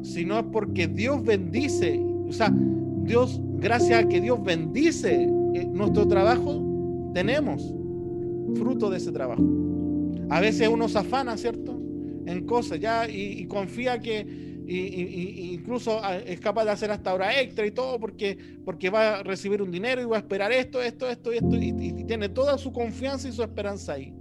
sino 0.02 0.40
es 0.40 0.46
porque 0.52 0.88
Dios 0.88 1.24
bendice, 1.24 2.00
o 2.28 2.32
sea, 2.32 2.52
Dios, 3.04 3.40
gracias 3.58 4.04
a 4.04 4.08
que 4.08 4.20
Dios 4.20 4.44
bendice 4.44 5.24
eh, 5.54 5.66
nuestro 5.66 6.08
trabajo 6.08 6.64
tenemos 7.14 7.74
fruto 8.56 8.90
de 8.90 8.98
ese 8.98 9.12
trabajo. 9.12 9.44
A 10.30 10.40
veces 10.40 10.68
uno 10.68 10.88
se 10.88 11.00
afana, 11.00 11.38
¿cierto? 11.38 11.80
En 12.26 12.46
cosas 12.46 12.80
ya 12.80 13.10
y, 13.10 13.46
confía 13.48 14.00
que, 14.00 14.22
incluso 15.52 16.00
ah, 16.04 16.18
es 16.18 16.40
capaz 16.40 16.66
de 16.66 16.72
hacer 16.72 16.92
hasta 16.92 17.14
hora 17.14 17.42
extra 17.42 17.66
y 17.66 17.72
todo 17.72 18.00
porque, 18.00 18.38
porque 18.64 18.92
va 18.92 19.20
a 19.20 19.24
recibir 19.24 19.62
un 19.62 19.72
dinero 19.72 20.02
y 20.02 20.06
va 20.06 20.18
a 20.18 20.20
esperar 20.20 20.52
esto, 20.52 20.82
esto, 20.82 21.10
esto 21.10 21.34
y 21.34 21.38
esto 21.38 21.56
y, 21.56 22.04
tiene 22.04 22.30
toda 22.30 22.58
su 22.58 22.72
confianza 22.72 23.28
y 23.28 23.32
su 23.32 23.42
esperanza 23.42 23.94
ahí. 23.94 24.14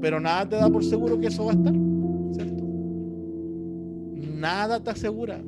Pero 0.00 0.20
nada 0.20 0.48
te 0.48 0.56
da 0.56 0.68
por 0.68 0.84
seguro 0.84 1.18
que 1.18 1.28
eso 1.28 1.44
va 1.44 1.52
a 1.52 1.54
estar, 1.54 1.74
¿cierto? 2.32 2.64
Nada 4.36 4.82
te 4.82 4.90
asegura. 4.90 5.40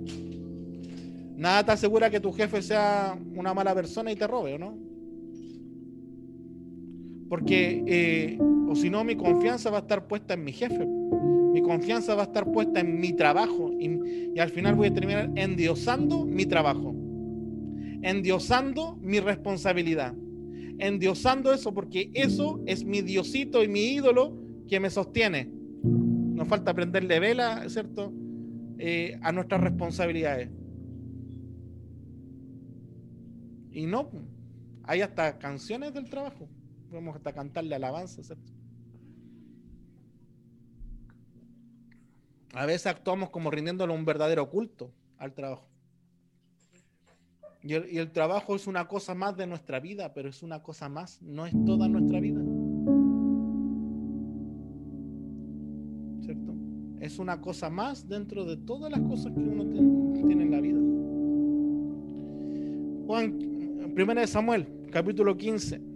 Nada 1.37 1.65
te 1.65 1.73
asegura 1.73 2.09
que 2.09 2.21
tu 2.21 2.33
jefe 2.33 2.63
sea 2.63 3.19
una 3.35 3.53
mala 3.53 3.75
persona 3.75 4.11
y 4.11 4.17
te 4.17 4.27
robe, 4.27 4.55
¿o 4.55 4.59
no? 4.59 4.96
Porque, 7.29 7.83
eh, 7.87 8.39
o 8.69 8.77
si 8.77 8.91
no, 8.91 9.05
mi 9.05 9.17
confianza 9.17 9.71
va 9.71 9.79
a 9.79 9.81
estar 9.81 10.07
puesta 10.07 10.35
en 10.35 10.45
mi 10.45 10.53
jefe. 10.53 10.87
Mi 10.87 11.63
confianza 11.63 12.15
va 12.15 12.23
a 12.23 12.27
estar 12.27 12.51
puesta 12.53 12.81
en 12.81 13.01
mi 13.01 13.13
trabajo. 13.13 13.73
Y, 13.79 14.39
al 14.39 14.51
final 14.51 14.75
voy 14.75 14.89
a 14.89 14.95
terminar 14.95 15.31
endiosando 15.35 16.25
mi 16.25 16.47
trabajo. 16.47 16.95
Endiosando 18.03 18.97
mi 19.01 19.21
responsabilidad. 19.21 20.15
Endiosando 20.79 21.53
eso 21.53 21.73
porque 21.73 22.11
eso 22.13 22.61
es 22.67 22.85
mi 22.85 23.01
diosito 23.01 23.65
y 23.65 23.69
mi 23.69 23.95
ídolo 23.95 24.37
que 24.69 24.79
me 24.79 24.91
sostiene. 24.91 25.51
Nos 25.83 26.47
falta 26.47 26.75
prenderle 26.75 27.19
vela, 27.19 27.67
¿cierto? 27.69 28.13
Eh, 28.79 29.19
a 29.23 29.33
nuestras 29.33 29.63
responsabilidades. 29.63 30.51
Y 33.73 33.87
no, 33.87 34.11
hay 34.85 35.01
hasta 35.01 35.39
canciones 35.39 35.95
del 35.95 36.09
trabajo. 36.09 36.49
Podemos 36.91 37.17
hasta 37.17 37.33
cantarle 37.33 37.75
alabanza, 37.75 38.23
¿cierto? 38.23 38.53
A 42.55 42.65
veces 42.65 42.87
actuamos 42.87 43.31
como 43.31 43.51
rindiéndole 43.51 43.93
un 43.93 44.05
verdadero 44.05 44.49
culto 44.49 44.91
al 45.19 45.35
trabajo. 45.35 45.69
Y 47.63 47.75
el, 47.75 48.13
trabajo 48.13 48.55
es 48.55 48.69
una 48.69 48.87
cosa 48.87 49.15
más 49.15 49.37
de 49.37 49.47
nuestra 49.47 49.81
vida, 49.81 50.15
pero 50.15 50.29
es 50.29 50.43
una 50.45 50.63
cosa 50.63 50.89
más, 50.89 51.21
no 51.21 51.47
es 51.47 51.55
toda 51.65 51.89
nuestra 51.89 52.21
vida. 52.21 52.41
¿Cierto? 56.25 56.55
Es 57.01 57.19
una 57.19 57.41
cosa 57.41 57.69
más 57.69 58.09
dentro 58.09 58.45
de 58.45 58.57
todas 58.57 58.91
las 58.91 59.01
cosas 59.01 59.33
que 59.33 59.41
uno 59.41 59.65
tiene 60.15 60.45
en 60.45 60.51
la 60.51 60.61
vida. 60.61 60.79
Juan, 63.07 63.93
primera 63.95 64.21
de 64.21 64.29
Samuel, 64.29 64.69
capítulo 64.93 65.37
15. 65.37 65.96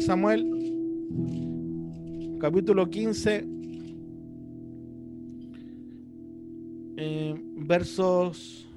Samuel, 0.00 0.44
capítulo 2.40 2.88
15, 2.90 3.46
eh, 6.96 7.34
versos 7.56 8.68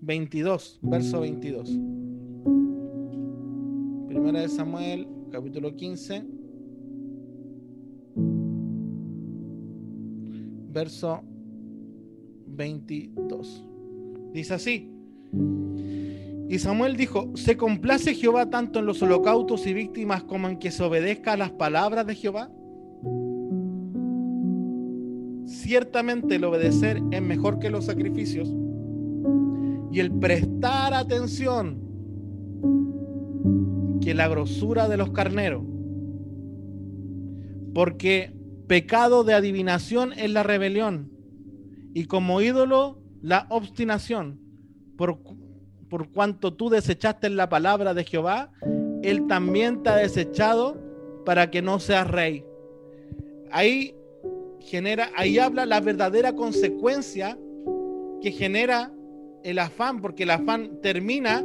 22, 0.00 0.78
verso 0.82 1.20
22. 1.20 1.78
Primera 4.08 4.40
de 4.40 4.48
Samuel, 4.48 5.08
capítulo 5.30 5.74
15, 5.74 6.24
verso 10.72 11.22
22. 12.46 13.64
Dice 14.32 14.54
así. 14.54 14.90
Y 16.48 16.58
Samuel 16.60 16.96
dijo, 16.96 17.32
¿se 17.34 17.56
complace 17.56 18.14
Jehová 18.14 18.50
tanto 18.50 18.78
en 18.78 18.86
los 18.86 19.02
holocaustos 19.02 19.66
y 19.66 19.74
víctimas 19.74 20.22
como 20.22 20.48
en 20.48 20.58
que 20.58 20.70
se 20.70 20.84
obedezca 20.84 21.32
a 21.32 21.36
las 21.36 21.50
palabras 21.50 22.06
de 22.06 22.14
Jehová? 22.14 22.50
Ciertamente 25.46 26.36
el 26.36 26.44
obedecer 26.44 27.02
es 27.10 27.22
mejor 27.22 27.58
que 27.58 27.70
los 27.70 27.86
sacrificios 27.86 28.52
y 29.90 30.00
el 30.00 30.12
prestar 30.12 30.94
atención 30.94 31.80
que 34.00 34.14
la 34.14 34.28
grosura 34.28 34.88
de 34.88 34.96
los 34.96 35.10
carneros. 35.10 35.64
Porque 37.74 38.32
pecado 38.68 39.24
de 39.24 39.34
adivinación 39.34 40.12
es 40.12 40.30
la 40.30 40.44
rebelión 40.44 41.10
y 41.92 42.04
como 42.04 42.40
ídolo 42.40 43.02
la 43.20 43.46
obstinación. 43.50 44.40
Por, 44.96 45.18
por 45.88 46.10
cuanto 46.10 46.54
tú 46.54 46.68
desechaste 46.68 47.30
la 47.30 47.48
palabra 47.48 47.94
de 47.94 48.04
Jehová, 48.04 48.50
Él 49.02 49.26
también 49.26 49.82
te 49.82 49.90
ha 49.90 49.96
desechado 49.96 50.76
para 51.24 51.50
que 51.50 51.62
no 51.62 51.78
seas 51.78 52.08
rey. 52.08 52.44
Ahí 53.50 53.94
genera, 54.60 55.10
ahí 55.16 55.38
habla 55.38 55.66
la 55.66 55.80
verdadera 55.80 56.34
consecuencia 56.34 57.38
que 58.20 58.32
genera 58.32 58.92
el 59.44 59.58
afán, 59.58 60.00
porque 60.00 60.24
el 60.24 60.30
afán 60.30 60.80
termina 60.82 61.44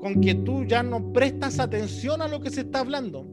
con 0.00 0.20
que 0.20 0.34
tú 0.34 0.64
ya 0.64 0.82
no 0.82 1.12
prestas 1.12 1.60
atención 1.60 2.20
a 2.22 2.28
lo 2.28 2.40
que 2.40 2.50
se 2.50 2.62
está 2.62 2.80
hablando, 2.80 3.26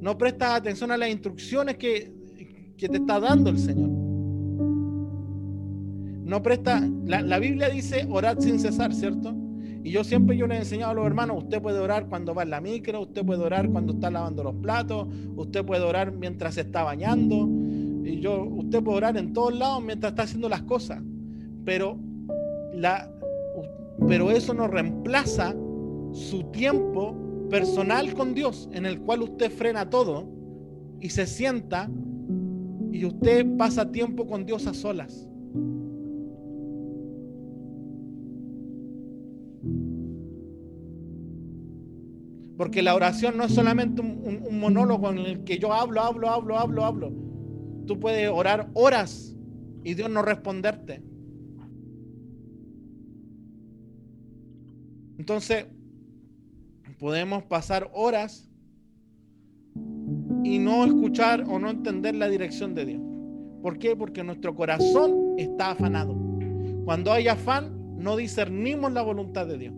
no 0.00 0.18
prestas 0.18 0.50
atención 0.50 0.90
a 0.90 0.96
las 0.96 1.08
instrucciones 1.08 1.76
que, 1.76 2.12
que 2.76 2.88
te 2.88 2.96
está 2.96 3.20
dando 3.20 3.50
el 3.50 3.58
Señor. 3.58 3.90
No 6.26 6.42
presta, 6.42 6.82
la, 7.04 7.22
la 7.22 7.38
Biblia 7.38 7.68
dice 7.68 8.04
orad 8.10 8.40
sin 8.40 8.58
cesar, 8.58 8.92
¿cierto? 8.92 9.45
Y 9.86 9.92
yo 9.92 10.02
siempre 10.02 10.36
yo 10.36 10.48
les 10.48 10.58
he 10.58 10.60
enseñado 10.62 10.90
a 10.90 10.94
los 10.94 11.06
hermanos, 11.06 11.44
usted 11.44 11.62
puede 11.62 11.78
orar 11.78 12.08
cuando 12.08 12.34
va 12.34 12.42
en 12.42 12.50
la 12.50 12.60
micro, 12.60 13.02
usted 13.02 13.24
puede 13.24 13.44
orar 13.44 13.70
cuando 13.70 13.92
está 13.92 14.10
lavando 14.10 14.42
los 14.42 14.56
platos, 14.56 15.06
usted 15.36 15.64
puede 15.64 15.84
orar 15.84 16.10
mientras 16.10 16.54
se 16.54 16.62
está 16.62 16.82
bañando, 16.82 17.48
y 18.04 18.18
yo, 18.18 18.42
usted 18.46 18.82
puede 18.82 18.96
orar 18.96 19.16
en 19.16 19.32
todos 19.32 19.56
lados 19.56 19.84
mientras 19.84 20.10
está 20.10 20.24
haciendo 20.24 20.48
las 20.48 20.62
cosas. 20.62 21.00
Pero, 21.64 22.00
la, 22.74 23.08
pero 24.08 24.32
eso 24.32 24.54
no 24.54 24.66
reemplaza 24.66 25.54
su 26.10 26.42
tiempo 26.50 27.14
personal 27.48 28.12
con 28.14 28.34
Dios, 28.34 28.68
en 28.72 28.86
el 28.86 28.98
cual 28.98 29.22
usted 29.22 29.52
frena 29.52 29.88
todo 29.88 30.28
y 31.00 31.10
se 31.10 31.26
sienta 31.26 31.88
y 32.90 33.04
usted 33.04 33.46
pasa 33.56 33.92
tiempo 33.92 34.26
con 34.26 34.46
Dios 34.46 34.66
a 34.66 34.74
solas. 34.74 35.28
Porque 42.56 42.82
la 42.82 42.94
oración 42.94 43.36
no 43.36 43.44
es 43.44 43.52
solamente 43.52 44.00
un, 44.00 44.58
monólogo 44.58 45.10
en 45.10 45.18
el 45.18 45.44
que 45.44 45.58
yo 45.58 45.72
hablo, 45.72 46.00
hablo, 46.00 46.30
hablo, 46.30 46.58
hablo, 46.58 46.84
hablo. 46.84 47.12
Tú 47.86 48.00
puedes 48.00 48.28
orar 48.30 48.70
horas 48.72 49.36
y 49.84 49.94
Dios 49.94 50.08
no 50.08 50.22
responderte. 50.22 51.02
Entonces, 55.18 55.66
podemos 56.98 57.42
pasar 57.44 57.90
horas 57.92 58.50
y 60.42 60.58
no 60.58 60.84
escuchar 60.84 61.44
o 61.48 61.58
no 61.58 61.68
entender 61.70 62.14
la 62.14 62.28
dirección 62.28 62.74
de 62.74 62.86
Dios. 62.86 63.02
¿Por 63.62 63.78
qué? 63.78 63.96
Porque 63.96 64.24
nuestro 64.24 64.54
corazón 64.54 65.34
está 65.36 65.72
afanado. 65.72 66.16
Cuando 66.84 67.12
hay 67.12 67.28
afán, 67.28 67.96
no 67.98 68.16
discernimos 68.16 68.92
la 68.92 69.02
voluntad 69.02 69.46
de 69.46 69.58
Dios 69.58 69.74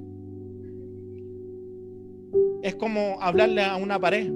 es 2.62 2.74
como 2.74 3.18
hablarle 3.20 3.62
a 3.62 3.76
una 3.76 3.98
pared, 3.98 4.30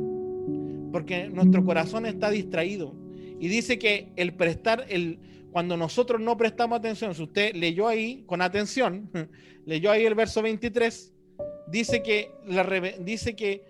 porque 0.92 1.28
nuestro 1.28 1.64
corazón 1.64 2.06
está 2.06 2.30
distraído. 2.30 2.94
Y 3.40 3.48
dice 3.48 3.78
que 3.78 4.12
el 4.16 4.34
prestar, 4.34 4.86
el, 4.88 5.18
cuando 5.50 5.76
nosotros 5.76 6.20
no 6.20 6.36
prestamos 6.36 6.78
atención, 6.78 7.14
si 7.14 7.22
usted 7.22 7.54
leyó 7.54 7.88
ahí 7.88 8.22
con 8.26 8.40
atención, 8.40 9.10
leyó 9.66 9.90
ahí 9.90 10.04
el 10.04 10.14
verso 10.14 10.42
23, 10.42 11.12
dice 11.66 12.02
que, 12.02 12.30
la, 12.46 12.64
dice 13.00 13.34
que 13.34 13.64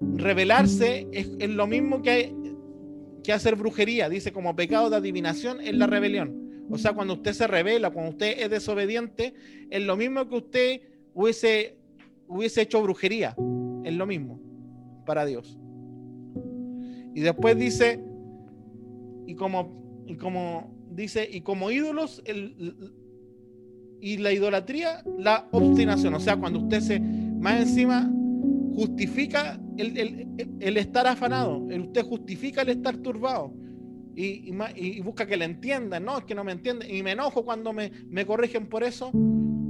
revelarse 0.00 1.06
es, 1.12 1.48
lo 1.48 1.66
mismo 1.66 2.02
que, 2.02 2.32
que 3.24 3.32
hacer 3.32 3.56
brujería, 3.56 4.08
dice 4.08 4.32
como 4.32 4.54
pecado 4.54 4.90
de 4.90 4.96
adivinación 4.96 5.60
es 5.60 5.74
la 5.74 5.86
rebelión. 5.86 6.66
O 6.70 6.76
sea, 6.76 6.92
cuando 6.92 7.14
usted 7.14 7.32
se 7.32 7.46
revela, 7.46 7.90
cuando 7.90 8.10
usted 8.10 8.38
es 8.38 8.50
desobediente, 8.50 9.32
es 9.70 9.82
lo 9.82 9.96
mismo 9.96 10.28
que 10.28 10.36
usted 10.36 10.80
hubiese 11.14 11.77
hubiese 12.28 12.62
hecho 12.62 12.82
brujería. 12.82 13.34
Es 13.84 13.94
lo 13.94 14.06
mismo 14.06 14.40
para 15.04 15.24
Dios. 15.24 15.58
Y 17.14 17.20
después 17.20 17.58
dice, 17.58 18.00
y 19.26 19.34
como, 19.34 20.04
y 20.06 20.16
como 20.16 20.74
dice, 20.90 21.28
y 21.30 21.40
como 21.40 21.70
ídolos, 21.70 22.22
el, 22.24 22.76
y 24.00 24.18
la 24.18 24.32
idolatría, 24.32 25.02
la 25.18 25.48
obstinación. 25.50 26.14
O 26.14 26.20
sea, 26.20 26.36
cuando 26.36 26.60
usted 26.60 26.80
se, 26.80 27.00
más 27.00 27.60
encima, 27.60 28.10
justifica 28.74 29.60
el, 29.76 30.28
el, 30.60 30.76
estar 30.76 31.06
afanado, 31.06 31.58
usted 31.58 32.02
justifica 32.04 32.62
el 32.62 32.68
estar 32.68 32.96
turbado. 32.98 33.52
y, 34.14 35.00
busca 35.00 35.26
que 35.26 35.36
le 35.36 35.44
entiendan, 35.44 36.04
no, 36.04 36.18
es 36.18 36.24
que 36.24 36.34
no 36.34 36.44
me 36.44 36.52
entienden, 36.52 36.94
y 36.94 37.02
me 37.02 37.12
enojo 37.12 37.44
cuando 37.44 37.72
me, 37.72 38.26
corrigen 38.26 38.68
por 38.68 38.82
eso, 38.82 39.10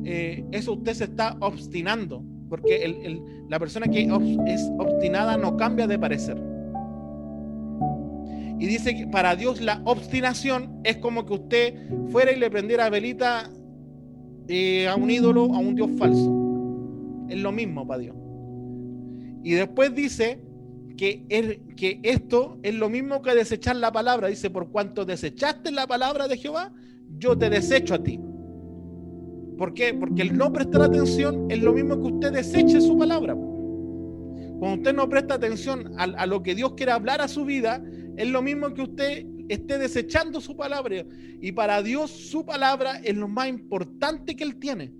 eh, 0.04 0.44
eso 0.52 0.74
usted 0.74 0.94
se 0.94 1.04
está 1.04 1.36
obstinando, 1.40 2.24
porque 2.48 3.20
la 3.48 3.58
persona 3.58 3.86
que 3.86 4.02
es 4.46 4.70
obstinada 4.78 5.36
no 5.36 5.56
cambia 5.56 5.86
de 5.86 5.98
parecer. 5.98 6.36
Y 8.60 8.66
dice 8.66 8.96
que 8.96 9.06
para 9.06 9.36
Dios 9.36 9.60
la 9.60 9.80
obstinación 9.84 10.80
es 10.82 10.96
como 10.96 11.24
que 11.24 11.34
usted 11.34 11.74
fuera 12.10 12.32
y 12.32 12.36
le 12.36 12.50
prendiera 12.50 12.90
velita 12.90 13.50
eh, 14.48 14.88
a 14.88 14.96
un 14.96 15.10
ídolo, 15.10 15.44
a 15.54 15.58
un 15.58 15.76
Dios 15.76 15.90
falso. 15.96 17.26
Es 17.28 17.38
lo 17.38 17.52
mismo 17.52 17.86
para 17.86 18.02
Dios. 18.02 18.16
Y 19.44 19.52
después 19.52 19.94
dice 19.94 20.40
que, 20.96 21.24
que 21.76 22.00
esto 22.02 22.58
es 22.62 22.74
lo 22.74 22.88
mismo 22.88 23.22
que 23.22 23.34
desechar 23.34 23.76
la 23.76 23.92
palabra. 23.92 24.26
Dice, 24.26 24.50
por 24.50 24.70
cuanto 24.70 25.04
desechaste 25.04 25.70
la 25.70 25.86
palabra 25.86 26.26
de 26.26 26.36
Jehová, 26.36 26.72
yo 27.16 27.38
te 27.38 27.50
desecho 27.50 27.94
a 27.94 28.02
ti. 28.02 28.18
¿Por 29.58 29.74
qué? 29.74 29.92
Porque 29.92 30.22
el 30.22 30.38
no 30.38 30.52
prestar 30.52 30.82
atención 30.82 31.50
es 31.50 31.60
lo 31.60 31.72
mismo 31.72 32.00
que 32.00 32.14
usted 32.14 32.32
deseche 32.32 32.80
su 32.80 32.96
palabra. 32.96 33.34
Cuando 33.34 34.76
usted 34.76 34.94
no 34.94 35.08
presta 35.08 35.34
atención 35.34 35.92
a, 35.98 36.04
a, 36.04 36.26
lo 36.26 36.42
que 36.42 36.54
Dios 36.54 36.74
quiere 36.74 36.92
hablar 36.92 37.20
a 37.20 37.28
su 37.28 37.44
vida, 37.44 37.82
es 38.16 38.28
lo 38.28 38.40
mismo 38.40 38.72
que 38.72 38.82
usted 38.82 39.26
esté 39.48 39.78
desechando 39.78 40.40
su 40.40 40.56
palabra. 40.56 41.04
Y 41.40 41.52
para 41.52 41.82
Dios 41.82 42.10
su 42.10 42.46
palabra 42.46 43.00
es 43.02 43.16
lo 43.16 43.26
más 43.26 43.48
importante 43.48 44.36
que 44.36 44.44
Él 44.44 44.56
tiene. 44.60 44.92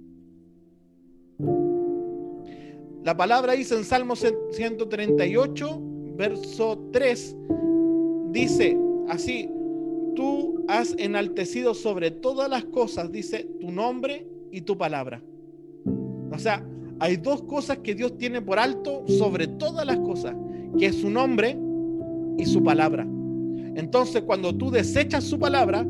La 3.04 3.16
palabra 3.16 3.52
dice 3.52 3.76
en 3.76 3.84
Salmo 3.84 4.16
138, 4.16 5.80
verso 6.16 6.90
3, 6.92 7.36
dice 8.32 8.76
así, 9.08 9.48
tú 10.16 10.64
has 10.66 10.96
enaltecido 10.98 11.74
sobre 11.74 12.10
todas 12.10 12.50
las 12.50 12.64
cosas, 12.64 13.12
dice 13.12 13.48
tu 13.60 13.70
nombre 13.70 14.26
y 14.52 14.62
tu 14.62 14.76
palabra. 14.76 15.22
O 16.30 16.38
sea, 16.38 16.64
hay 17.00 17.16
dos 17.16 17.42
cosas 17.42 17.78
que 17.78 17.94
Dios 17.94 18.16
tiene 18.18 18.42
por 18.42 18.58
alto 18.58 19.04
sobre 19.06 19.46
todas 19.46 19.86
las 19.86 19.98
cosas, 19.98 20.34
que 20.78 20.86
es 20.86 20.96
su 20.96 21.10
nombre 21.10 21.56
y 22.36 22.44
su 22.46 22.62
palabra. 22.62 23.06
Entonces, 23.74 24.22
cuando 24.22 24.54
tú 24.54 24.70
desechas 24.70 25.24
su 25.24 25.38
palabra, 25.38 25.86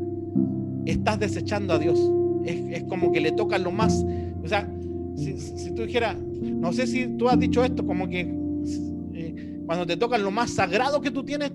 estás 0.85 1.19
desechando 1.19 1.73
a 1.73 1.79
Dios. 1.79 1.99
Es, 2.45 2.83
como 2.83 3.11
que 3.11 3.19
le 3.19 3.31
toca 3.31 3.57
lo 3.57 3.71
más. 3.71 4.05
O 4.43 4.47
sea, 4.47 4.69
si, 5.15 5.73
tú 5.73 5.83
dijeras, 5.83 6.15
no 6.17 6.71
sé 6.71 6.87
si 6.87 7.07
tú 7.17 7.27
has 7.27 7.39
dicho 7.39 7.63
esto, 7.63 7.85
como 7.85 8.07
que 8.07 8.31
eh, 9.13 9.59
cuando 9.65 9.85
te 9.85 9.97
tocan 9.97 10.23
lo 10.23 10.31
más 10.31 10.51
sagrado 10.51 11.01
que 11.01 11.11
tú 11.11 11.23
tienes, 11.23 11.51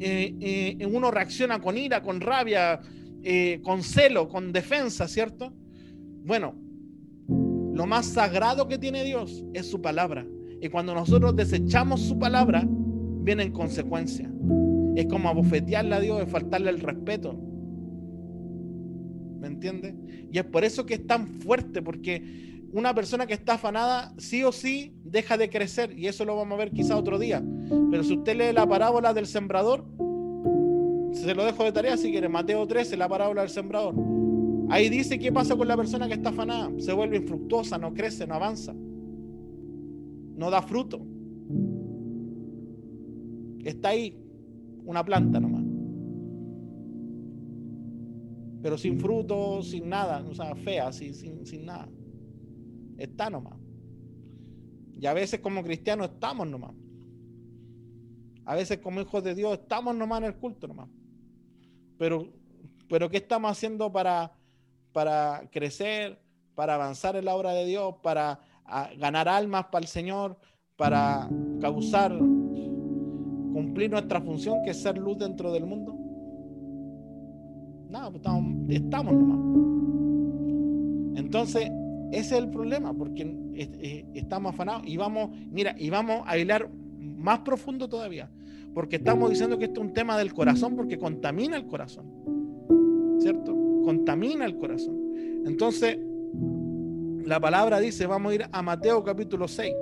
eh, 0.00 0.34
eh, 0.78 0.86
uno 0.86 1.10
reacciona 1.10 1.60
con 1.60 1.76
ira, 1.78 2.02
con 2.02 2.20
rabia, 2.20 2.80
con 3.62 3.82
celo, 3.82 4.28
con 4.28 4.52
defensa, 4.52 5.08
¿cierto? 5.08 5.52
Bueno, 6.24 6.54
lo 7.74 7.86
más 7.86 8.06
sagrado 8.06 8.66
que 8.66 8.78
tiene 8.78 9.04
Dios 9.04 9.44
es 9.52 9.70
su 9.70 9.82
palabra. 9.82 10.26
Y 10.60 10.70
cuando 10.70 10.94
nosotros 10.94 11.36
desechamos 11.36 12.00
su 12.00 12.18
palabra, 12.18 12.66
vienen 12.66 13.52
consecuencias. 13.52 14.32
Es 14.96 15.04
como 15.04 15.28
abofetearle 15.28 15.94
a 15.94 16.00
Dios, 16.00 16.22
es 16.22 16.30
faltarle 16.30 16.70
el 16.70 16.80
respeto. 16.80 17.38
¿Me 19.38 19.48
entiendes? 19.48 19.94
Y 20.32 20.38
es 20.38 20.44
por 20.44 20.64
eso 20.64 20.86
que 20.86 20.94
es 20.94 21.06
tan 21.06 21.26
fuerte, 21.26 21.82
porque 21.82 22.62
una 22.72 22.94
persona 22.94 23.26
que 23.26 23.34
está 23.34 23.54
afanada, 23.54 24.14
sí 24.16 24.44
o 24.44 24.52
sí, 24.52 24.94
deja 25.04 25.36
de 25.36 25.50
crecer. 25.50 25.92
Y 25.98 26.06
eso 26.06 26.24
lo 26.24 26.36
vamos 26.36 26.54
a 26.54 26.58
ver 26.58 26.70
quizá 26.70 26.96
otro 26.96 27.18
día. 27.18 27.44
Pero 27.90 28.02
si 28.02 28.14
usted 28.14 28.34
lee 28.34 28.54
la 28.54 28.66
parábola 28.66 29.12
del 29.12 29.26
sembrador, 29.26 29.84
se 31.12 31.34
lo 31.34 31.44
dejo 31.44 31.64
de 31.64 31.72
tarea 31.72 31.98
si 31.98 32.10
quiere, 32.10 32.30
Mateo 32.30 32.66
13, 32.66 32.96
la 32.96 33.10
parábola 33.10 33.42
del 33.42 33.50
sembrador. 33.50 34.23
Ahí 34.70 34.88
dice 34.88 35.18
qué 35.18 35.30
pasa 35.32 35.56
con 35.56 35.68
la 35.68 35.76
persona 35.76 36.08
que 36.08 36.14
está 36.14 36.30
afanada. 36.30 36.70
Se 36.78 36.92
vuelve 36.92 37.16
infructuosa, 37.16 37.78
no 37.78 37.92
crece, 37.92 38.26
no 38.26 38.34
avanza. 38.34 38.74
No 38.74 40.50
da 40.50 40.62
fruto. 40.62 41.00
Está 43.64 43.90
ahí, 43.90 44.16
una 44.84 45.04
planta 45.04 45.40
nomás. 45.40 45.64
Pero 48.62 48.78
sin 48.78 48.98
fruto, 48.98 49.62
sin 49.62 49.88
nada, 49.88 50.24
o 50.26 50.34
sea, 50.34 50.54
fea, 50.54 50.90
sin, 50.92 51.14
sin, 51.14 51.66
nada. 51.66 51.88
Está 52.96 53.28
nomás. 53.28 53.58
Y 54.98 55.06
a 55.06 55.12
veces 55.12 55.40
como 55.40 55.62
cristianos 55.62 56.10
estamos 56.10 56.48
nomás. 56.48 56.74
A 58.46 58.54
veces 58.54 58.78
como 58.78 59.00
hijos 59.00 59.22
de 59.22 59.34
Dios 59.34 59.58
estamos 59.58 59.94
nomás 59.94 60.20
en 60.20 60.24
el 60.24 60.36
culto 60.36 60.66
nomás. 60.66 60.88
Pero, 61.98 62.32
pero 62.88 63.10
¿qué 63.10 63.18
estamos 63.18 63.50
haciendo 63.50 63.92
para, 63.92 64.32
para 64.94 65.42
crecer, 65.50 66.18
para 66.54 66.76
avanzar 66.76 67.16
en 67.16 67.26
la 67.26 67.34
obra 67.34 67.52
de 67.52 67.66
Dios, 67.66 67.96
para 68.02 68.40
ah, 68.64 68.88
ganar 68.96 69.28
almas 69.28 69.66
para 69.66 69.82
el 69.82 69.88
Señor, 69.88 70.38
para 70.76 71.28
causar 71.60 72.12
cumplir 73.54 73.90
nuestra 73.90 74.20
función 74.20 74.62
que 74.64 74.70
es 74.70 74.80
ser 74.80 74.96
luz 74.98 75.18
dentro 75.18 75.52
del 75.52 75.66
mundo? 75.66 75.96
No, 77.90 78.10
pues 78.10 78.16
estamos, 78.16 78.70
estamos 78.70 79.14
nomás. 79.14 79.38
Entonces, 81.16 81.70
ese 82.10 82.36
es 82.36 82.42
el 82.42 82.50
problema, 82.50 82.92
porque 82.92 83.22
eh, 83.54 84.06
estamos 84.14 84.54
afanados 84.54 84.86
y 84.86 84.96
vamos, 84.96 85.30
mira, 85.50 85.74
y 85.78 85.90
vamos 85.90 86.22
a 86.26 86.38
hilar 86.38 86.68
más 86.98 87.40
profundo 87.40 87.88
todavía, 87.88 88.30
porque 88.74 88.96
estamos 88.96 89.30
diciendo 89.30 89.58
que 89.58 89.66
esto 89.66 89.80
es 89.80 89.86
un 89.86 89.92
tema 89.92 90.18
del 90.18 90.34
corazón, 90.34 90.74
porque 90.76 90.98
contamina 90.98 91.56
el 91.56 91.66
corazón, 91.66 92.06
¿cierto? 93.20 93.63
Contamina 93.84 94.44
el 94.46 94.56
corazón. 94.56 95.44
Entonces, 95.46 95.98
la 97.24 97.38
palabra 97.40 97.80
dice, 97.80 98.06
vamos 98.06 98.32
a 98.32 98.34
ir 98.34 98.46
a 98.50 98.62
Mateo 98.62 99.02
capítulo 99.04 99.48
6. 99.48 99.74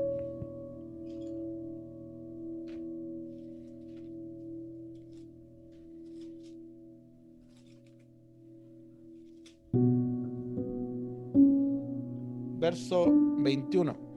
verso 12.72 13.06
21. 13.38 14.11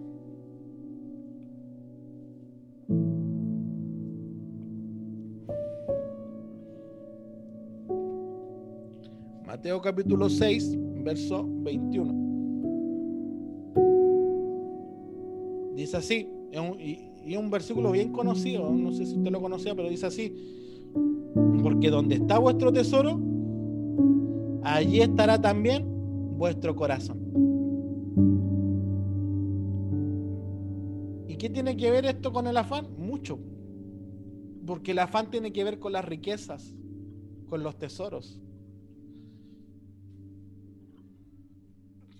Mateo 9.66 9.82
capítulo 9.82 10.30
6, 10.30 10.78
verso 11.04 11.44
21. 11.44 12.14
Dice 15.76 15.98
así, 15.98 16.30
y 16.78 17.34
es 17.34 17.38
un 17.40 17.50
versículo 17.50 17.92
bien 17.92 18.12
conocido, 18.12 18.70
no 18.70 18.92
sé 18.92 19.08
si 19.08 19.18
usted 19.18 19.32
lo 19.32 19.42
conocía, 19.42 19.74
pero 19.74 19.90
dice 19.90 20.06
así, 20.06 20.32
porque 21.64 21.90
donde 21.90 22.14
está 22.14 22.38
vuestro 22.38 22.72
tesoro, 22.72 23.20
allí 24.62 25.02
estará 25.02 25.42
también 25.42 25.84
vuestro 26.38 26.76
corazón. 26.76 27.18
¿Y 31.28 31.38
qué 31.38 31.50
tiene 31.50 31.76
que 31.76 31.90
ver 31.90 32.06
esto 32.06 32.32
con 32.32 32.46
el 32.46 32.58
afán? 32.58 32.86
Mucho. 33.00 33.40
Porque 34.68 34.92
el 34.92 35.00
afán 35.00 35.32
tiene 35.32 35.52
que 35.52 35.64
ver 35.64 35.80
con 35.80 35.92
las 35.92 36.06
riquezas, 36.06 36.76
con 37.48 37.64
los 37.64 37.80
tesoros, 37.80 38.40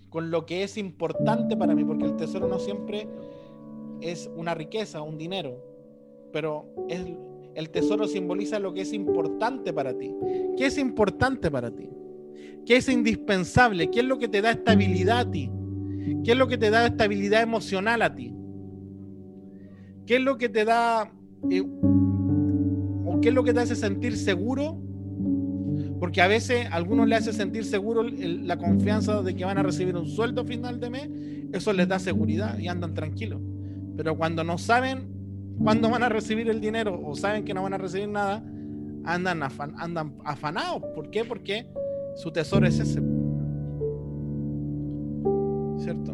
con 0.08 0.30
lo 0.30 0.46
que 0.46 0.62
es 0.62 0.76
importante 0.76 1.56
para 1.56 1.74
mí, 1.74 1.84
porque 1.84 2.04
el 2.04 2.16
tesoro 2.16 2.48
no 2.48 2.58
siempre 2.58 3.08
es 4.00 4.30
una 4.36 4.54
riqueza, 4.54 5.02
un 5.02 5.18
dinero, 5.18 5.62
pero 6.32 6.66
el 6.88 7.70
tesoro 7.70 8.06
simboliza 8.06 8.58
lo 8.58 8.72
que 8.74 8.82
es 8.82 8.92
importante 8.92 9.72
para 9.72 9.96
ti. 9.96 10.14
¿Qué 10.56 10.66
es 10.66 10.78
importante 10.78 11.50
para 11.50 11.70
ti? 11.70 11.88
¿Qué 12.66 12.76
es 12.76 12.88
indispensable? 12.88 13.90
¿Qué 13.90 14.00
es 14.00 14.06
lo 14.06 14.18
que 14.18 14.28
te 14.28 14.42
da 14.42 14.50
estabilidad 14.50 15.20
a 15.20 15.30
ti? 15.30 15.50
¿Qué 16.24 16.32
es 16.32 16.36
lo 16.36 16.48
que 16.48 16.58
te 16.58 16.70
da 16.70 16.86
estabilidad 16.86 17.42
emocional 17.42 18.02
a 18.02 18.14
ti? 18.14 18.34
¿Qué 20.06 20.16
es 20.16 20.20
lo 20.20 20.36
que 20.36 20.48
te 20.48 20.64
da 20.64 21.12
eh, 21.50 21.62
o 21.62 23.20
qué 23.20 23.28
es 23.28 23.34
lo 23.34 23.44
que 23.44 23.54
te 23.54 23.60
hace 23.60 23.76
sentir 23.76 24.16
seguro? 24.16 24.85
Porque 25.98 26.20
a 26.20 26.28
veces 26.28 26.66
a 26.66 26.74
algunos 26.74 27.08
le 27.08 27.16
hace 27.16 27.32
sentir 27.32 27.64
seguro 27.64 28.02
la 28.02 28.58
confianza 28.58 29.22
de 29.22 29.34
que 29.34 29.44
van 29.44 29.58
a 29.58 29.62
recibir 29.62 29.96
un 29.96 30.06
sueldo 30.06 30.44
final 30.44 30.78
de 30.78 30.90
mes, 30.90 31.08
eso 31.52 31.72
les 31.72 31.88
da 31.88 31.98
seguridad 31.98 32.58
y 32.58 32.68
andan 32.68 32.94
tranquilos. 32.94 33.40
Pero 33.96 34.16
cuando 34.16 34.44
no 34.44 34.58
saben 34.58 35.08
cuándo 35.58 35.88
van 35.88 36.02
a 36.02 36.08
recibir 36.08 36.48
el 36.50 36.60
dinero 36.60 37.00
o 37.02 37.14
saben 37.14 37.44
que 37.44 37.54
no 37.54 37.62
van 37.62 37.74
a 37.74 37.78
recibir 37.78 38.08
nada, 38.08 38.44
andan, 39.04 39.42
andan 39.78 40.14
afanados. 40.24 40.82
¿Por 40.94 41.10
qué? 41.10 41.24
Porque 41.24 41.66
su 42.16 42.30
tesoro 42.30 42.66
es 42.66 42.78
ese. 42.78 43.00
¿Cierto? 45.78 46.12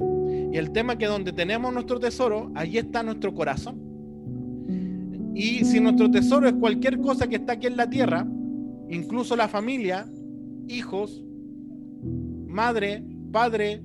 Y 0.53 0.57
el 0.57 0.71
tema 0.71 0.93
es 0.93 0.99
que 0.99 1.07
donde 1.07 1.33
tenemos 1.33 1.73
nuestro 1.73 1.99
tesoro, 1.99 2.53
allí 2.55 2.79
está 2.79 3.03
nuestro 3.03 3.35
corazón. 3.35 3.81
Y 5.35 5.65
si 5.65 5.81
nuestro 5.81 6.11
tesoro 6.11 6.47
es 6.47 6.55
cualquier 6.55 7.01
cosa 7.01 7.27
que 7.27 7.37
está 7.37 7.55
aquí 7.55 7.67
en 7.67 7.77
la 7.77 7.89
tierra, 7.89 8.27
incluso 8.93 9.37
la 9.37 9.49
familia, 9.49 10.07
hijos, 10.69 11.25
madre, 12.47 13.03
padre, 13.33 13.83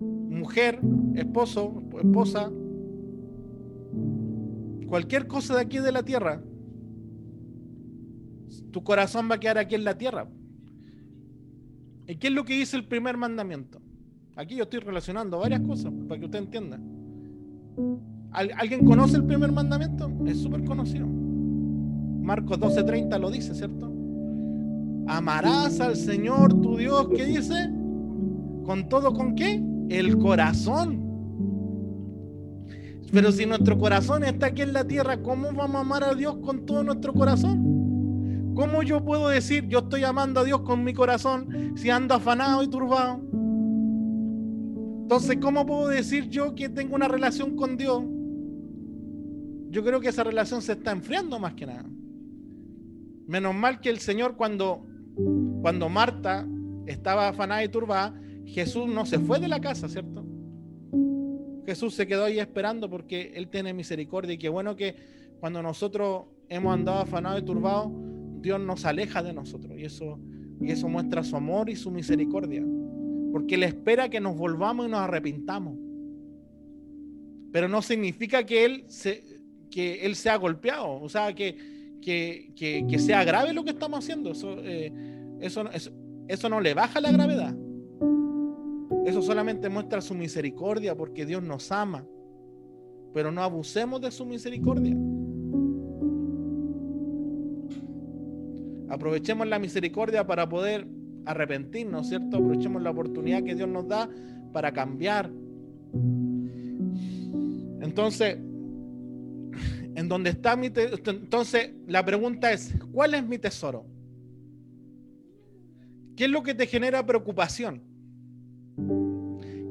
mujer, 0.00 0.80
esposo, 1.14 1.82
esposa, 1.98 2.50
cualquier 4.88 5.26
cosa 5.26 5.54
de 5.54 5.60
aquí 5.62 5.78
de 5.78 5.92
la 5.92 6.02
tierra, 6.02 6.42
tu 8.72 8.82
corazón 8.82 9.28
va 9.30 9.36
a 9.36 9.40
quedar 9.40 9.58
aquí 9.58 9.76
en 9.76 9.84
la 9.84 9.96
tierra. 9.96 10.28
¿Y 12.08 12.16
qué 12.16 12.26
es 12.28 12.32
lo 12.32 12.44
que 12.44 12.54
dice 12.54 12.76
el 12.76 12.86
primer 12.86 13.16
mandamiento? 13.16 13.80
Aquí 14.34 14.56
yo 14.56 14.64
estoy 14.64 14.80
relacionando 14.80 15.38
varias 15.38 15.60
cosas 15.60 15.92
para 16.08 16.18
que 16.20 16.26
usted 16.26 16.40
entienda. 16.40 16.78
¿Alguien 18.32 18.84
conoce 18.84 19.16
el 19.16 19.24
primer 19.24 19.50
mandamiento? 19.50 20.10
Es 20.26 20.42
súper 20.42 20.64
conocido. 20.64 21.06
Marcos 22.26 22.58
12:30 22.58 23.20
lo 23.20 23.30
dice, 23.30 23.54
¿cierto? 23.54 23.88
Amarás 25.06 25.78
al 25.78 25.94
Señor 25.94 26.60
tu 26.60 26.76
Dios, 26.76 27.06
¿qué 27.14 27.24
dice? 27.24 27.70
¿Con 28.64 28.88
todo 28.88 29.14
con 29.14 29.36
qué? 29.36 29.62
El 29.88 30.18
corazón. 30.18 31.06
Pero 33.12 33.30
si 33.30 33.46
nuestro 33.46 33.78
corazón 33.78 34.24
está 34.24 34.46
aquí 34.46 34.62
en 34.62 34.72
la 34.72 34.84
tierra, 34.84 35.22
¿cómo 35.22 35.52
vamos 35.52 35.76
a 35.76 35.80
amar 35.82 36.02
a 36.02 36.14
Dios 36.16 36.38
con 36.42 36.66
todo 36.66 36.82
nuestro 36.82 37.14
corazón? 37.14 38.52
¿Cómo 38.56 38.82
yo 38.82 39.04
puedo 39.04 39.28
decir 39.28 39.68
yo 39.68 39.78
estoy 39.78 40.02
amando 40.02 40.40
a 40.40 40.44
Dios 40.44 40.62
con 40.62 40.82
mi 40.82 40.94
corazón 40.94 41.76
si 41.76 41.90
ando 41.90 42.16
afanado 42.16 42.64
y 42.64 42.66
turbado? 42.66 43.20
Entonces, 45.02 45.38
¿cómo 45.40 45.64
puedo 45.64 45.86
decir 45.86 46.28
yo 46.28 46.56
que 46.56 46.68
tengo 46.68 46.96
una 46.96 47.06
relación 47.06 47.54
con 47.54 47.76
Dios? 47.76 48.02
Yo 49.70 49.84
creo 49.84 50.00
que 50.00 50.08
esa 50.08 50.24
relación 50.24 50.60
se 50.60 50.72
está 50.72 50.90
enfriando 50.90 51.38
más 51.38 51.54
que 51.54 51.66
nada. 51.66 51.84
Menos 53.26 53.54
mal 53.54 53.80
que 53.80 53.90
el 53.90 53.98
Señor 53.98 54.36
cuando, 54.36 54.86
cuando 55.62 55.88
Marta 55.88 56.46
estaba 56.86 57.28
afanada 57.28 57.64
y 57.64 57.68
turbada, 57.68 58.18
Jesús 58.44 58.88
no 58.88 59.04
se 59.06 59.18
fue 59.18 59.40
de 59.40 59.48
la 59.48 59.60
casa, 59.60 59.88
¿cierto? 59.88 60.24
Jesús 61.66 61.94
se 61.94 62.06
quedó 62.06 62.24
ahí 62.24 62.38
esperando 62.38 62.88
porque 62.88 63.32
Él 63.34 63.48
tiene 63.48 63.74
misericordia 63.74 64.34
y 64.34 64.38
qué 64.38 64.48
bueno 64.48 64.76
que 64.76 64.94
cuando 65.40 65.62
nosotros 65.62 66.26
hemos 66.48 66.72
andado 66.72 67.00
afanados 67.00 67.40
y 67.42 67.44
turbados, 67.44 67.90
Dios 68.40 68.60
nos 68.60 68.84
aleja 68.84 69.22
de 69.22 69.32
nosotros 69.32 69.76
y 69.76 69.84
eso, 69.84 70.20
y 70.60 70.70
eso 70.70 70.88
muestra 70.88 71.24
su 71.24 71.36
amor 71.36 71.68
y 71.68 71.74
su 71.74 71.90
misericordia. 71.90 72.64
Porque 73.32 73.56
Él 73.56 73.64
espera 73.64 74.08
que 74.08 74.20
nos 74.20 74.36
volvamos 74.36 74.86
y 74.86 74.90
nos 74.90 75.00
arrepintamos. 75.00 75.76
Pero 77.50 77.68
no 77.68 77.82
significa 77.82 78.46
que 78.46 78.64
Él, 78.64 78.84
se, 78.86 79.24
que 79.70 80.06
él 80.06 80.14
sea 80.14 80.36
golpeado, 80.36 81.00
o 81.00 81.08
sea, 81.08 81.34
que, 81.34 81.75
que, 82.00 82.52
que, 82.56 82.98
sea 82.98 83.24
grave 83.24 83.52
lo 83.52 83.64
que 83.64 83.70
estamos 83.70 83.98
haciendo. 83.98 84.32
Eso, 84.32 84.56
eh, 84.62 84.92
eso, 85.40 85.68
eso, 85.70 85.90
eso 86.28 86.48
no 86.48 86.60
le 86.60 86.74
baja 86.74 87.00
la 87.00 87.12
gravedad. 87.12 87.54
Eso 89.04 89.22
solamente 89.22 89.68
muestra 89.68 90.00
su 90.00 90.14
misericordia 90.14 90.96
porque 90.96 91.26
Dios 91.26 91.42
nos 91.42 91.70
ama. 91.70 92.04
Pero 93.14 93.30
no 93.30 93.42
abusemos 93.42 94.00
de 94.00 94.10
su 94.10 94.26
misericordia. 94.26 94.96
Aprovechemos 98.88 99.46
la 99.46 99.58
misericordia 99.58 100.26
para 100.26 100.48
poder 100.48 100.86
arrepentirnos, 101.24 102.08
¿cierto? 102.08 102.36
Aprovechemos 102.36 102.82
la 102.82 102.90
oportunidad 102.90 103.42
que 103.42 103.54
Dios 103.54 103.68
nos 103.68 103.88
da 103.88 104.08
para 104.52 104.72
cambiar. 104.72 105.30
Entonces, 107.80 108.38
en 109.96 110.08
donde 110.08 110.30
está 110.30 110.54
mi 110.56 110.68
tesoro. 110.68 111.00
Entonces, 111.10 111.70
la 111.88 112.04
pregunta 112.04 112.52
es, 112.52 112.74
¿cuál 112.92 113.14
es 113.14 113.26
mi 113.26 113.38
tesoro? 113.38 113.86
¿Qué 116.14 116.26
es 116.26 116.30
lo 116.30 116.42
que 116.42 116.54
te 116.54 116.66
genera 116.66 117.04
preocupación? 117.04 117.80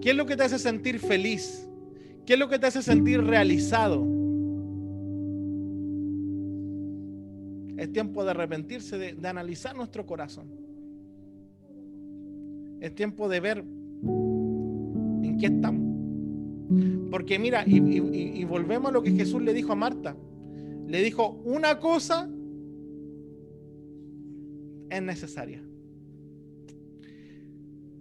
¿Qué 0.01 0.09
es 0.09 0.15
lo 0.15 0.25
que 0.25 0.35
te 0.35 0.43
hace 0.43 0.57
sentir 0.57 0.99
feliz? 0.99 1.67
¿Qué 2.25 2.33
es 2.33 2.39
lo 2.39 2.49
que 2.49 2.57
te 2.57 2.65
hace 2.65 2.81
sentir 2.81 3.23
realizado? 3.23 4.03
Es 7.77 7.91
tiempo 7.91 8.23
de 8.23 8.31
arrepentirse, 8.31 8.97
de, 8.97 9.27
analizar 9.27 9.75
nuestro 9.75 10.07
corazón. 10.07 10.47
Es 12.81 12.95
tiempo 12.95 13.29
de 13.29 13.39
ver 13.39 13.59
en 15.23 15.37
qué 15.39 15.47
estamos. 15.47 15.84
Porque 17.11 17.39
mira, 17.39 17.63
y, 17.65 18.43
volvemos 18.45 18.89
a 18.89 18.93
lo 18.93 19.01
que 19.01 19.11
Jesús 19.11 19.41
le 19.41 19.53
dijo 19.53 19.71
a 19.71 19.75
Marta. 19.75 20.15
Le 20.87 21.01
dijo, 21.01 21.41
una 21.45 21.79
cosa 21.79 22.29
es 24.89 25.01
necesaria. 25.01 25.61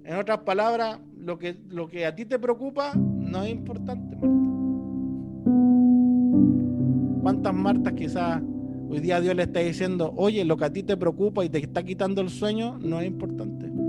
En 0.04 0.16
otras 0.16 0.40
palabras, 0.40 1.00
lo 1.18 1.38
que, 1.38 1.56
lo 1.68 1.88
que 1.88 2.04
a 2.04 2.14
ti 2.14 2.26
te 2.26 2.38
preocupa 2.38 2.94
no 2.94 3.42
es 3.42 3.52
importante, 3.52 4.16
Marta. 4.16 4.44
¿Cuántas 7.22 7.54
Martas 7.54 7.94
quizás 7.94 8.42
hoy 8.90 9.00
día 9.00 9.18
Dios 9.18 9.34
le 9.34 9.44
está 9.44 9.60
diciendo, 9.60 10.12
oye, 10.16 10.44
lo 10.44 10.58
que 10.58 10.66
a 10.66 10.72
ti 10.72 10.82
te 10.82 10.96
preocupa 10.96 11.42
y 11.42 11.48
te 11.48 11.58
está 11.58 11.82
quitando 11.82 12.20
el 12.20 12.28
sueño 12.28 12.78
no 12.78 13.00
es 13.00 13.06
importante? 13.06 13.83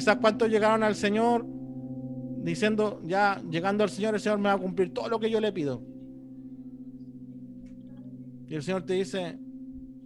Quizás 0.00 0.16
cuántos 0.16 0.48
llegaron 0.48 0.82
al 0.82 0.94
Señor 0.94 1.44
diciendo, 2.42 3.02
ya 3.04 3.38
llegando 3.50 3.84
al 3.84 3.90
Señor, 3.90 4.14
el 4.14 4.20
Señor 4.20 4.38
me 4.38 4.44
va 4.44 4.54
a 4.54 4.58
cumplir 4.58 4.94
todo 4.94 5.10
lo 5.10 5.20
que 5.20 5.28
yo 5.28 5.42
le 5.42 5.52
pido. 5.52 5.82
Y 8.48 8.54
el 8.54 8.62
Señor 8.62 8.86
te 8.86 8.94
dice, 8.94 9.38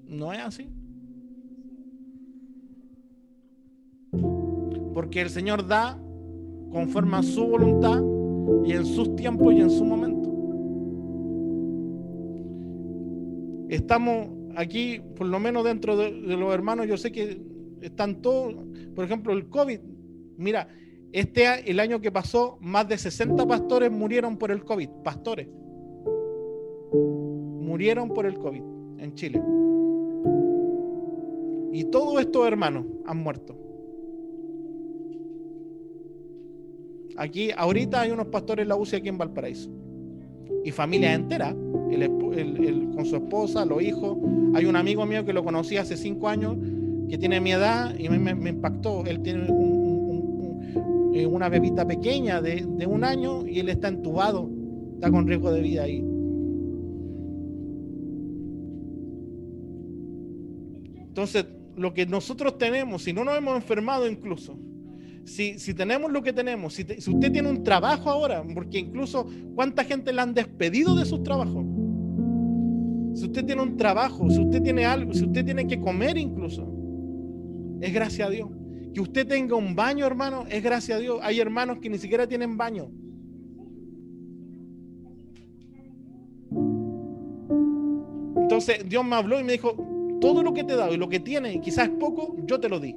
no 0.08 0.32
es 0.32 0.40
así. 0.40 0.68
Porque 4.94 5.20
el 5.20 5.30
Señor 5.30 5.64
da 5.64 5.96
conforme 6.72 7.18
a 7.18 7.22
su 7.22 7.46
voluntad 7.46 8.02
y 8.64 8.72
en 8.72 8.84
sus 8.84 9.14
tiempos 9.14 9.54
y 9.54 9.60
en 9.60 9.70
su 9.70 9.84
momento. 9.84 10.28
Estamos 13.68 14.26
aquí, 14.56 15.00
por 15.14 15.28
lo 15.28 15.38
menos 15.38 15.62
dentro 15.62 15.96
de, 15.96 16.10
los 16.10 16.52
hermanos, 16.52 16.88
yo 16.88 16.96
sé 16.96 17.12
que 17.12 17.53
están 17.86 18.22
todos, 18.22 18.54
por 18.94 19.04
ejemplo, 19.04 19.32
el 19.32 19.48
COVID. 19.48 19.80
Mira, 20.36 20.68
este 21.12 21.70
el 21.70 21.78
año 21.80 22.00
que 22.00 22.10
pasó, 22.10 22.58
más 22.60 22.88
de 22.88 22.98
60 22.98 23.46
pastores 23.46 23.90
murieron 23.90 24.36
por 24.36 24.50
el 24.50 24.64
COVID, 24.64 24.88
pastores. 25.02 25.48
Murieron 26.92 28.08
por 28.08 28.26
el 28.26 28.38
COVID 28.38 28.62
en 28.98 29.14
Chile. 29.14 29.42
Y 31.72 31.84
todos 31.84 32.20
estos 32.20 32.46
hermanos 32.46 32.86
han 33.04 33.18
muerto. 33.18 33.56
Aquí, 37.16 37.50
ahorita 37.56 38.00
hay 38.00 38.10
unos 38.10 38.26
pastores 38.26 38.64
en 38.64 38.68
la 38.68 38.76
UCI 38.76 38.96
aquí 38.96 39.08
en 39.08 39.18
Valparaíso. 39.18 39.70
Y 40.64 40.70
familia 40.70 41.14
entera, 41.14 41.54
con 42.94 43.04
su 43.04 43.16
esposa, 43.16 43.64
los 43.64 43.82
hijos. 43.82 44.16
Hay 44.54 44.64
un 44.64 44.76
amigo 44.76 45.04
mío 45.06 45.24
que 45.24 45.32
lo 45.32 45.44
conocí 45.44 45.76
hace 45.76 45.96
cinco 45.96 46.28
años, 46.28 46.56
que 47.08 47.18
tiene 47.18 47.40
mi 47.40 47.52
edad 47.52 47.94
y 47.98 48.08
me, 48.08 48.34
me, 48.34 48.50
impactó. 48.50 49.04
Él 49.04 49.20
tiene 49.22 49.46
eh, 51.14 51.26
una 51.26 51.48
bebita 51.48 51.86
pequeña 51.86 52.42
de, 52.42 52.86
un 52.88 53.04
año 53.04 53.46
y 53.46 53.60
él 53.60 53.68
está 53.68 53.86
entubado, 53.86 54.50
está 54.94 55.12
con 55.12 55.28
riesgo 55.28 55.52
de 55.52 55.60
vida 55.60 55.84
ahí. 55.84 56.04
Entonces, 61.06 61.46
lo 61.76 61.94
que 61.94 62.06
nosotros 62.06 62.58
tenemos, 62.58 63.04
si 63.04 63.12
no 63.12 63.22
nos 63.22 63.38
hemos 63.38 63.54
enfermado 63.54 64.08
incluso, 64.08 64.58
si, 65.24 65.58
si 65.60 65.72
tenemos 65.72 66.10
lo 66.10 66.20
que 66.20 66.32
tenemos, 66.32 66.74
si, 66.74 66.82
usted 66.82 67.30
tiene 67.30 67.48
un 67.48 67.62
trabajo 67.62 68.10
ahora, 68.10 68.44
porque 68.52 68.80
incluso 68.80 69.28
cuánta 69.54 69.84
gente 69.84 70.12
le 70.12 70.20
han 70.20 70.34
despedido 70.34 70.96
de 70.96 71.04
sus 71.04 71.22
trabajos. 71.22 71.64
Si 73.14 73.26
usted 73.26 73.44
tiene 73.44 73.62
un 73.62 73.76
trabajo, 73.76 74.28
si 74.28 74.40
usted 74.40 74.60
tiene 74.60 74.84
algo, 74.84 75.14
si 75.14 75.24
usted 75.24 75.44
tiene 75.44 75.68
que 75.68 75.80
comer 75.80 76.18
incluso, 76.18 76.73
es 77.80 77.92
gracias 77.92 78.28
a 78.28 78.30
Dios. 78.30 78.50
Que 78.92 79.00
usted 79.00 79.26
tenga 79.26 79.56
un 79.56 79.74
baño, 79.74 80.06
hermano, 80.06 80.44
es 80.48 80.62
gracias 80.62 80.98
a 80.98 81.00
Dios. 81.00 81.18
Hay 81.22 81.40
hermanos 81.40 81.78
que 81.80 81.90
ni 81.90 81.98
siquiera 81.98 82.26
tienen 82.26 82.56
baño. 82.56 82.90
Entonces 88.36 88.88
Dios 88.88 89.04
me 89.04 89.16
habló 89.16 89.40
y 89.40 89.44
me 89.44 89.52
dijo, 89.52 89.74
todo 90.20 90.42
lo 90.42 90.54
que 90.54 90.64
te 90.64 90.74
he 90.74 90.76
dado 90.76 90.94
y 90.94 90.96
lo 90.96 91.08
que 91.08 91.18
tienes, 91.20 91.60
quizás 91.60 91.88
es 91.88 91.94
poco, 91.98 92.36
yo 92.46 92.60
te 92.60 92.68
lo 92.68 92.78
di. 92.78 92.94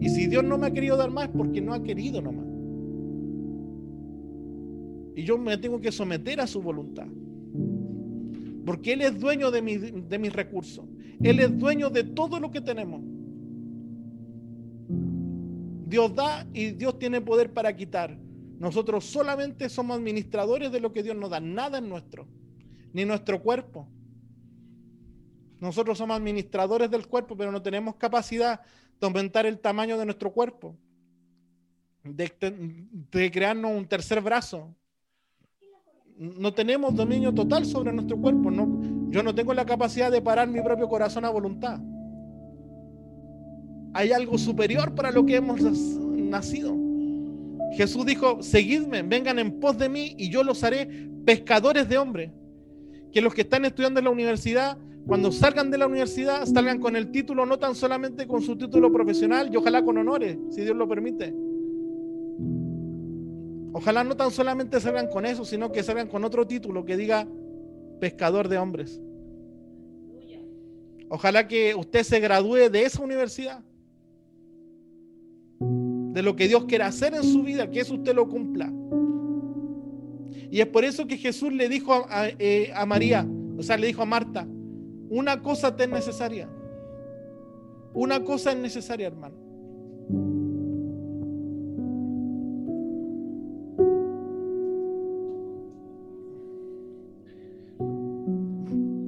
Y 0.00 0.08
si 0.08 0.26
Dios 0.26 0.42
no 0.42 0.56
me 0.56 0.68
ha 0.68 0.70
querido 0.70 0.96
dar 0.96 1.10
más, 1.10 1.28
porque 1.28 1.60
no 1.60 1.74
ha 1.74 1.82
querido 1.82 2.22
nomás. 2.22 2.46
Y 5.16 5.24
yo 5.24 5.36
me 5.36 5.58
tengo 5.58 5.80
que 5.80 5.92
someter 5.92 6.40
a 6.40 6.46
su 6.46 6.62
voluntad. 6.62 7.06
Porque 8.64 8.94
Él 8.94 9.02
es 9.02 9.20
dueño 9.20 9.50
de, 9.50 9.60
de 10.08 10.18
mis 10.18 10.32
recursos. 10.32 10.86
Él 11.22 11.40
es 11.40 11.58
dueño 11.58 11.90
de 11.90 12.04
todo 12.04 12.40
lo 12.40 12.50
que 12.50 12.60
tenemos. 12.60 13.02
Dios 15.90 16.14
da 16.14 16.46
y 16.54 16.70
Dios 16.70 16.98
tiene 17.00 17.20
poder 17.20 17.52
para 17.52 17.74
quitar. 17.74 18.16
nosotros 18.60 19.06
solamente 19.06 19.68
somos 19.68 19.96
administradores 19.96 20.70
de 20.70 20.80
lo 20.80 20.92
que 20.92 21.02
Dios 21.02 21.16
nos 21.16 21.30
da, 21.30 21.40
nada 21.40 21.78
es 21.78 21.84
nuestro, 21.84 22.28
ni 22.92 23.04
nuestro 23.04 23.42
cuerpo. 23.42 23.88
Nosotros 25.58 25.98
somos 25.98 26.16
administradores 26.16 26.90
del 26.90 27.06
cuerpo, 27.06 27.36
pero 27.36 27.50
no 27.50 27.60
tenemos 27.60 27.96
capacidad 27.96 28.60
de 29.00 29.06
aumentar 29.06 29.46
el 29.46 29.58
tamaño 29.58 29.98
de 29.98 30.04
nuestro 30.04 30.32
cuerpo, 30.32 30.76
de, 32.04 33.30
crearnos 33.32 33.72
un 33.72 33.86
tercer 33.86 34.20
brazo. 34.20 34.74
No 36.16 36.52
tenemos 36.52 36.94
dominio 36.94 37.34
total 37.34 37.66
sobre 37.66 37.92
nuestro 37.92 38.16
cuerpo. 38.18 38.50
No, 38.50 39.10
yo 39.10 39.22
no 39.22 39.34
tengo 39.34 39.54
la 39.54 39.66
capacidad 39.66 40.10
de 40.10 40.22
parar 40.22 40.48
mi 40.48 40.60
propio 40.62 40.88
corazón 40.88 41.24
a 41.24 41.30
voluntad. 41.30 41.80
Hay 43.92 44.12
algo 44.12 44.38
superior 44.38 44.94
para 44.94 45.10
lo 45.10 45.26
que 45.26 45.36
hemos 45.36 45.60
nacido. 45.60 46.76
Jesús 47.72 48.04
dijo, 48.06 48.42
seguidme, 48.42 49.02
vengan 49.02 49.38
en 49.38 49.60
pos 49.60 49.78
de 49.78 49.88
mí 49.88 50.14
y 50.18 50.28
yo 50.28 50.42
los 50.42 50.62
haré 50.64 51.08
pescadores 51.24 51.88
de 51.88 51.98
hombres. 51.98 52.30
Que 53.12 53.20
los 53.20 53.34
que 53.34 53.42
están 53.42 53.64
estudiando 53.64 53.98
en 53.98 54.04
la 54.04 54.10
universidad, 54.10 54.78
cuando 55.06 55.32
salgan 55.32 55.70
de 55.70 55.78
la 55.78 55.86
universidad, 55.86 56.46
salgan 56.46 56.80
con 56.80 56.94
el 56.94 57.10
título, 57.10 57.46
no 57.46 57.58
tan 57.58 57.74
solamente 57.74 58.26
con 58.26 58.42
su 58.42 58.56
título 58.56 58.92
profesional 58.92 59.50
y 59.52 59.56
ojalá 59.56 59.84
con 59.84 59.98
honores, 59.98 60.38
si 60.50 60.62
Dios 60.62 60.76
lo 60.76 60.88
permite. 60.88 61.34
Ojalá 63.72 64.04
no 64.04 64.16
tan 64.16 64.30
solamente 64.30 64.80
salgan 64.80 65.08
con 65.08 65.26
eso, 65.26 65.44
sino 65.44 65.70
que 65.70 65.82
salgan 65.82 66.08
con 66.08 66.24
otro 66.24 66.46
título 66.46 66.84
que 66.84 66.96
diga 66.96 67.26
pescador 68.00 68.48
de 68.48 68.58
hombres. 68.58 69.00
Ojalá 71.08 71.48
que 71.48 71.74
usted 71.74 72.04
se 72.04 72.20
gradúe 72.20 72.70
de 72.70 72.84
esa 72.84 73.02
universidad 73.02 73.64
de 75.60 76.22
lo 76.22 76.34
que 76.36 76.48
Dios 76.48 76.64
quiere 76.64 76.84
hacer 76.84 77.14
en 77.14 77.22
su 77.22 77.42
vida, 77.42 77.70
que 77.70 77.80
eso 77.80 77.94
usted 77.94 78.14
lo 78.14 78.28
cumpla. 78.28 78.72
Y 80.50 80.60
es 80.60 80.66
por 80.66 80.84
eso 80.84 81.06
que 81.06 81.16
Jesús 81.16 81.52
le 81.52 81.68
dijo 81.68 82.06
a, 82.08 82.28
eh, 82.38 82.72
María, 82.86 83.26
o 83.56 83.62
sea, 83.62 83.76
le 83.76 83.86
dijo 83.86 84.02
a 84.02 84.06
Marta, 84.06 84.46
una 85.08 85.42
cosa 85.42 85.76
te 85.76 85.84
es 85.84 85.90
necesaria. 85.90 86.48
Una 87.92 88.22
cosa 88.22 88.52
es 88.52 88.58
necesaria, 88.58 89.08
hermano. 89.08 89.36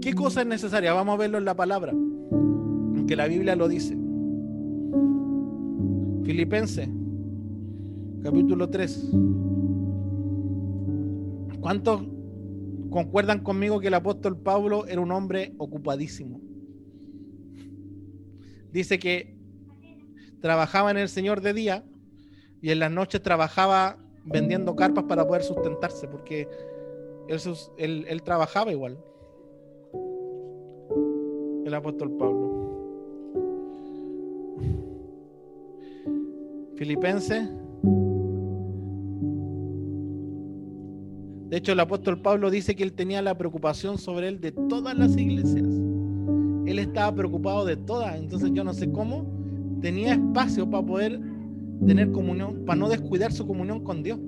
¿Qué 0.01 0.15
cosa 0.15 0.43
es 0.43 0.47
necesaria? 0.47 0.93
Vamos 0.93 1.15
a 1.15 1.19
verlo 1.19 1.39
en 1.39 1.45
la 1.45 1.55
palabra, 1.55 1.93
aunque 1.93 3.17
la 3.17 3.27
Biblia 3.27 3.57
lo 3.57 3.69
dice. 3.69 4.02
Filipenses, 6.25 6.89
capítulo 8.23 8.71
3. 8.71 9.11
¿Cuántos 11.61 12.03
concuerdan 12.91 13.41
conmigo 13.41 13.81
que 13.81 13.89
el 13.89 13.95
apóstol 13.95 14.39
Pablo 14.39 14.87
era 14.87 15.01
un 15.01 15.11
hombre 15.11 15.53
ocupadísimo? 15.59 16.41
Dice 18.73 19.01
que 19.01 19.37
trabajaba 20.41 20.93
en 20.93 20.99
el 20.99 21.09
Señor 21.09 21.41
de 21.41 21.55
día 21.55 21.85
y 22.61 22.71
en 22.71 22.79
las 22.79 22.93
noches 22.93 23.21
trabajaba 23.21 23.99
vendiendo 24.25 24.77
carpas 24.77 25.05
para 25.05 25.27
poder 25.27 25.43
sustentarse, 25.43 26.07
porque 26.07 26.49
él, 27.79 28.07
él 28.09 28.23
trabajaba 28.23 28.71
igual. 28.71 28.97
El 31.65 31.75
apóstol 31.75 32.17
Pablo. 32.17 32.52
Filipenses. 36.83 37.49
De 41.49 41.57
hecho, 41.57 41.71
el 41.71 41.79
apóstol 41.79 42.21
Pablo 42.21 42.51
dice 42.51 42.75
que 42.75 42.83
él 42.83 42.93
tenía 42.93 43.23
la 43.23 43.39
preocupación 43.39 43.99
sobre 43.99 44.27
él 44.27 44.41
de 44.41 44.51
todas 44.51 44.99
las 44.99 45.17
iglesias. 45.17 45.65
Él 46.67 46.81
estaba 46.81 47.15
preocupado 47.15 47.65
de 47.65 47.77
todas. 47.77 48.17
Entonces 48.17 48.51
yo 48.53 48.65
no 48.65 48.75
sé 48.75 48.91
cómo 48.91 49.25
tenía 49.81 50.15
espacio 50.15 50.69
para 50.69 50.85
poder 50.85 51.21
tener 51.87 52.11
comunión, 52.11 52.65
para 52.67 52.81
no 52.81 52.89
descuidar 52.89 53.33
su 53.33 53.47
comunión 53.47 53.85
con 53.85 54.03
Dios. 54.03 54.19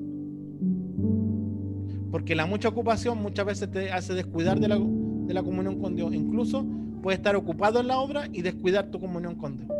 Porque 2.12 2.36
la 2.36 2.46
mucha 2.46 2.68
ocupación 2.68 3.20
muchas 3.20 3.46
veces 3.46 3.68
te 3.68 3.90
hace 3.90 4.14
descuidar 4.14 4.60
de 4.60 4.68
la, 4.68 4.78
de 4.78 5.34
la 5.34 5.42
comunión 5.42 5.80
con 5.80 5.96
Dios. 5.96 6.14
Incluso 6.14 6.64
puedes 7.02 7.18
estar 7.18 7.34
ocupado 7.34 7.80
en 7.80 7.88
la 7.88 7.98
obra 7.98 8.28
y 8.32 8.42
descuidar 8.42 8.92
tu 8.92 9.00
comunión 9.00 9.34
con 9.34 9.56
Dios. 9.56 9.73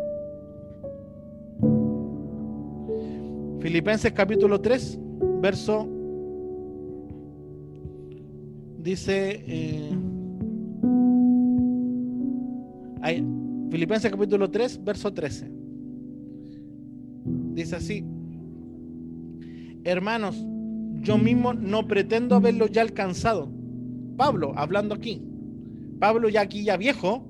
Filipenses 3.65 4.11
capítulo 4.13 4.61
3, 4.61 4.99
verso, 5.41 5.89
dice, 8.77 9.43
eh, 9.47 9.89
Filipenses 13.71 14.11
capítulo 14.11 14.51
3, 14.51 14.83
verso 14.83 15.11
13. 15.11 15.51
Dice 17.55 17.75
así, 17.75 18.05
hermanos, 19.83 20.45
yo 21.01 21.17
mismo 21.17 21.55
no 21.55 21.87
pretendo 21.87 22.35
haberlo 22.35 22.67
ya 22.67 22.83
alcanzado. 22.83 23.51
Pablo, 24.15 24.53
hablando 24.55 24.93
aquí. 24.93 25.23
Pablo 25.99 26.29
ya 26.29 26.41
aquí, 26.41 26.63
ya 26.65 26.77
viejo, 26.77 27.27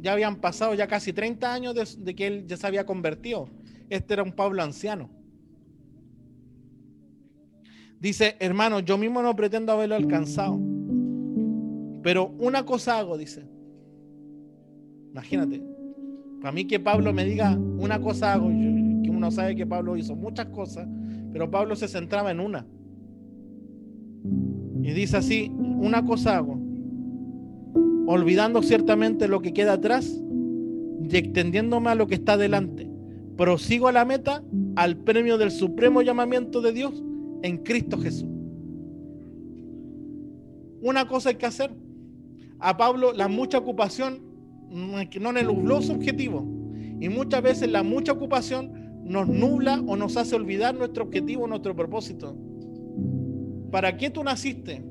ya 0.00 0.12
habían 0.12 0.40
pasado 0.40 0.74
ya 0.74 0.88
casi 0.88 1.12
30 1.12 1.54
años 1.54 1.74
de, 1.76 1.86
de 2.04 2.16
que 2.16 2.26
él 2.26 2.46
ya 2.48 2.56
se 2.56 2.66
había 2.66 2.84
convertido. 2.84 3.48
Este 3.88 4.14
era 4.14 4.24
un 4.24 4.32
Pablo 4.32 4.60
anciano. 4.64 5.08
Dice, 8.00 8.36
hermano, 8.40 8.80
yo 8.80 8.98
mismo 8.98 9.22
no 9.22 9.34
pretendo 9.34 9.72
haberlo 9.72 9.94
alcanzado. 9.94 10.60
Pero 12.02 12.34
una 12.38 12.64
cosa 12.64 12.98
hago, 12.98 13.16
dice. 13.16 13.44
Imagínate. 15.12 15.62
Para 16.40 16.52
mí 16.52 16.66
que 16.66 16.78
Pablo 16.78 17.12
me 17.12 17.24
diga 17.24 17.56
una 17.56 18.00
cosa 18.00 18.34
hago, 18.34 18.48
que 18.48 19.10
uno 19.10 19.30
sabe 19.30 19.56
que 19.56 19.66
Pablo 19.66 19.96
hizo 19.96 20.14
muchas 20.14 20.46
cosas, 20.46 20.86
pero 21.32 21.50
Pablo 21.50 21.74
se 21.74 21.88
centraba 21.88 22.30
en 22.30 22.40
una. 22.40 22.66
Y 24.82 24.92
dice 24.92 25.16
así, 25.16 25.50
una 25.56 26.04
cosa 26.04 26.36
hago, 26.36 26.60
olvidando 28.06 28.62
ciertamente 28.62 29.26
lo 29.26 29.40
que 29.40 29.52
queda 29.52 29.72
atrás 29.72 30.22
y 31.02 31.16
extendiéndome 31.16 31.90
a 31.90 31.94
lo 31.94 32.06
que 32.06 32.14
está 32.14 32.36
delante. 32.36 32.88
Prosigo 33.36 33.88
a 33.88 33.92
la 33.92 34.04
meta, 34.04 34.42
al 34.76 34.98
premio 34.98 35.38
del 35.38 35.50
supremo 35.50 36.02
llamamiento 36.02 36.60
de 36.60 36.72
Dios 36.72 37.02
en 37.42 37.58
Cristo 37.58 37.98
Jesús. 37.98 38.28
Una 40.82 41.06
cosa 41.08 41.30
hay 41.30 41.36
que 41.36 41.46
hacer. 41.46 41.74
A 42.58 42.76
Pablo 42.76 43.12
la 43.12 43.28
mucha 43.28 43.58
ocupación 43.58 44.22
no 44.70 45.32
le 45.32 45.42
nubló 45.42 45.82
su 45.82 45.92
objetivo. 45.92 46.46
Y 47.00 47.08
muchas 47.08 47.42
veces 47.42 47.70
la 47.70 47.82
mucha 47.82 48.12
ocupación 48.12 49.02
nos 49.04 49.28
nubla 49.28 49.82
o 49.86 49.96
nos 49.96 50.16
hace 50.16 50.34
olvidar 50.34 50.74
nuestro 50.74 51.04
objetivo, 51.04 51.46
nuestro 51.46 51.76
propósito. 51.76 52.36
¿Para 53.70 53.96
qué 53.96 54.10
tú 54.10 54.24
naciste? 54.24 54.82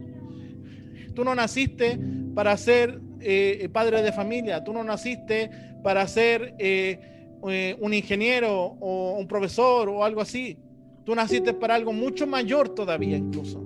Tú 1.13 1.23
no 1.23 1.33
naciste 1.35 1.99
para 2.33 2.55
ser 2.57 3.01
eh, 3.21 3.69
padre 3.71 4.01
de 4.01 4.11
familia, 4.11 4.63
tú 4.63 4.73
no 4.73 4.83
naciste 4.83 5.49
para 5.83 6.07
ser 6.07 6.55
eh, 6.59 6.99
eh, 7.47 7.75
un 7.79 7.93
ingeniero 7.93 8.77
o 8.79 9.17
un 9.17 9.27
profesor 9.27 9.89
o 9.89 10.03
algo 10.03 10.21
así. 10.21 10.57
Tú 11.05 11.13
naciste 11.13 11.53
para 11.53 11.75
algo 11.75 11.93
mucho 11.93 12.25
mayor 12.25 12.69
todavía 12.69 13.15
incluso. 13.15 13.63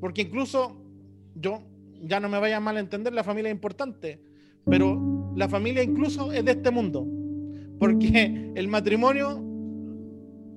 Porque 0.00 0.22
incluso 0.22 0.76
yo, 1.34 1.62
ya 2.02 2.20
no 2.20 2.28
me 2.28 2.38
vaya 2.38 2.58
mal 2.60 2.76
a 2.76 2.80
entender, 2.80 3.12
la 3.12 3.24
familia 3.24 3.50
es 3.50 3.54
importante, 3.54 4.20
pero 4.64 5.32
la 5.36 5.48
familia 5.48 5.82
incluso 5.82 6.32
es 6.32 6.44
de 6.44 6.52
este 6.52 6.70
mundo. 6.70 7.06
Porque 7.78 8.52
el 8.54 8.68
matrimonio 8.68 9.42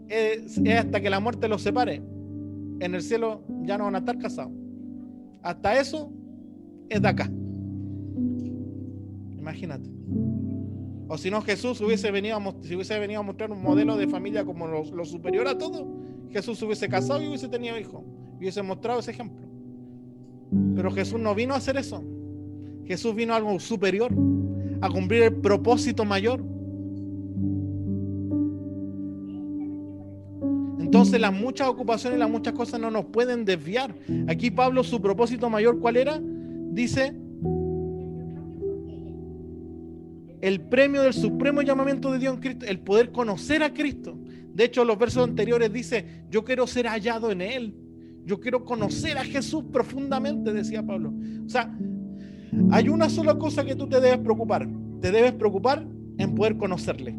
es, 0.08 0.58
hasta 0.58 1.02
que 1.02 1.10
la 1.10 1.20
muerte 1.20 1.48
los 1.48 1.62
separe. 1.62 2.02
En 2.80 2.96
el 2.96 3.02
cielo 3.02 3.44
ya 3.64 3.78
no 3.78 3.84
van 3.86 3.96
a 3.96 4.00
estar 4.00 4.18
casados. 4.18 4.54
Hasta 5.42 5.80
eso 5.80 6.12
es 6.88 7.02
de 7.02 7.08
acá. 7.08 7.30
Imagínate. 9.38 9.99
O 11.12 11.18
si 11.18 11.32
no, 11.32 11.42
Jesús 11.42 11.82
hubiese 11.82 12.12
venido 12.12 12.38
a, 12.38 12.54
si 12.62 12.76
hubiese 12.76 12.98
venido 13.00 13.20
a 13.20 13.24
mostrar 13.24 13.52
un 13.52 13.64
modelo 13.64 13.98
de 13.98 14.08
familia 14.08 14.46
como 14.46 14.68
lo, 14.68 15.06
superior 15.06 15.48
a 15.48 15.58
todo, 15.58 15.88
Jesús 16.30 16.62
hubiese 16.62 16.88
casado 16.88 17.20
y 17.24 17.28
hubiese 17.28 17.48
tenido 17.50 17.80
hijos. 17.80 18.04
Hubiese 18.38 18.62
mostrado 18.62 19.00
ese 19.00 19.10
ejemplo. 19.10 19.48
Pero 20.76 20.92
Jesús 20.92 21.20
no 21.20 21.34
vino 21.34 21.56
a 21.56 21.58
hacer 21.58 21.78
eso. 21.78 22.04
Jesús 22.86 23.16
vino 23.16 23.34
a 23.34 23.38
algo 23.38 23.60
superior, 23.60 24.12
a 24.82 24.90
cumplir 24.90 25.24
el 25.24 25.36
propósito 25.36 26.06
mayor. 26.06 26.44
Entonces 30.80 31.20
las 31.20 31.34
muchas 31.34 31.70
ocupaciones 31.70 32.20
las 32.20 32.30
muchas 32.30 32.54
cosas 32.54 32.80
no 32.80 32.92
nos 32.92 33.06
pueden 33.06 33.46
desviar. 33.46 33.96
Aquí 34.28 34.52
Pablo, 34.52 34.84
su 34.84 35.02
propósito 35.02 35.50
mayor, 35.50 35.80
¿cuál 35.80 35.98
era? 35.98 36.22
Dice, 36.22 37.16
el 40.42 40.62
premio 40.62 41.02
del 41.02 41.14
supremo 41.14 41.62
llamamiento 41.62 42.12
de 42.12 42.20
Dios 42.20 42.34
en 42.34 42.40
Cristo, 42.40 42.66
el 42.66 42.80
poder 42.80 43.12
conocer 43.12 43.64
a 43.64 43.74
Cristo. 43.74 44.18
De 44.54 44.66
hecho, 44.66 44.84
los 44.84 44.98
versos 44.98 45.24
anteriores 45.24 45.72
dice, 45.72 46.24
yo 46.30 46.44
quiero 46.44 46.68
ser 46.68 46.88
hallado 46.88 47.32
en 47.32 47.42
Él. 47.42 47.76
Yo 48.26 48.40
quiero 48.40 48.64
conocer 48.64 49.18
a 49.18 49.24
Jesús 49.24 49.66
profundamente, 49.72 50.54
decía 50.54 50.86
Pablo. 50.86 51.14
O 51.46 51.50
sea, 51.50 51.76
hay 52.72 52.90
una 52.90 53.10
sola 53.10 53.36
cosa 53.38 53.66
que 53.66 53.76
tú 53.76 53.88
te 53.88 54.00
debes 54.00 54.20
preocupar. 54.20 54.68
Te 55.02 55.12
debes 55.12 55.34
preocupar 55.34 55.86
en 56.18 56.36
poder 56.36 56.58
conocerle. 56.58 57.16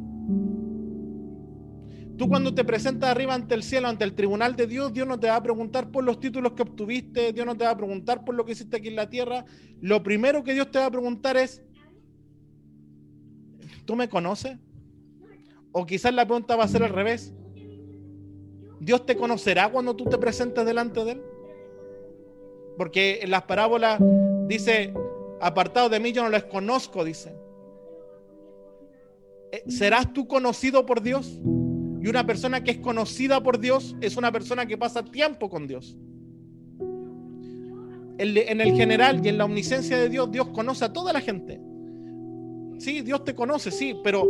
Tú 2.16 2.28
cuando 2.28 2.54
te 2.54 2.64
presentas 2.64 3.08
arriba 3.08 3.34
ante 3.34 3.54
el 3.54 3.62
cielo, 3.62 3.88
ante 3.88 4.04
el 4.04 4.12
tribunal 4.12 4.54
de 4.54 4.66
Dios, 4.66 4.92
Dios 4.92 5.08
no 5.08 5.18
te 5.18 5.28
va 5.28 5.36
a 5.36 5.42
preguntar 5.42 5.90
por 5.90 6.04
los 6.04 6.20
títulos 6.20 6.52
que 6.52 6.62
obtuviste, 6.62 7.32
Dios 7.32 7.46
no 7.46 7.56
te 7.56 7.64
va 7.64 7.70
a 7.70 7.76
preguntar 7.78 8.26
por 8.26 8.34
lo 8.34 8.44
que 8.44 8.52
hiciste 8.52 8.76
aquí 8.76 8.88
en 8.88 8.96
la 8.96 9.08
tierra. 9.08 9.46
Lo 9.80 10.02
primero 10.02 10.44
que 10.44 10.52
Dios 10.52 10.70
te 10.70 10.78
va 10.78 10.86
a 10.86 10.90
preguntar 10.90 11.38
es, 11.38 11.62
¿tú 13.91 13.97
me 13.97 14.09
conoces? 14.09 14.57
O 15.72 15.84
quizás 15.84 16.14
la 16.14 16.24
pregunta 16.24 16.55
va 16.55 16.62
a 16.62 16.68
ser 16.68 16.84
al 16.84 16.91
revés. 16.91 17.34
¿Dios 18.78 19.05
te 19.05 19.16
conocerá 19.16 19.68
cuando 19.68 19.97
tú 19.97 20.05
te 20.05 20.16
presentes 20.16 20.64
delante 20.64 21.05
de 21.05 21.11
Él? 21.11 21.22
Porque 22.78 23.18
en 23.20 23.32
las 23.32 23.43
parábolas 23.43 24.01
dice, 24.47 24.95
apartado 25.41 25.88
de 25.88 25.99
mí 25.99 26.12
yo 26.12 26.22
no 26.22 26.28
les 26.28 26.45
conozco, 26.45 27.03
dice. 27.03 27.34
Eh, 29.51 29.64
¿Serás 29.66 30.12
tú 30.12 30.28
conocido 30.28 30.86
por 30.86 31.03
Dios? 31.03 31.41
Y 32.01 32.07
una 32.07 32.24
persona 32.24 32.62
que 32.62 32.70
es 32.70 32.78
conocida 32.78 33.43
por 33.43 33.59
Dios 33.59 33.97
es 34.01 34.16
una 34.16 34.30
persona 34.30 34.66
que 34.66 34.78
pasa 34.78 35.03
tiempo 35.03 35.51
con 35.51 35.66
Dios. 35.66 35.99
En 38.18 38.61
el 38.61 38.72
general 38.76 39.20
y 39.26 39.30
en 39.30 39.38
la 39.38 39.47
omnisciencia 39.47 39.99
de 39.99 40.09
Dios, 40.09 40.30
Dios 40.30 40.47
conoce 40.51 40.84
a 40.84 40.93
toda 40.93 41.12
la 41.12 41.20
gente. 41.20 41.61
Sí, 42.81 43.03
Dios 43.03 43.24
te 43.24 43.35
conoce, 43.35 43.70
sí, 43.70 43.95
pero 44.03 44.26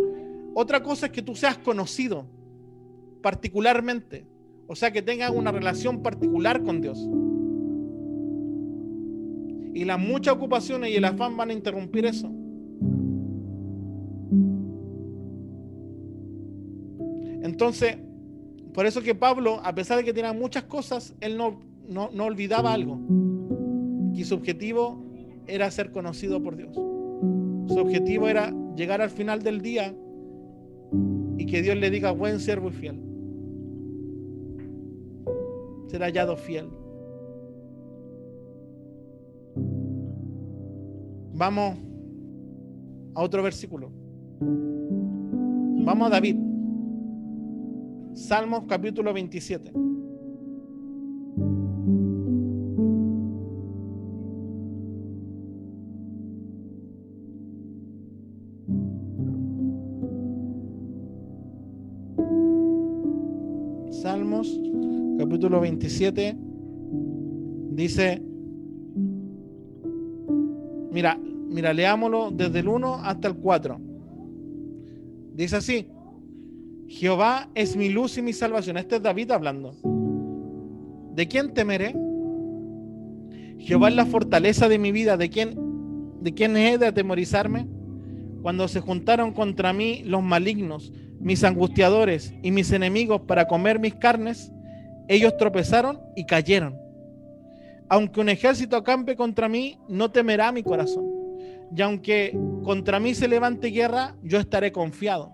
otra 0.55 0.83
cosa 0.83 1.07
es 1.07 1.13
que 1.13 1.23
tú 1.23 1.37
seas 1.37 1.57
conocido 1.59 2.27
particularmente. 3.23 4.27
O 4.67 4.75
sea, 4.75 4.91
que 4.91 5.03
tengas 5.03 5.31
una 5.31 5.53
relación 5.53 6.03
particular 6.03 6.61
con 6.65 6.81
Dios. 6.81 6.99
Y 9.73 9.85
las 9.85 10.01
muchas 10.01 10.35
ocupaciones 10.35 10.91
y 10.91 10.97
el 10.97 11.05
afán 11.05 11.37
van 11.37 11.51
a 11.51 11.53
interrumpir 11.53 12.07
eso. 12.07 12.29
Entonces, 17.43 17.99
por 18.75 18.85
eso 18.85 19.01
que 19.01 19.15
Pablo, 19.15 19.61
a 19.63 19.73
pesar 19.77 19.99
de 19.99 20.05
que 20.05 20.13
tenía 20.13 20.33
muchas 20.33 20.65
cosas, 20.65 21.15
él 21.21 21.37
no, 21.37 21.61
no, 21.89 22.25
olvidaba 22.25 22.73
algo. 22.73 22.99
Y 24.13 24.25
su 24.25 24.35
objetivo 24.35 25.05
era 25.47 25.71
ser 25.71 25.93
conocido 25.93 26.43
por 26.43 26.57
Dios. 26.57 26.77
Su 27.71 27.79
objetivo 27.79 28.29
era 28.29 28.53
llegar 28.75 29.01
al 29.01 29.11
final 29.11 29.45
del 29.45 29.61
día 29.61 29.95
y 31.39 31.47
que 31.47 31.63
Dios 31.63 31.77
le 31.77 31.89
diga 31.89 32.11
buen 32.11 32.41
siervo 32.41 32.69
y 32.69 32.73
fiel. 32.73 33.01
Ser 35.87 36.03
hallado 36.03 36.37
fiel. 36.37 36.69
Vamos 41.35 41.79
a 43.15 43.23
otro 43.23 43.41
versículo. 43.45 43.93
Vamos 44.41 46.09
a 46.09 46.11
David. 46.11 46.37
Salmos 48.15 48.65
capítulo 48.67 49.13
27. 49.15 49.73
Capítulo 65.51 65.63
27 65.63 66.37
dice, 67.73 68.23
mira, 70.93 71.19
mira, 71.49 71.73
leámoslo 71.73 72.31
desde 72.31 72.61
el 72.61 72.69
1 72.69 72.95
hasta 73.03 73.27
el 73.27 73.35
4. 73.35 73.81
Dice 75.35 75.57
así, 75.57 75.89
Jehová 76.87 77.49
es 77.57 77.75
mi 77.77 77.89
luz 77.89 78.17
y 78.17 78.23
mi 78.23 78.33
salvación. 78.33 78.77
Este 78.77 78.97
es 78.97 79.03
David 79.03 79.33
hablando. 79.33 79.75
¿De 81.17 81.27
quién 81.27 81.53
temeré? 81.53 81.97
Jehová 83.59 83.89
es 83.89 83.97
la 83.97 84.07
fortaleza 84.07 84.69
de 84.69 84.79
mi 84.79 84.93
vida. 84.93 85.17
¿De 85.17 85.31
quién, 85.31 85.59
de 86.21 86.33
quién 86.33 86.57
he 86.57 86.79
de 86.79 86.87
atemorizarme? 86.87 87.67
Cuando 88.43 88.69
se 88.69 88.79
juntaron 88.79 89.33
contra 89.33 89.73
mí 89.73 90.05
los 90.05 90.23
malignos, 90.23 90.93
mis 91.19 91.43
angustiadores 91.43 92.35
y 92.41 92.53
mis 92.53 92.71
enemigos 92.71 93.23
para 93.23 93.49
comer 93.49 93.81
mis 93.81 93.97
carnes, 93.97 94.53
ellos 95.11 95.37
tropezaron 95.37 96.01
y 96.15 96.25
cayeron. 96.25 96.79
Aunque 97.89 98.21
un 98.21 98.29
ejército 98.29 98.77
acampe 98.77 99.17
contra 99.17 99.49
mí, 99.49 99.77
no 99.89 100.13
temerá 100.13 100.53
mi 100.53 100.63
corazón. 100.63 101.05
Y 101.77 101.83
aunque 101.83 102.39
contra 102.63 103.01
mí 103.01 103.13
se 103.17 103.27
levante 103.27 103.69
guerra, 103.69 104.15
yo 104.23 104.39
estaré 104.39 104.71
confiado. 104.71 105.33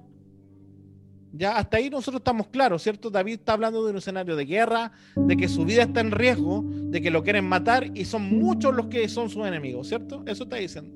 Ya 1.34 1.58
hasta 1.58 1.76
ahí 1.76 1.90
nosotros 1.90 2.20
estamos 2.20 2.46
claros, 2.46 2.82
¿cierto? 2.82 3.10
David 3.10 3.34
está 3.34 3.52
hablando 3.52 3.84
de 3.84 3.90
un 3.90 3.98
escenario 3.98 4.34
de 4.34 4.46
guerra, 4.46 4.92
de 5.14 5.36
que 5.36 5.46
su 5.46 5.66
vida 5.66 5.82
está 5.82 6.00
en 6.00 6.10
riesgo, 6.10 6.64
de 6.64 7.02
que 7.02 7.10
lo 7.10 7.22
quieren 7.22 7.46
matar 7.46 7.90
y 7.94 8.06
son 8.06 8.22
muchos 8.22 8.74
los 8.74 8.86
que 8.86 9.06
son 9.10 9.28
sus 9.28 9.46
enemigos, 9.46 9.88
¿cierto? 9.88 10.22
Eso 10.26 10.44
está 10.44 10.56
diciendo. 10.56 10.90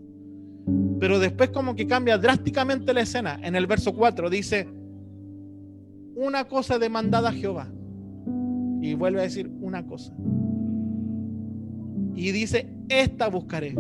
Pero 0.98 1.18
después 1.18 1.50
como 1.50 1.76
que 1.76 1.86
cambia 1.86 2.16
drásticamente 2.16 2.94
la 2.94 3.02
escena. 3.02 3.38
En 3.42 3.56
el 3.56 3.66
verso 3.66 3.92
4 3.92 4.30
dice, 4.30 4.66
una 6.14 6.48
cosa 6.48 6.78
demandada 6.78 7.28
a 7.28 7.32
Jehová. 7.32 7.70
Y 8.80 8.94
vuelve 8.94 9.20
a 9.20 9.24
decir 9.24 9.50
una 9.60 9.86
cosa. 9.86 10.14
Y 12.14 12.32
dice, 12.32 12.68
esta 12.88 13.28
buscaré. 13.28 13.74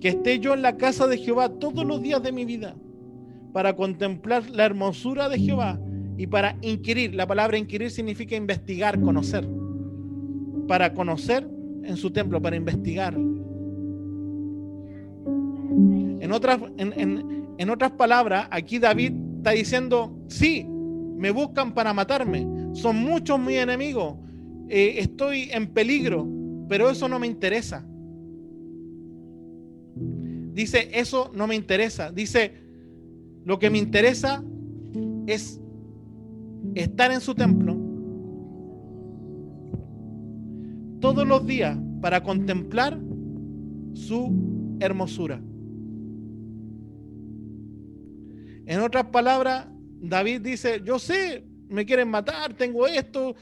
Que 0.00 0.08
esté 0.08 0.38
yo 0.38 0.54
en 0.54 0.62
la 0.62 0.76
casa 0.76 1.06
de 1.06 1.18
Jehová 1.18 1.48
todos 1.48 1.84
los 1.84 2.02
días 2.02 2.22
de 2.22 2.32
mi 2.32 2.44
vida 2.44 2.74
para 3.54 3.74
contemplar 3.76 4.50
la 4.50 4.64
hermosura 4.64 5.28
de 5.28 5.38
Jehová 5.38 5.78
y 6.18 6.26
para 6.26 6.56
inquirir. 6.60 7.14
La 7.14 7.26
palabra 7.26 7.56
inquirir 7.56 7.90
significa 7.92 8.34
investigar, 8.34 9.00
conocer. 9.00 9.48
Para 10.66 10.92
conocer 10.92 11.48
en 11.84 11.96
su 11.96 12.10
templo, 12.10 12.42
para 12.42 12.56
investigar. 12.56 13.14
En 16.24 16.32
otras, 16.32 16.58
en, 16.78 17.70
otras 17.70 17.92
palabras, 17.92 18.48
aquí 18.50 18.80
David 18.80 19.12
está 19.36 19.52
diciendo, 19.52 20.18
sí, 20.26 20.66
me 21.16 21.30
buscan 21.30 21.72
para 21.74 21.94
matarme, 21.94 22.44
son 22.74 22.96
muchos 22.96 23.40
mis 23.40 23.56
enemigos, 23.56 24.16
eh, 24.68 24.96
estoy 24.98 25.48
en 25.52 25.68
peligro, 25.68 26.28
pero 26.68 26.90
eso 26.90 27.08
no 27.08 27.18
me 27.18 27.26
interesa. 27.26 27.86
Dice, 30.52 30.90
eso 30.92 31.32
no 31.34 31.46
me 31.46 31.54
interesa. 31.54 32.12
Dice, 32.12 32.52
lo 33.44 33.58
que 33.58 33.70
me 33.70 33.78
interesa 33.78 34.44
es 35.26 35.60
estar 36.74 37.10
en 37.10 37.20
su 37.20 37.34
templo 37.34 37.76
todos 41.00 41.26
los 41.26 41.46
días 41.46 41.76
para 42.00 42.22
contemplar 42.22 42.98
su 43.94 44.76
hermosura. 44.80 45.40
En 48.66 48.80
otras 48.80 49.06
palabras, 49.06 49.68
David 50.00 50.40
dice, 50.40 50.80
yo 50.84 50.98
sé, 50.98 51.44
me 51.74 51.84
quieren 51.84 52.08
matar, 52.08 52.54
tengo 52.54 52.86
esto. 52.86 53.34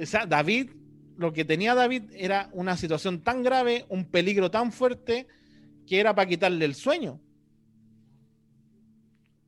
O 0.00 0.06
sea, 0.06 0.26
David, 0.26 0.70
lo 1.16 1.32
que 1.32 1.44
tenía 1.44 1.74
David 1.74 2.04
era 2.14 2.48
una 2.52 2.76
situación 2.76 3.22
tan 3.22 3.42
grave, 3.42 3.84
un 3.88 4.06
peligro 4.06 4.50
tan 4.50 4.72
fuerte, 4.72 5.26
que 5.86 6.00
era 6.00 6.14
para 6.14 6.28
quitarle 6.28 6.64
el 6.64 6.74
sueño. 6.74 7.20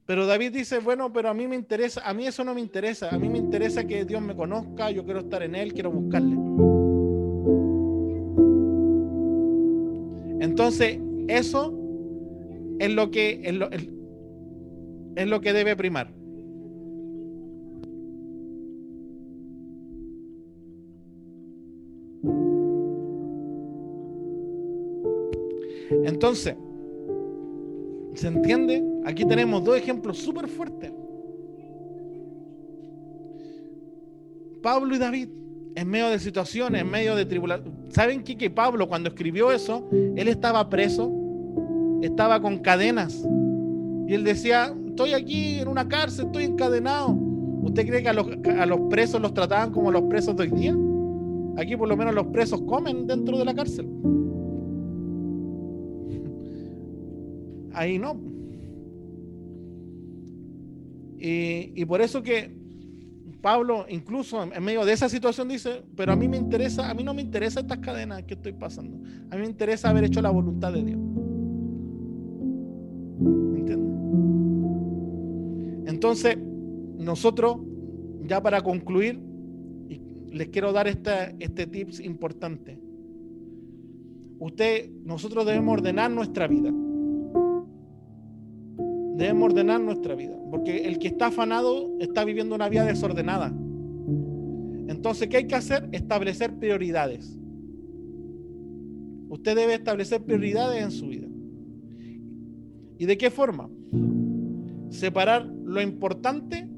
Pero 0.07 0.27
David 0.27 0.53
dice, 0.53 0.79
bueno, 0.81 1.13
pero 1.13 1.31
a 1.31 1.35
mí 1.35 1.49
me 1.49 1.57
interesa, 1.57 2.03
a 2.05 2.13
mí 2.13 2.27
eso 2.27 2.45
no 2.45 2.55
me 2.55 2.61
interesa, 2.61 3.09
a 3.09 3.19
mí 3.19 3.29
me 3.29 3.39
interesa 3.39 3.87
que 3.87 4.05
Dios 4.05 4.21
me 4.21 4.37
conozca, 4.37 4.91
yo 4.91 5.03
quiero 5.05 5.21
estar 5.21 5.43
en 5.43 5.55
Él, 5.55 5.73
quiero 5.73 5.91
buscarle. 5.91 6.37
Entonces, 10.45 10.99
eso 11.27 11.73
es 12.79 12.93
lo 12.93 13.11
que, 13.11 13.41
es 13.45 13.55
lo, 13.55 13.71
es 13.71 15.27
lo 15.27 15.41
que 15.41 15.55
debe 15.55 15.75
primar. 15.75 16.13
Entonces, 25.91 26.57
¿Se 28.15 28.29
entiende? 28.29 28.83
Aquí 29.05 29.25
tenemos 29.25 29.65
dos 29.65 29.77
ejemplos 29.77 30.19
súper 30.19 30.47
fuertes. 30.49 30.93
Pablo 34.63 34.95
y 34.95 34.99
David, 34.99 35.29
en 35.75 35.89
medio 35.89 36.09
de 36.09 36.19
situaciones, 36.19 36.81
en 36.81 36.91
medio 36.91 37.17
de 37.17 37.27
tribulaciones. 37.27 37.73
¿Saben 37.91 38.23
qué? 38.23 38.37
Que 38.37 38.51
Pablo 38.51 38.89
cuando 38.89 39.09
escribió 39.09 39.53
eso, 39.53 39.89
él 39.93 40.29
estaba 40.29 40.71
preso, 40.71 41.13
estaba 42.03 42.41
con 42.41 42.59
cadenas. 42.59 43.27
Y 44.07 44.15
él 44.15 44.23
decía, 44.23 44.75
estoy 44.87 45.13
aquí 45.13 45.59
en 45.59 45.69
una 45.69 45.87
cárcel, 45.89 46.27
estoy 46.27 46.45
encadenado. 46.45 47.11
¿Usted 47.11 47.87
cree 47.87 48.03
que 48.03 48.09
a 48.09 48.13
los, 48.67 48.81
presos 48.89 49.21
los 49.21 49.35
trataban 49.35 49.73
como 49.73 49.91
los 49.91 50.03
presos 50.03 50.37
de 50.37 50.45
hoy 50.45 50.51
día? 50.51 50.77
Aquí 51.57 51.77
por 51.77 51.89
lo 51.89 51.97
menos 51.97 52.15
los 52.15 52.29
presos 52.29 52.61
comen 52.63 53.07
dentro 53.07 53.37
de 53.37 53.45
la 53.45 53.55
cárcel. 53.55 53.89
Ahí 57.75 57.99
no. 57.99 58.19
Y, 61.27 61.85
por 61.87 62.03
eso 62.03 62.23
que 62.23 62.55
Pablo, 63.41 63.87
incluso 63.89 64.43
en 64.43 64.63
medio 64.63 64.85
de 64.85 64.93
esa 64.93 65.09
situación, 65.09 65.49
dice, 65.49 65.83
pero 65.97 66.13
a 66.13 66.17
mí 66.17 66.29
me 66.29 66.37
interesa, 66.37 66.91
a 66.91 66.95
mí 66.95 67.03
no 67.03 67.15
me 67.15 67.23
interesa 67.23 67.61
estas 67.61 67.79
cadenas 67.79 68.25
que 68.25 68.35
estoy 68.35 68.53
pasando. 68.53 68.99
A 69.31 69.37
mí 69.37 69.43
me 69.43 69.49
interesa 69.49 69.89
haber 69.89 70.05
hecho 70.05 70.21
la 70.21 70.31
voluntad 70.31 70.73
de 70.73 70.85
Dios. 70.85 71.01
¿Entiendes? 73.57 73.89
Entonces, 75.93 76.37
nosotros, 76.99 77.57
ya 78.27 78.43
para 78.43 78.61
concluir, 78.61 79.19
les 80.31 80.49
quiero 80.49 80.73
dar 80.73 80.89
este, 80.89 81.37
este 81.39 81.67
tips 81.67 82.01
importante. 82.01 82.79
Usted, 84.39 84.91
nosotros 85.05 85.47
debemos 85.47 85.79
ordenar 85.79 86.11
nuestra 86.11 86.47
vida. 86.47 86.71
Debemos 89.15 89.51
ordenar 89.51 89.81
nuestra 89.81 90.15
vida, 90.15 90.37
porque 90.51 90.87
el 90.87 90.99
que 90.99 91.09
está 91.09 91.27
afanado 91.27 91.97
está 92.01 92.25
viviendo 92.25 92.55
una 92.55 92.69
vida 92.69 92.85
desordenada. 92.85 93.55
Entonces, 94.89 95.29
¿qué 95.29 95.37
hay 95.39 95.47
que 95.47 95.55
hacer? 95.55 95.89
Establecer 95.93 96.55
prioridades. 96.55 97.39
Usted 99.29 99.55
debe 99.57 99.75
establecer 99.75 100.23
prioridades 100.23 100.83
en 100.83 100.91
su 100.91 101.09
vida. 101.09 101.29
¿Y 102.99 103.07
de 103.07 103.17
qué 103.17 103.31
forma? 103.31 103.69
Separar 104.91 105.47
lo 105.47 105.81
importante 105.81 106.69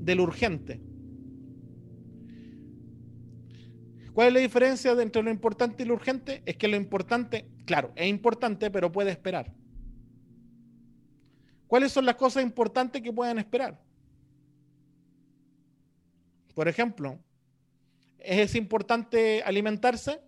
de 0.00 0.14
lo 0.14 0.22
urgente. 0.22 0.80
¿Cuál 4.12 4.28
es 4.28 4.34
la 4.34 4.40
diferencia 4.40 4.92
entre 5.00 5.22
lo 5.22 5.30
importante 5.30 5.82
y 5.82 5.86
lo 5.86 5.94
urgente? 5.94 6.42
Es 6.46 6.56
que 6.56 6.68
lo 6.68 6.76
importante, 6.76 7.46
claro, 7.64 7.92
es 7.96 8.08
importante, 8.08 8.70
pero 8.70 8.90
puede 8.90 9.10
esperar. 9.10 9.59
¿Cuáles 11.70 11.92
son 11.92 12.04
las 12.04 12.16
cosas 12.16 12.42
importantes 12.42 13.00
que 13.00 13.12
pueden 13.12 13.38
esperar? 13.38 13.78
Por 16.52 16.66
ejemplo, 16.66 17.16
¿es 18.18 18.56
importante 18.56 19.40
alimentarse? 19.44 20.20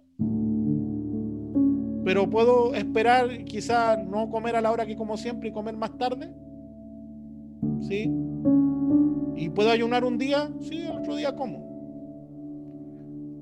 Pero 2.04 2.30
puedo 2.30 2.76
esperar 2.76 3.44
quizá 3.44 3.96
no 3.96 4.30
comer 4.30 4.54
a 4.54 4.60
la 4.60 4.70
hora 4.70 4.86
que 4.86 4.94
como 4.94 5.16
siempre 5.16 5.48
y 5.48 5.52
comer 5.52 5.76
más 5.76 5.98
tarde. 5.98 6.32
¿Sí? 7.88 8.08
¿Y 9.34 9.48
puedo 9.48 9.72
ayunar 9.72 10.04
un 10.04 10.18
día? 10.18 10.48
Sí, 10.60 10.82
el 10.82 10.92
otro 10.92 11.16
día 11.16 11.34
como. 11.34 11.72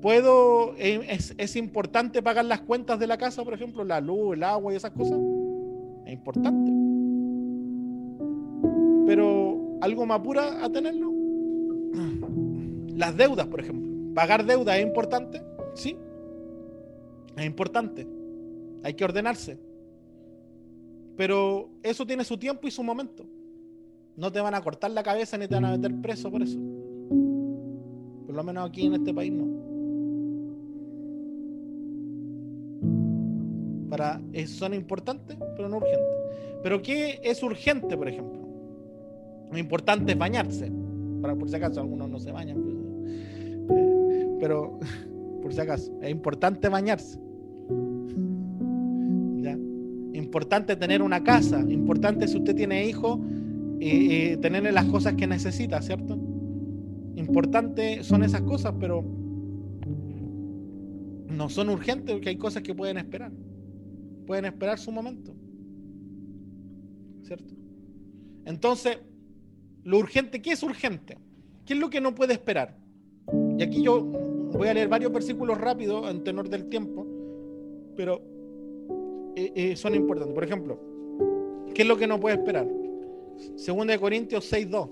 ¿Puedo, 0.01 0.73
eh, 0.79 1.05
es, 1.07 1.35
es, 1.37 1.55
importante 1.55 2.23
pagar 2.23 2.45
las 2.45 2.61
cuentas 2.61 2.97
de 2.97 3.05
la 3.05 3.19
casa, 3.19 3.43
por 3.43 3.53
ejemplo, 3.53 3.83
la 3.83 4.01
luz, 4.01 4.33
el 4.33 4.41
agua 4.41 4.73
y 4.73 4.77
esas 4.77 4.89
cosas? 4.89 5.19
Es 6.07 6.13
importante 6.13 6.90
pero 9.11 9.77
algo 9.81 10.05
más 10.05 10.21
pura 10.21 10.63
a 10.63 10.71
tenerlo. 10.71 11.11
Las 12.95 13.17
deudas, 13.17 13.45
por 13.45 13.59
ejemplo. 13.59 14.13
¿Pagar 14.15 14.45
deuda 14.45 14.77
es 14.77 14.87
importante? 14.87 15.41
Sí. 15.73 15.97
Es 17.35 17.45
importante. 17.45 18.07
Hay 18.83 18.93
que 18.93 19.03
ordenarse. 19.03 19.59
Pero 21.17 21.71
eso 21.83 22.07
tiene 22.07 22.23
su 22.23 22.37
tiempo 22.37 22.69
y 22.69 22.71
su 22.71 22.83
momento. 22.83 23.25
No 24.15 24.31
te 24.31 24.39
van 24.39 24.55
a 24.55 24.61
cortar 24.61 24.91
la 24.91 25.03
cabeza 25.03 25.37
ni 25.37 25.45
te 25.45 25.55
van 25.55 25.65
a 25.65 25.71
meter 25.71 25.93
preso 26.01 26.31
por 26.31 26.41
eso. 26.41 26.57
Por 28.27 28.33
lo 28.33 28.43
menos 28.45 28.69
aquí 28.69 28.85
en 28.85 28.93
este 28.93 29.13
país 29.13 29.33
no. 29.33 29.45
Para, 33.89 34.21
son 34.47 34.73
importantes, 34.73 35.35
pero 35.57 35.67
no 35.67 35.75
urgentes. 35.75 36.07
Pero 36.63 36.81
¿qué 36.81 37.19
es 37.21 37.43
urgente, 37.43 37.97
por 37.97 38.07
ejemplo? 38.07 38.40
Lo 39.51 39.57
importante 39.57 40.13
es 40.13 40.17
bañarse. 40.17 40.71
Para, 41.21 41.35
por 41.35 41.49
si 41.49 41.55
acaso, 41.55 41.81
algunos 41.81 42.09
no 42.09 42.19
se 42.19 42.31
bañan. 42.31 42.61
Pues, 42.61 42.75
eh, 43.79 44.37
pero, 44.39 44.79
por 45.41 45.53
si 45.53 45.61
acaso, 45.61 45.91
es 46.01 46.09
importante 46.09 46.69
bañarse. 46.69 47.19
Importante 50.13 50.75
tener 50.75 51.01
una 51.01 51.23
casa. 51.23 51.59
Importante 51.67 52.27
si 52.27 52.37
usted 52.37 52.55
tiene 52.55 52.85
hijos, 52.85 53.19
y 53.83 54.37
tenerle 54.37 54.71
las 54.71 54.85
cosas 54.85 55.15
que 55.15 55.25
necesita, 55.25 55.81
¿cierto? 55.81 56.15
Importante 57.15 58.03
son 58.03 58.23
esas 58.23 58.41
cosas, 58.43 58.75
pero 58.79 59.03
no 61.27 61.49
son 61.49 61.69
urgentes 61.69 62.13
porque 62.13 62.29
hay 62.29 62.37
cosas 62.37 62.61
que 62.61 62.75
pueden 62.75 62.99
esperar. 62.99 63.31
Pueden 64.27 64.45
esperar 64.45 64.77
su 64.77 64.91
momento. 64.91 65.33
¿Cierto? 67.23 67.55
Entonces, 68.45 68.99
lo 69.83 69.97
urgente, 69.97 70.41
¿qué 70.41 70.51
es 70.51 70.63
urgente? 70.63 71.17
¿Qué 71.65 71.73
es 71.73 71.79
lo 71.79 71.89
que 71.89 72.01
no 72.01 72.13
puede 72.13 72.33
esperar? 72.33 72.75
Y 73.57 73.63
aquí 73.63 73.81
yo 73.81 74.01
voy 74.03 74.67
a 74.67 74.73
leer 74.73 74.87
varios 74.87 75.11
versículos 75.11 75.57
rápidos 75.57 76.09
en 76.09 76.23
tenor 76.23 76.49
del 76.49 76.67
tiempo, 76.69 77.07
pero 77.95 78.21
eh, 79.35 79.51
eh, 79.55 79.75
son 79.75 79.95
importantes. 79.95 80.33
Por 80.33 80.43
ejemplo, 80.43 80.79
¿qué 81.73 81.81
es 81.83 81.87
lo 81.87 81.97
que 81.97 82.07
no 82.07 82.19
puede 82.19 82.35
esperar? 82.35 82.67
Segunda 83.55 83.93
de 83.93 83.99
Corintios 83.99 84.51
6.2. 84.51 84.89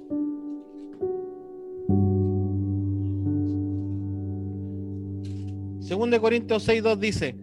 Segunda 5.81 6.17
de 6.17 6.21
Corintios 6.21 6.67
6.2 6.67 6.97
dice, 6.97 7.35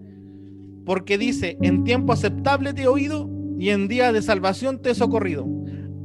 porque 0.84 1.18
dice, 1.18 1.58
en 1.62 1.84
tiempo 1.84 2.12
aceptable 2.12 2.72
te 2.72 2.82
he 2.82 2.88
oído 2.88 3.28
y 3.58 3.70
en 3.70 3.88
día 3.88 4.12
de 4.12 4.22
salvación 4.22 4.80
te 4.80 4.90
he 4.90 4.94
socorrido 4.94 5.46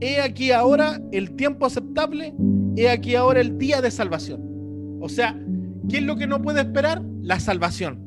he 0.02 0.20
aquí 0.20 0.52
ahora 0.52 0.99
el 1.12 1.36
tiempo 1.36 1.66
aceptable, 1.66 2.34
he 2.76 2.89
aquí 2.89 3.16
ahora 3.16 3.39
el 3.39 3.58
día 3.58 3.82
de 3.82 3.91
salvación. 3.91 4.97
O 4.99 5.08
sea, 5.08 5.39
¿qué 5.88 5.99
es 5.99 6.04
lo 6.04 6.18
que 6.18 6.28
no 6.28 6.41
puede 6.41 6.62
esperar? 6.62 7.02
La 7.22 7.39
salvación. 7.39 7.99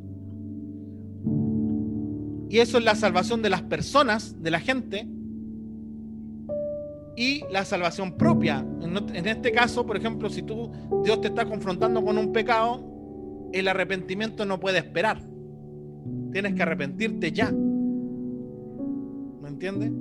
Y 2.49 2.59
eso 2.59 2.77
es 2.77 2.83
la 2.83 2.95
salvación 2.95 3.41
de 3.41 3.49
las 3.49 3.63
personas, 3.63 4.41
de 4.41 4.51
la 4.51 4.59
gente, 4.59 5.07
y 7.17 7.43
la 7.49 7.63
salvación 7.63 8.17
propia. 8.17 8.65
En 8.81 9.27
este 9.27 9.51
caso, 9.51 9.85
por 9.85 9.95
ejemplo, 9.97 10.29
si 10.29 10.43
tú, 10.43 10.71
Dios 11.03 11.21
te 11.21 11.29
está 11.29 11.45
confrontando 11.45 12.03
con 12.03 12.17
un 12.17 12.33
pecado, 12.33 12.83
el 13.53 13.67
arrepentimiento 13.69 14.45
no 14.45 14.59
puede 14.59 14.79
esperar. 14.79 15.21
Tienes 16.31 16.55
que 16.55 16.61
arrepentirte 16.61 17.31
ya. 17.31 17.51
¿Me 19.41 19.47
entiendes? 19.47 19.91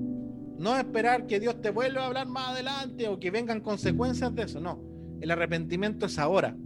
No 0.58 0.76
esperar 0.78 1.26
que 1.26 1.40
Dios 1.40 1.60
te 1.60 1.70
vuelva 1.70 2.02
a 2.02 2.06
hablar 2.06 2.28
más 2.28 2.50
adelante 2.50 3.08
o 3.08 3.18
que 3.18 3.30
vengan 3.30 3.60
consecuencias 3.60 4.34
de 4.34 4.42
eso. 4.42 4.60
No, 4.60 4.80
el 5.20 5.30
arrepentimiento 5.30 6.06
es 6.06 6.18
ahora. 6.18 6.56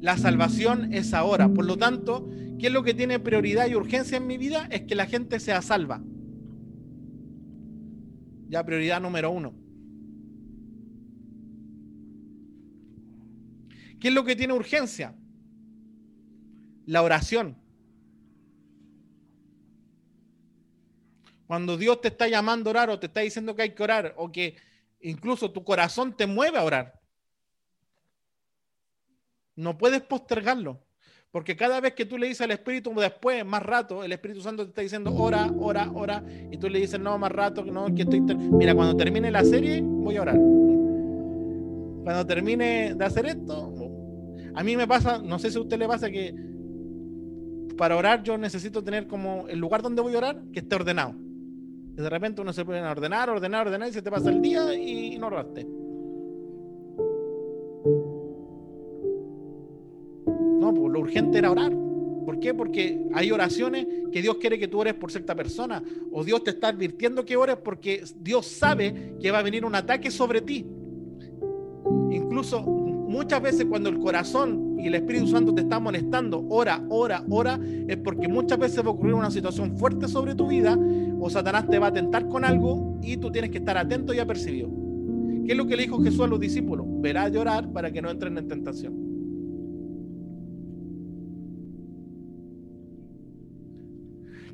La 0.00 0.16
salvación 0.18 0.92
es 0.92 1.14
ahora. 1.14 1.48
Por 1.48 1.64
lo 1.64 1.76
tanto, 1.76 2.28
¿qué 2.58 2.68
es 2.68 2.72
lo 2.72 2.82
que 2.82 2.94
tiene 2.94 3.18
prioridad 3.18 3.68
y 3.68 3.74
urgencia 3.74 4.18
en 4.18 4.26
mi 4.26 4.38
vida? 4.38 4.66
Es 4.70 4.82
que 4.82 4.94
la 4.94 5.06
gente 5.06 5.40
sea 5.40 5.62
salva. 5.62 6.02
Ya 8.48 8.64
prioridad 8.64 9.00
número 9.00 9.30
uno. 9.30 9.54
¿Qué 13.98 14.08
es 14.08 14.14
lo 14.14 14.24
que 14.24 14.36
tiene 14.36 14.52
urgencia? 14.52 15.14
La 16.84 17.02
oración. 17.02 17.56
Cuando 21.46 21.76
Dios 21.76 22.00
te 22.00 22.08
está 22.08 22.28
llamando 22.28 22.70
a 22.70 22.72
orar 22.72 22.90
o 22.90 22.98
te 22.98 23.06
está 23.06 23.20
diciendo 23.20 23.54
que 23.54 23.62
hay 23.62 23.70
que 23.70 23.82
orar 23.82 24.14
o 24.16 24.32
que 24.32 24.56
incluso 25.00 25.50
tu 25.50 25.62
corazón 25.62 26.16
te 26.16 26.26
mueve 26.26 26.58
a 26.58 26.64
orar. 26.64 27.00
No 29.56 29.76
puedes 29.76 30.00
postergarlo. 30.02 30.80
Porque 31.30 31.56
cada 31.56 31.80
vez 31.80 31.94
que 31.94 32.06
tú 32.06 32.16
le 32.16 32.28
dices 32.28 32.42
al 32.42 32.52
Espíritu, 32.52 32.94
después, 32.94 33.44
más 33.44 33.62
rato, 33.62 34.04
el 34.04 34.12
Espíritu 34.12 34.40
Santo 34.40 34.62
te 34.62 34.68
está 34.68 34.82
diciendo, 34.82 35.12
ora, 35.16 35.50
ora, 35.58 35.90
ora, 35.92 36.22
y 36.50 36.56
tú 36.58 36.68
le 36.68 36.78
dices, 36.78 37.00
no, 37.00 37.18
más 37.18 37.32
rato, 37.32 37.64
no, 37.64 37.92
que 37.92 38.02
estoy... 38.02 38.20
Mira, 38.20 38.72
cuando 38.72 38.96
termine 38.96 39.32
la 39.32 39.44
serie, 39.44 39.80
voy 39.82 40.16
a 40.16 40.22
orar. 40.22 40.36
Cuando 40.36 42.24
termine 42.24 42.94
de 42.94 43.04
hacer 43.04 43.26
esto, 43.26 43.72
a 44.54 44.62
mí 44.62 44.76
me 44.76 44.86
pasa, 44.86 45.18
no 45.18 45.40
sé 45.40 45.50
si 45.50 45.58
a 45.58 45.62
usted 45.62 45.76
le 45.76 45.88
pasa 45.88 46.08
que 46.08 46.32
para 47.76 47.96
orar 47.96 48.22
yo 48.22 48.38
necesito 48.38 48.84
tener 48.84 49.08
como 49.08 49.48
el 49.48 49.58
lugar 49.58 49.82
donde 49.82 50.02
voy 50.02 50.14
a 50.14 50.18
orar 50.18 50.40
que 50.52 50.60
esté 50.60 50.76
ordenado 50.76 51.16
de 51.96 52.10
repente 52.10 52.40
uno 52.40 52.52
se 52.52 52.64
puede 52.64 52.82
ordenar, 52.82 53.30
ordenar, 53.30 53.66
ordenar 53.66 53.88
y 53.88 53.92
se 53.92 54.02
te 54.02 54.10
pasa 54.10 54.30
el 54.30 54.42
día 54.42 54.74
y 54.74 55.16
no 55.18 55.28
oraste. 55.28 55.64
No, 60.60 60.74
pues 60.74 60.92
lo 60.92 61.00
urgente 61.00 61.38
era 61.38 61.50
orar. 61.50 61.72
¿Por 62.24 62.40
qué? 62.40 62.52
Porque 62.54 63.06
hay 63.12 63.30
oraciones 63.30 63.86
que 64.10 64.22
Dios 64.22 64.36
quiere 64.36 64.58
que 64.58 64.66
tú 64.66 64.80
ores 64.80 64.94
por 64.94 65.12
cierta 65.12 65.34
persona. 65.34 65.82
O 66.10 66.24
Dios 66.24 66.42
te 66.42 66.50
está 66.50 66.68
advirtiendo 66.68 67.24
que 67.24 67.36
ores 67.36 67.58
porque 67.62 68.02
Dios 68.16 68.46
sabe 68.46 69.16
que 69.20 69.30
va 69.30 69.38
a 69.38 69.42
venir 69.42 69.64
un 69.64 69.74
ataque 69.74 70.10
sobre 70.10 70.40
ti. 70.40 70.66
incluso 72.10 72.62
muchas 72.62 73.40
veces 73.40 73.66
cuando 73.66 73.88
el 73.88 74.00
corazón 74.00 74.63
y 74.78 74.86
el 74.86 74.94
Espíritu 74.94 75.26
Santo 75.28 75.54
te 75.54 75.62
está 75.62 75.80
molestando, 75.80 76.44
ora, 76.48 76.84
ora, 76.88 77.24
ora, 77.28 77.58
es 77.88 77.96
porque 77.98 78.28
muchas 78.28 78.58
veces 78.58 78.84
va 78.84 78.88
a 78.88 78.92
ocurrir 78.92 79.14
una 79.14 79.30
situación 79.30 79.76
fuerte 79.76 80.08
sobre 80.08 80.34
tu 80.34 80.48
vida 80.48 80.78
o 81.20 81.30
Satanás 81.30 81.68
te 81.68 81.78
va 81.78 81.88
a 81.88 81.92
tentar 81.92 82.28
con 82.28 82.44
algo 82.44 82.98
y 83.02 83.16
tú 83.16 83.30
tienes 83.30 83.50
que 83.50 83.58
estar 83.58 83.76
atento 83.78 84.12
y 84.12 84.18
apercibido. 84.18 84.68
¿Qué 85.46 85.52
es 85.52 85.58
lo 85.58 85.66
que 85.66 85.76
le 85.76 85.82
dijo 85.82 86.02
Jesús 86.02 86.20
a 86.20 86.26
los 86.26 86.40
discípulos? 86.40 86.86
Verá 87.00 87.28
llorar 87.28 87.70
para 87.72 87.90
que 87.90 88.00
no 88.00 88.10
entren 88.10 88.36
en 88.38 88.48
tentación. 88.48 89.04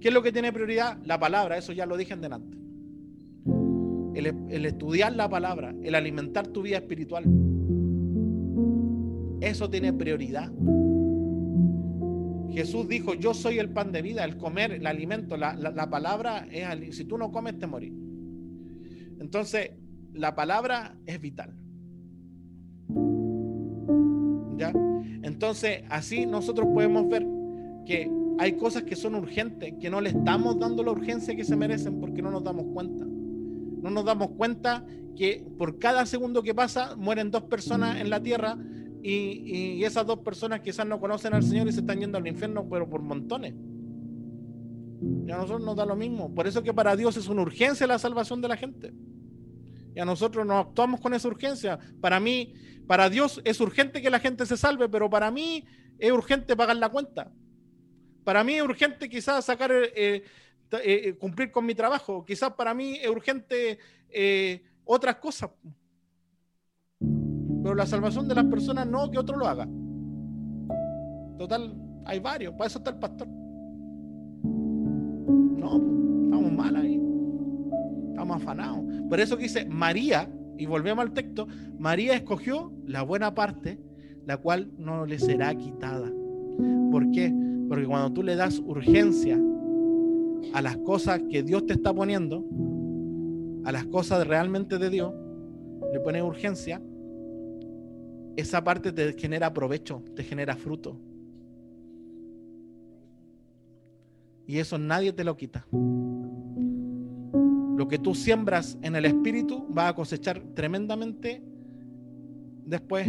¿Qué 0.00 0.08
es 0.08 0.14
lo 0.14 0.22
que 0.22 0.32
tiene 0.32 0.52
prioridad? 0.52 0.98
La 1.04 1.20
palabra, 1.20 1.58
eso 1.58 1.72
ya 1.72 1.86
lo 1.86 1.96
dije 1.96 2.14
en 2.14 2.20
delante. 2.22 2.56
El, 4.14 4.66
estudiar 4.66 5.14
la 5.14 5.28
palabra, 5.28 5.74
el 5.82 5.94
alimentar 5.94 6.46
tu 6.48 6.62
vida 6.62 6.78
espiritual. 6.78 7.24
Eso 9.40 9.70
tiene 9.70 9.92
prioridad. 9.92 10.50
Jesús 12.52 12.88
dijo, 12.88 13.14
yo 13.14 13.32
soy 13.32 13.58
el 13.58 13.70
pan 13.70 13.92
de 13.92 14.02
vida, 14.02 14.24
el 14.24 14.36
comer, 14.36 14.72
el 14.72 14.86
alimento, 14.86 15.36
la, 15.36 15.88
palabra 15.90 16.46
es, 16.50 16.96
si 16.96 17.04
tú 17.04 17.16
no 17.16 17.30
comes 17.30 17.58
te 17.58 17.66
morís. 17.66 17.92
Entonces, 19.20 19.70
la 20.12 20.34
palabra 20.34 20.96
es 21.06 21.20
vital. 21.20 21.54
¿Ya? 24.56 24.72
Entonces, 25.22 25.84
así 25.88 26.26
nosotros 26.26 26.68
podemos 26.72 27.08
ver 27.08 27.26
que 27.86 28.10
hay 28.38 28.54
cosas 28.54 28.82
que 28.82 28.96
son 28.96 29.14
urgentes, 29.14 29.74
que 29.80 29.90
no 29.90 30.00
le 30.00 30.10
estamos 30.10 30.58
dando 30.58 30.82
la 30.82 30.92
urgencia 30.92 31.36
que 31.36 31.44
se 31.44 31.56
merecen 31.56 32.00
porque 32.00 32.22
no 32.22 32.30
nos 32.30 32.42
damos 32.42 32.66
cuenta. 32.72 33.04
No 33.04 33.90
nos 33.90 34.04
damos 34.04 34.30
cuenta 34.30 34.84
que 35.16 35.46
por 35.56 35.78
cada 35.78 36.04
segundo 36.06 36.42
que 36.42 36.54
pasa 36.54 36.96
mueren 36.96 37.30
dos 37.30 37.42
personas 37.44 38.00
en 38.00 38.10
la 38.10 38.22
tierra 38.22 38.56
y, 39.02 39.84
esas 39.84 40.06
dos 40.06 40.18
personas 40.20 40.60
quizás 40.60 40.86
no 40.86 41.00
conocen 41.00 41.34
al 41.34 41.42
Señor 41.42 41.68
y 41.68 41.72
se 41.72 41.80
están 41.80 42.00
yendo 42.00 42.18
al 42.18 42.26
infierno, 42.26 42.68
pero 42.68 42.88
por 42.88 43.00
montones. 43.00 43.54
Y 45.26 45.30
a 45.30 45.36
nosotros 45.36 45.62
nos 45.62 45.76
da 45.76 45.86
lo 45.86 45.96
mismo. 45.96 46.34
Por 46.34 46.46
eso 46.46 46.62
que 46.62 46.74
para 46.74 46.94
Dios 46.96 47.16
es 47.16 47.28
una 47.28 47.42
urgencia 47.42 47.86
la 47.86 47.98
salvación 47.98 48.40
de 48.40 48.48
la 48.48 48.56
gente. 48.56 48.92
Y 49.94 50.00
a 50.00 50.04
nosotros 50.04 50.46
no 50.46 50.58
actuamos 50.58 51.00
con 51.00 51.14
esa 51.14 51.28
urgencia. 51.28 51.78
Para 52.00 52.20
mí, 52.20 52.54
para 52.86 53.08
Dios 53.08 53.40
es 53.44 53.60
urgente 53.60 54.02
que 54.02 54.10
la 54.10 54.20
gente 54.20 54.44
se 54.46 54.56
salve, 54.56 54.88
pero 54.88 55.08
para 55.08 55.30
mí 55.30 55.64
es 55.98 56.12
urgente 56.12 56.56
pagar 56.56 56.76
la 56.76 56.90
cuenta. 56.90 57.32
Para 58.24 58.44
mí 58.44 58.54
es 58.54 58.62
urgente 58.62 59.08
quizás 59.08 59.44
sacar, 59.44 59.72
eh, 59.72 59.90
eh, 59.94 60.22
eh, 60.72 61.14
cumplir 61.18 61.50
con 61.50 61.64
mi 61.64 61.74
trabajo. 61.74 62.24
Quizás 62.24 62.52
para 62.52 62.74
mí 62.74 62.96
es 63.00 63.08
urgente 63.08 63.78
otras 64.84 65.16
cosas. 65.16 65.50
Pero 67.62 67.74
la 67.74 67.86
salvación 67.86 68.28
de 68.28 68.34
las 68.34 68.44
personas 68.46 68.86
no 68.86 69.10
que 69.10 69.18
otro 69.18 69.36
lo 69.36 69.46
haga. 69.46 69.68
Total, 71.38 71.74
hay 72.04 72.18
varios, 72.18 72.54
para 72.54 72.66
eso 72.66 72.78
está 72.78 72.90
el 72.90 72.96
pastor. 72.96 73.28
No, 74.44 75.76
estamos 76.24 76.52
mal 76.52 76.76
ahí. 76.76 77.00
Estamos 78.10 78.36
afanados. 78.36 78.84
Por 79.08 79.20
eso 79.20 79.36
que 79.36 79.44
dice 79.44 79.64
María, 79.66 80.28
y 80.58 80.66
volvemos 80.66 81.02
al 81.02 81.12
texto, 81.12 81.46
María 81.78 82.14
escogió 82.14 82.72
la 82.86 83.02
buena 83.02 83.34
parte, 83.34 83.78
la 84.26 84.36
cual 84.36 84.70
no 84.76 85.06
le 85.06 85.18
será 85.18 85.54
quitada. 85.54 86.10
¿Por 86.90 87.10
qué? 87.10 87.34
Porque 87.68 87.86
cuando 87.86 88.12
tú 88.12 88.22
le 88.22 88.36
das 88.36 88.58
urgencia 88.58 89.38
a 90.52 90.60
las 90.60 90.76
cosas 90.78 91.22
que 91.30 91.42
Dios 91.42 91.66
te 91.66 91.72
está 91.72 91.94
poniendo, 91.94 92.44
a 93.64 93.72
las 93.72 93.86
cosas 93.86 94.26
realmente 94.26 94.78
de 94.78 94.90
Dios, 94.90 95.14
le 95.92 96.00
pones 96.00 96.22
urgencia, 96.22 96.82
esa 98.40 98.62
parte 98.62 98.92
te 98.92 99.12
genera 99.14 99.52
provecho, 99.52 100.02
te 100.14 100.24
genera 100.24 100.56
fruto. 100.56 100.96
Y 104.46 104.58
eso 104.58 104.78
nadie 104.78 105.12
te 105.12 105.22
lo 105.22 105.36
quita. 105.36 105.64
Lo 107.76 107.86
que 107.88 107.98
tú 107.98 108.14
siembras 108.14 108.76
en 108.82 108.96
el 108.96 109.04
espíritu 109.04 109.66
va 109.72 109.88
a 109.88 109.94
cosechar 109.94 110.42
tremendamente 110.54 111.42
después 112.66 113.06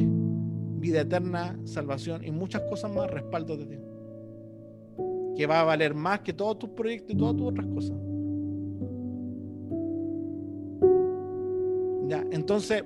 vida 0.82 1.02
eterna, 1.02 1.58
salvación 1.66 2.24
y 2.24 2.32
muchas 2.32 2.62
cosas 2.70 2.94
más, 2.94 3.10
respaldo 3.10 3.58
de 3.58 3.66
Dios. 3.66 3.82
Que 5.36 5.46
va 5.48 5.62
a 5.62 5.64
valer 5.64 5.94
más 5.94 6.22
que 6.22 6.34
todos 6.34 6.60
tus 6.60 6.70
proyectos 6.70 7.16
y 7.16 7.18
todas 7.18 7.36
tus 7.36 7.48
otras 7.48 7.68
cosas. 7.68 7.98
Ya, 12.08 12.26
entonces, 12.32 12.84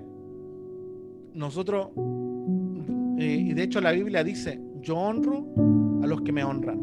nosotros 1.34 1.90
y 3.18 3.54
de 3.54 3.64
hecho 3.64 3.82
la 3.82 3.92
Biblia 3.92 4.24
dice, 4.24 4.60
yo 4.82 4.98
honro 4.98 5.48
a 6.04 6.08
los 6.08 6.22
que 6.22 6.32
me 6.32 6.44
honran. 6.44 6.80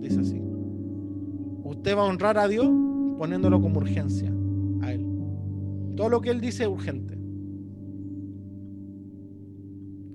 Dice 0.00 0.20
así. 0.20 0.40
Usted 1.64 1.96
va 1.96 2.02
a 2.02 2.04
honrar 2.04 2.38
a 2.38 2.46
Dios 2.46 2.66
poniéndolo 3.18 3.60
como 3.60 3.80
urgencia 3.80 4.32
a 4.82 4.92
Él. 4.92 5.06
Todo 5.96 6.08
lo 6.08 6.20
que 6.20 6.30
Él 6.30 6.40
dice 6.40 6.62
es 6.62 6.68
urgente. 6.68 7.18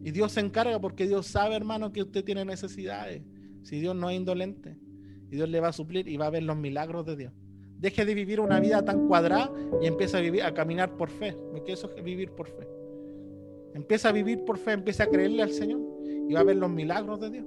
Y 0.04 0.12
Dios 0.12 0.32
se 0.34 0.40
encarga 0.40 0.80
porque 0.80 1.08
Dios 1.08 1.26
sabe, 1.28 1.56
hermano, 1.56 1.92
que 1.92 2.04
usted 2.04 2.24
tiene 2.24 2.46
necesidades. 2.46 3.24
Si 3.64 3.80
Dios 3.80 3.96
no 3.96 4.10
es 4.10 4.18
indolente, 4.18 4.78
y 5.32 5.36
Dios 5.36 5.50
le 5.50 5.60
va 5.60 5.70
a 5.70 5.74
suplir 5.74 6.08
y 6.08 6.18
va 6.18 6.28
a 6.28 6.30
ver 6.30 6.44
los 6.44 6.56
milagros 6.56 7.06
de 7.06 7.16
Dios. 7.16 7.34
Deje 7.80 8.06
de 8.06 8.14
vivir 8.14 8.40
una 8.40 8.60
vida 8.60 8.86
tan 8.86 9.08
cuadrada 9.08 9.52
y 9.82 9.88
empieza 9.88 10.20
a 10.20 10.22
vivir, 10.22 10.44
a 10.44 10.54
caminar 10.54 10.96
por 10.96 11.10
fe. 11.10 11.36
Porque 11.52 11.74
eso 11.74 11.92
es 11.96 12.04
vivir 12.04 12.32
por 12.32 12.48
fe. 12.48 12.68
Empieza 13.76 14.08
a 14.08 14.12
vivir 14.14 14.46
por 14.46 14.58
fe, 14.58 14.72
empieza 14.72 15.04
a 15.04 15.08
creerle 15.08 15.44
al 15.44 15.52
Señor 15.52 15.82
y 16.30 16.34
va 16.34 16.40
a 16.40 16.44
ver 16.44 16.56
los 16.56 16.72
milagros 16.72 17.20
de 17.20 17.30
Dios. 17.30 17.46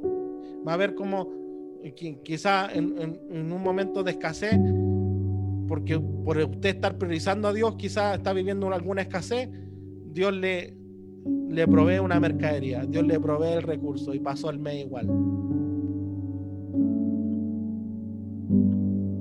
Va 0.67 0.75
a 0.75 0.77
ver 0.77 0.95
cómo 0.95 1.27
quizá 2.23 2.71
en, 2.71 3.19
un 3.31 3.63
momento 3.63 4.03
de 4.03 4.11
escasez, 4.11 4.61
porque 5.67 5.99
por 5.99 6.37
usted 6.37 6.77
estar 6.77 6.99
priorizando 6.99 7.49
a 7.49 7.55
Dios, 7.55 7.77
quizá 7.77 8.15
está 8.15 8.35
viviendo 8.35 8.71
alguna 8.71 9.03
escasez, 9.03 9.49
Dios 10.13 10.35
le, 10.35 10.77
le 11.49 11.67
provee 11.67 11.99
una 11.99 12.21
mercadería, 12.21 12.85
Dios 12.85 13.07
le 13.07 13.19
provee 13.19 13.55
el 13.55 13.63
recurso 13.63 14.13
y 14.13 14.21
pasó 14.21 14.51
el 14.51 14.59
mes 14.59 14.85
igual. 14.85 15.07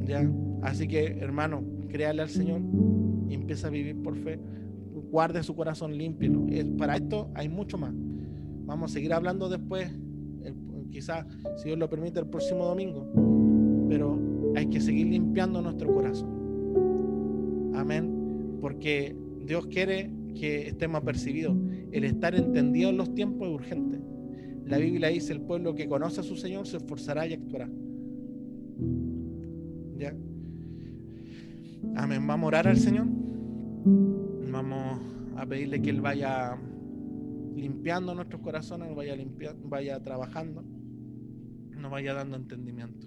¿Ya? 0.06 0.30
Así 0.62 0.90
que, 0.90 1.06
hermano, 1.22 1.64
créale 1.88 2.22
al 2.22 2.30
Señor 2.30 2.60
y 3.30 3.34
empieza 3.34 3.68
a 3.68 3.70
vivir 3.70 3.96
por 4.04 4.18
fe 4.18 4.38
guarde 5.12 5.44
su 5.44 5.56
corazón 5.56 5.98
limpio. 5.98 6.46
Para 6.78 6.96
esto 6.96 7.30
hay 7.34 7.50
mucho 7.50 7.78
más. 7.78 7.94
Vamos 8.66 8.92
a 8.92 8.94
seguir 8.94 9.14
hablando 9.14 9.50
después, 9.50 9.90
quizás, 10.92 11.26
si 11.58 11.66
Dios 11.70 11.78
lo 11.78 11.90
permite, 11.90 12.20
el 12.20 12.28
próximo 12.28 12.66
domingo. 12.66 13.08
Pero 13.90 14.20
hay 14.56 14.68
que 14.68 14.82
seguir 14.82 15.08
limpiando 15.08 15.62
nuestro 15.62 15.94
corazón. 15.94 17.72
Amén. 17.76 18.58
Porque 18.60 19.16
Dios 19.46 19.68
quiere 19.68 20.12
que 20.36 20.68
estemos 20.68 21.02
apercibidos. 21.02 21.56
El 21.92 22.04
estar 22.04 22.36
entendido 22.36 22.90
en 22.90 22.98
los 22.98 23.14
tiempos 23.14 23.48
es 23.48 23.54
urgente. 23.54 24.00
La 24.66 24.78
Biblia 24.78 25.08
dice, 25.08 25.32
el 25.32 25.42
pueblo 25.42 25.74
que 25.74 25.88
conoce 25.88 26.20
a 26.20 26.24
su 26.24 26.36
Señor 26.36 26.68
se 26.68 26.78
esforzará 26.78 27.26
y 27.26 27.34
actuará. 27.34 27.70
¿Ya? 29.98 30.14
Amén. 31.96 32.28
Vamos 32.28 32.44
a 32.44 32.48
orar 32.48 32.68
al 32.68 32.78
Señor. 32.78 33.08
Vamos 34.58 35.00
a 35.36 35.46
pedirle 35.46 35.80
que 35.84 35.92
Él 35.92 36.02
vaya 36.02 36.58
limpiando 37.56 38.16
nuestros 38.16 38.42
corazones, 38.42 38.96
vaya, 38.96 39.16
vaya 39.66 40.02
trabajando, 40.02 40.64
nos 41.78 41.92
vaya 41.92 42.16
dando 42.16 42.38
entendimiento. 42.38 43.06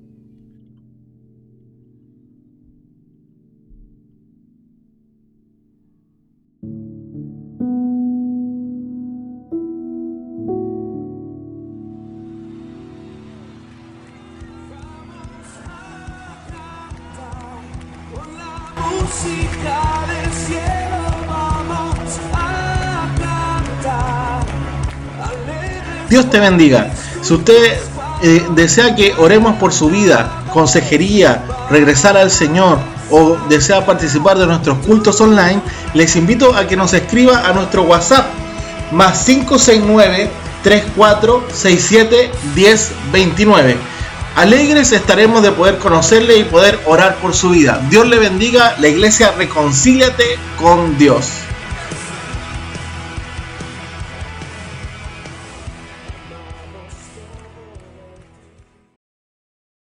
Te 26.30 26.40
bendiga. 26.40 26.90
Si 27.22 27.34
usted 27.34 27.78
eh, 28.22 28.46
desea 28.54 28.94
que 28.94 29.14
oremos 29.18 29.56
por 29.56 29.72
su 29.72 29.90
vida, 29.90 30.44
consejería, 30.52 31.42
regresar 31.70 32.16
al 32.16 32.30
Señor 32.30 32.78
o 33.10 33.36
desea 33.48 33.84
participar 33.84 34.38
de 34.38 34.46
nuestros 34.46 34.78
cultos 34.86 35.20
online, 35.20 35.60
les 35.94 36.16
invito 36.16 36.54
a 36.54 36.66
que 36.66 36.76
nos 36.76 36.92
escriba 36.92 37.46
a 37.48 37.52
nuestro 37.52 37.82
WhatsApp 37.82 38.26
más 38.92 39.24
569 39.24 40.30
3467 40.62 42.30
1029. 42.54 43.76
Alegres 44.36 44.92
estaremos 44.92 45.42
de 45.42 45.50
poder 45.50 45.78
conocerle 45.78 46.38
y 46.38 46.44
poder 46.44 46.78
orar 46.86 47.16
por 47.16 47.34
su 47.34 47.50
vida. 47.50 47.80
Dios 47.90 48.06
le 48.06 48.18
bendiga, 48.18 48.76
la 48.78 48.88
iglesia 48.88 49.32
reconcíliate 49.36 50.38
con 50.56 50.96
Dios. 50.98 51.26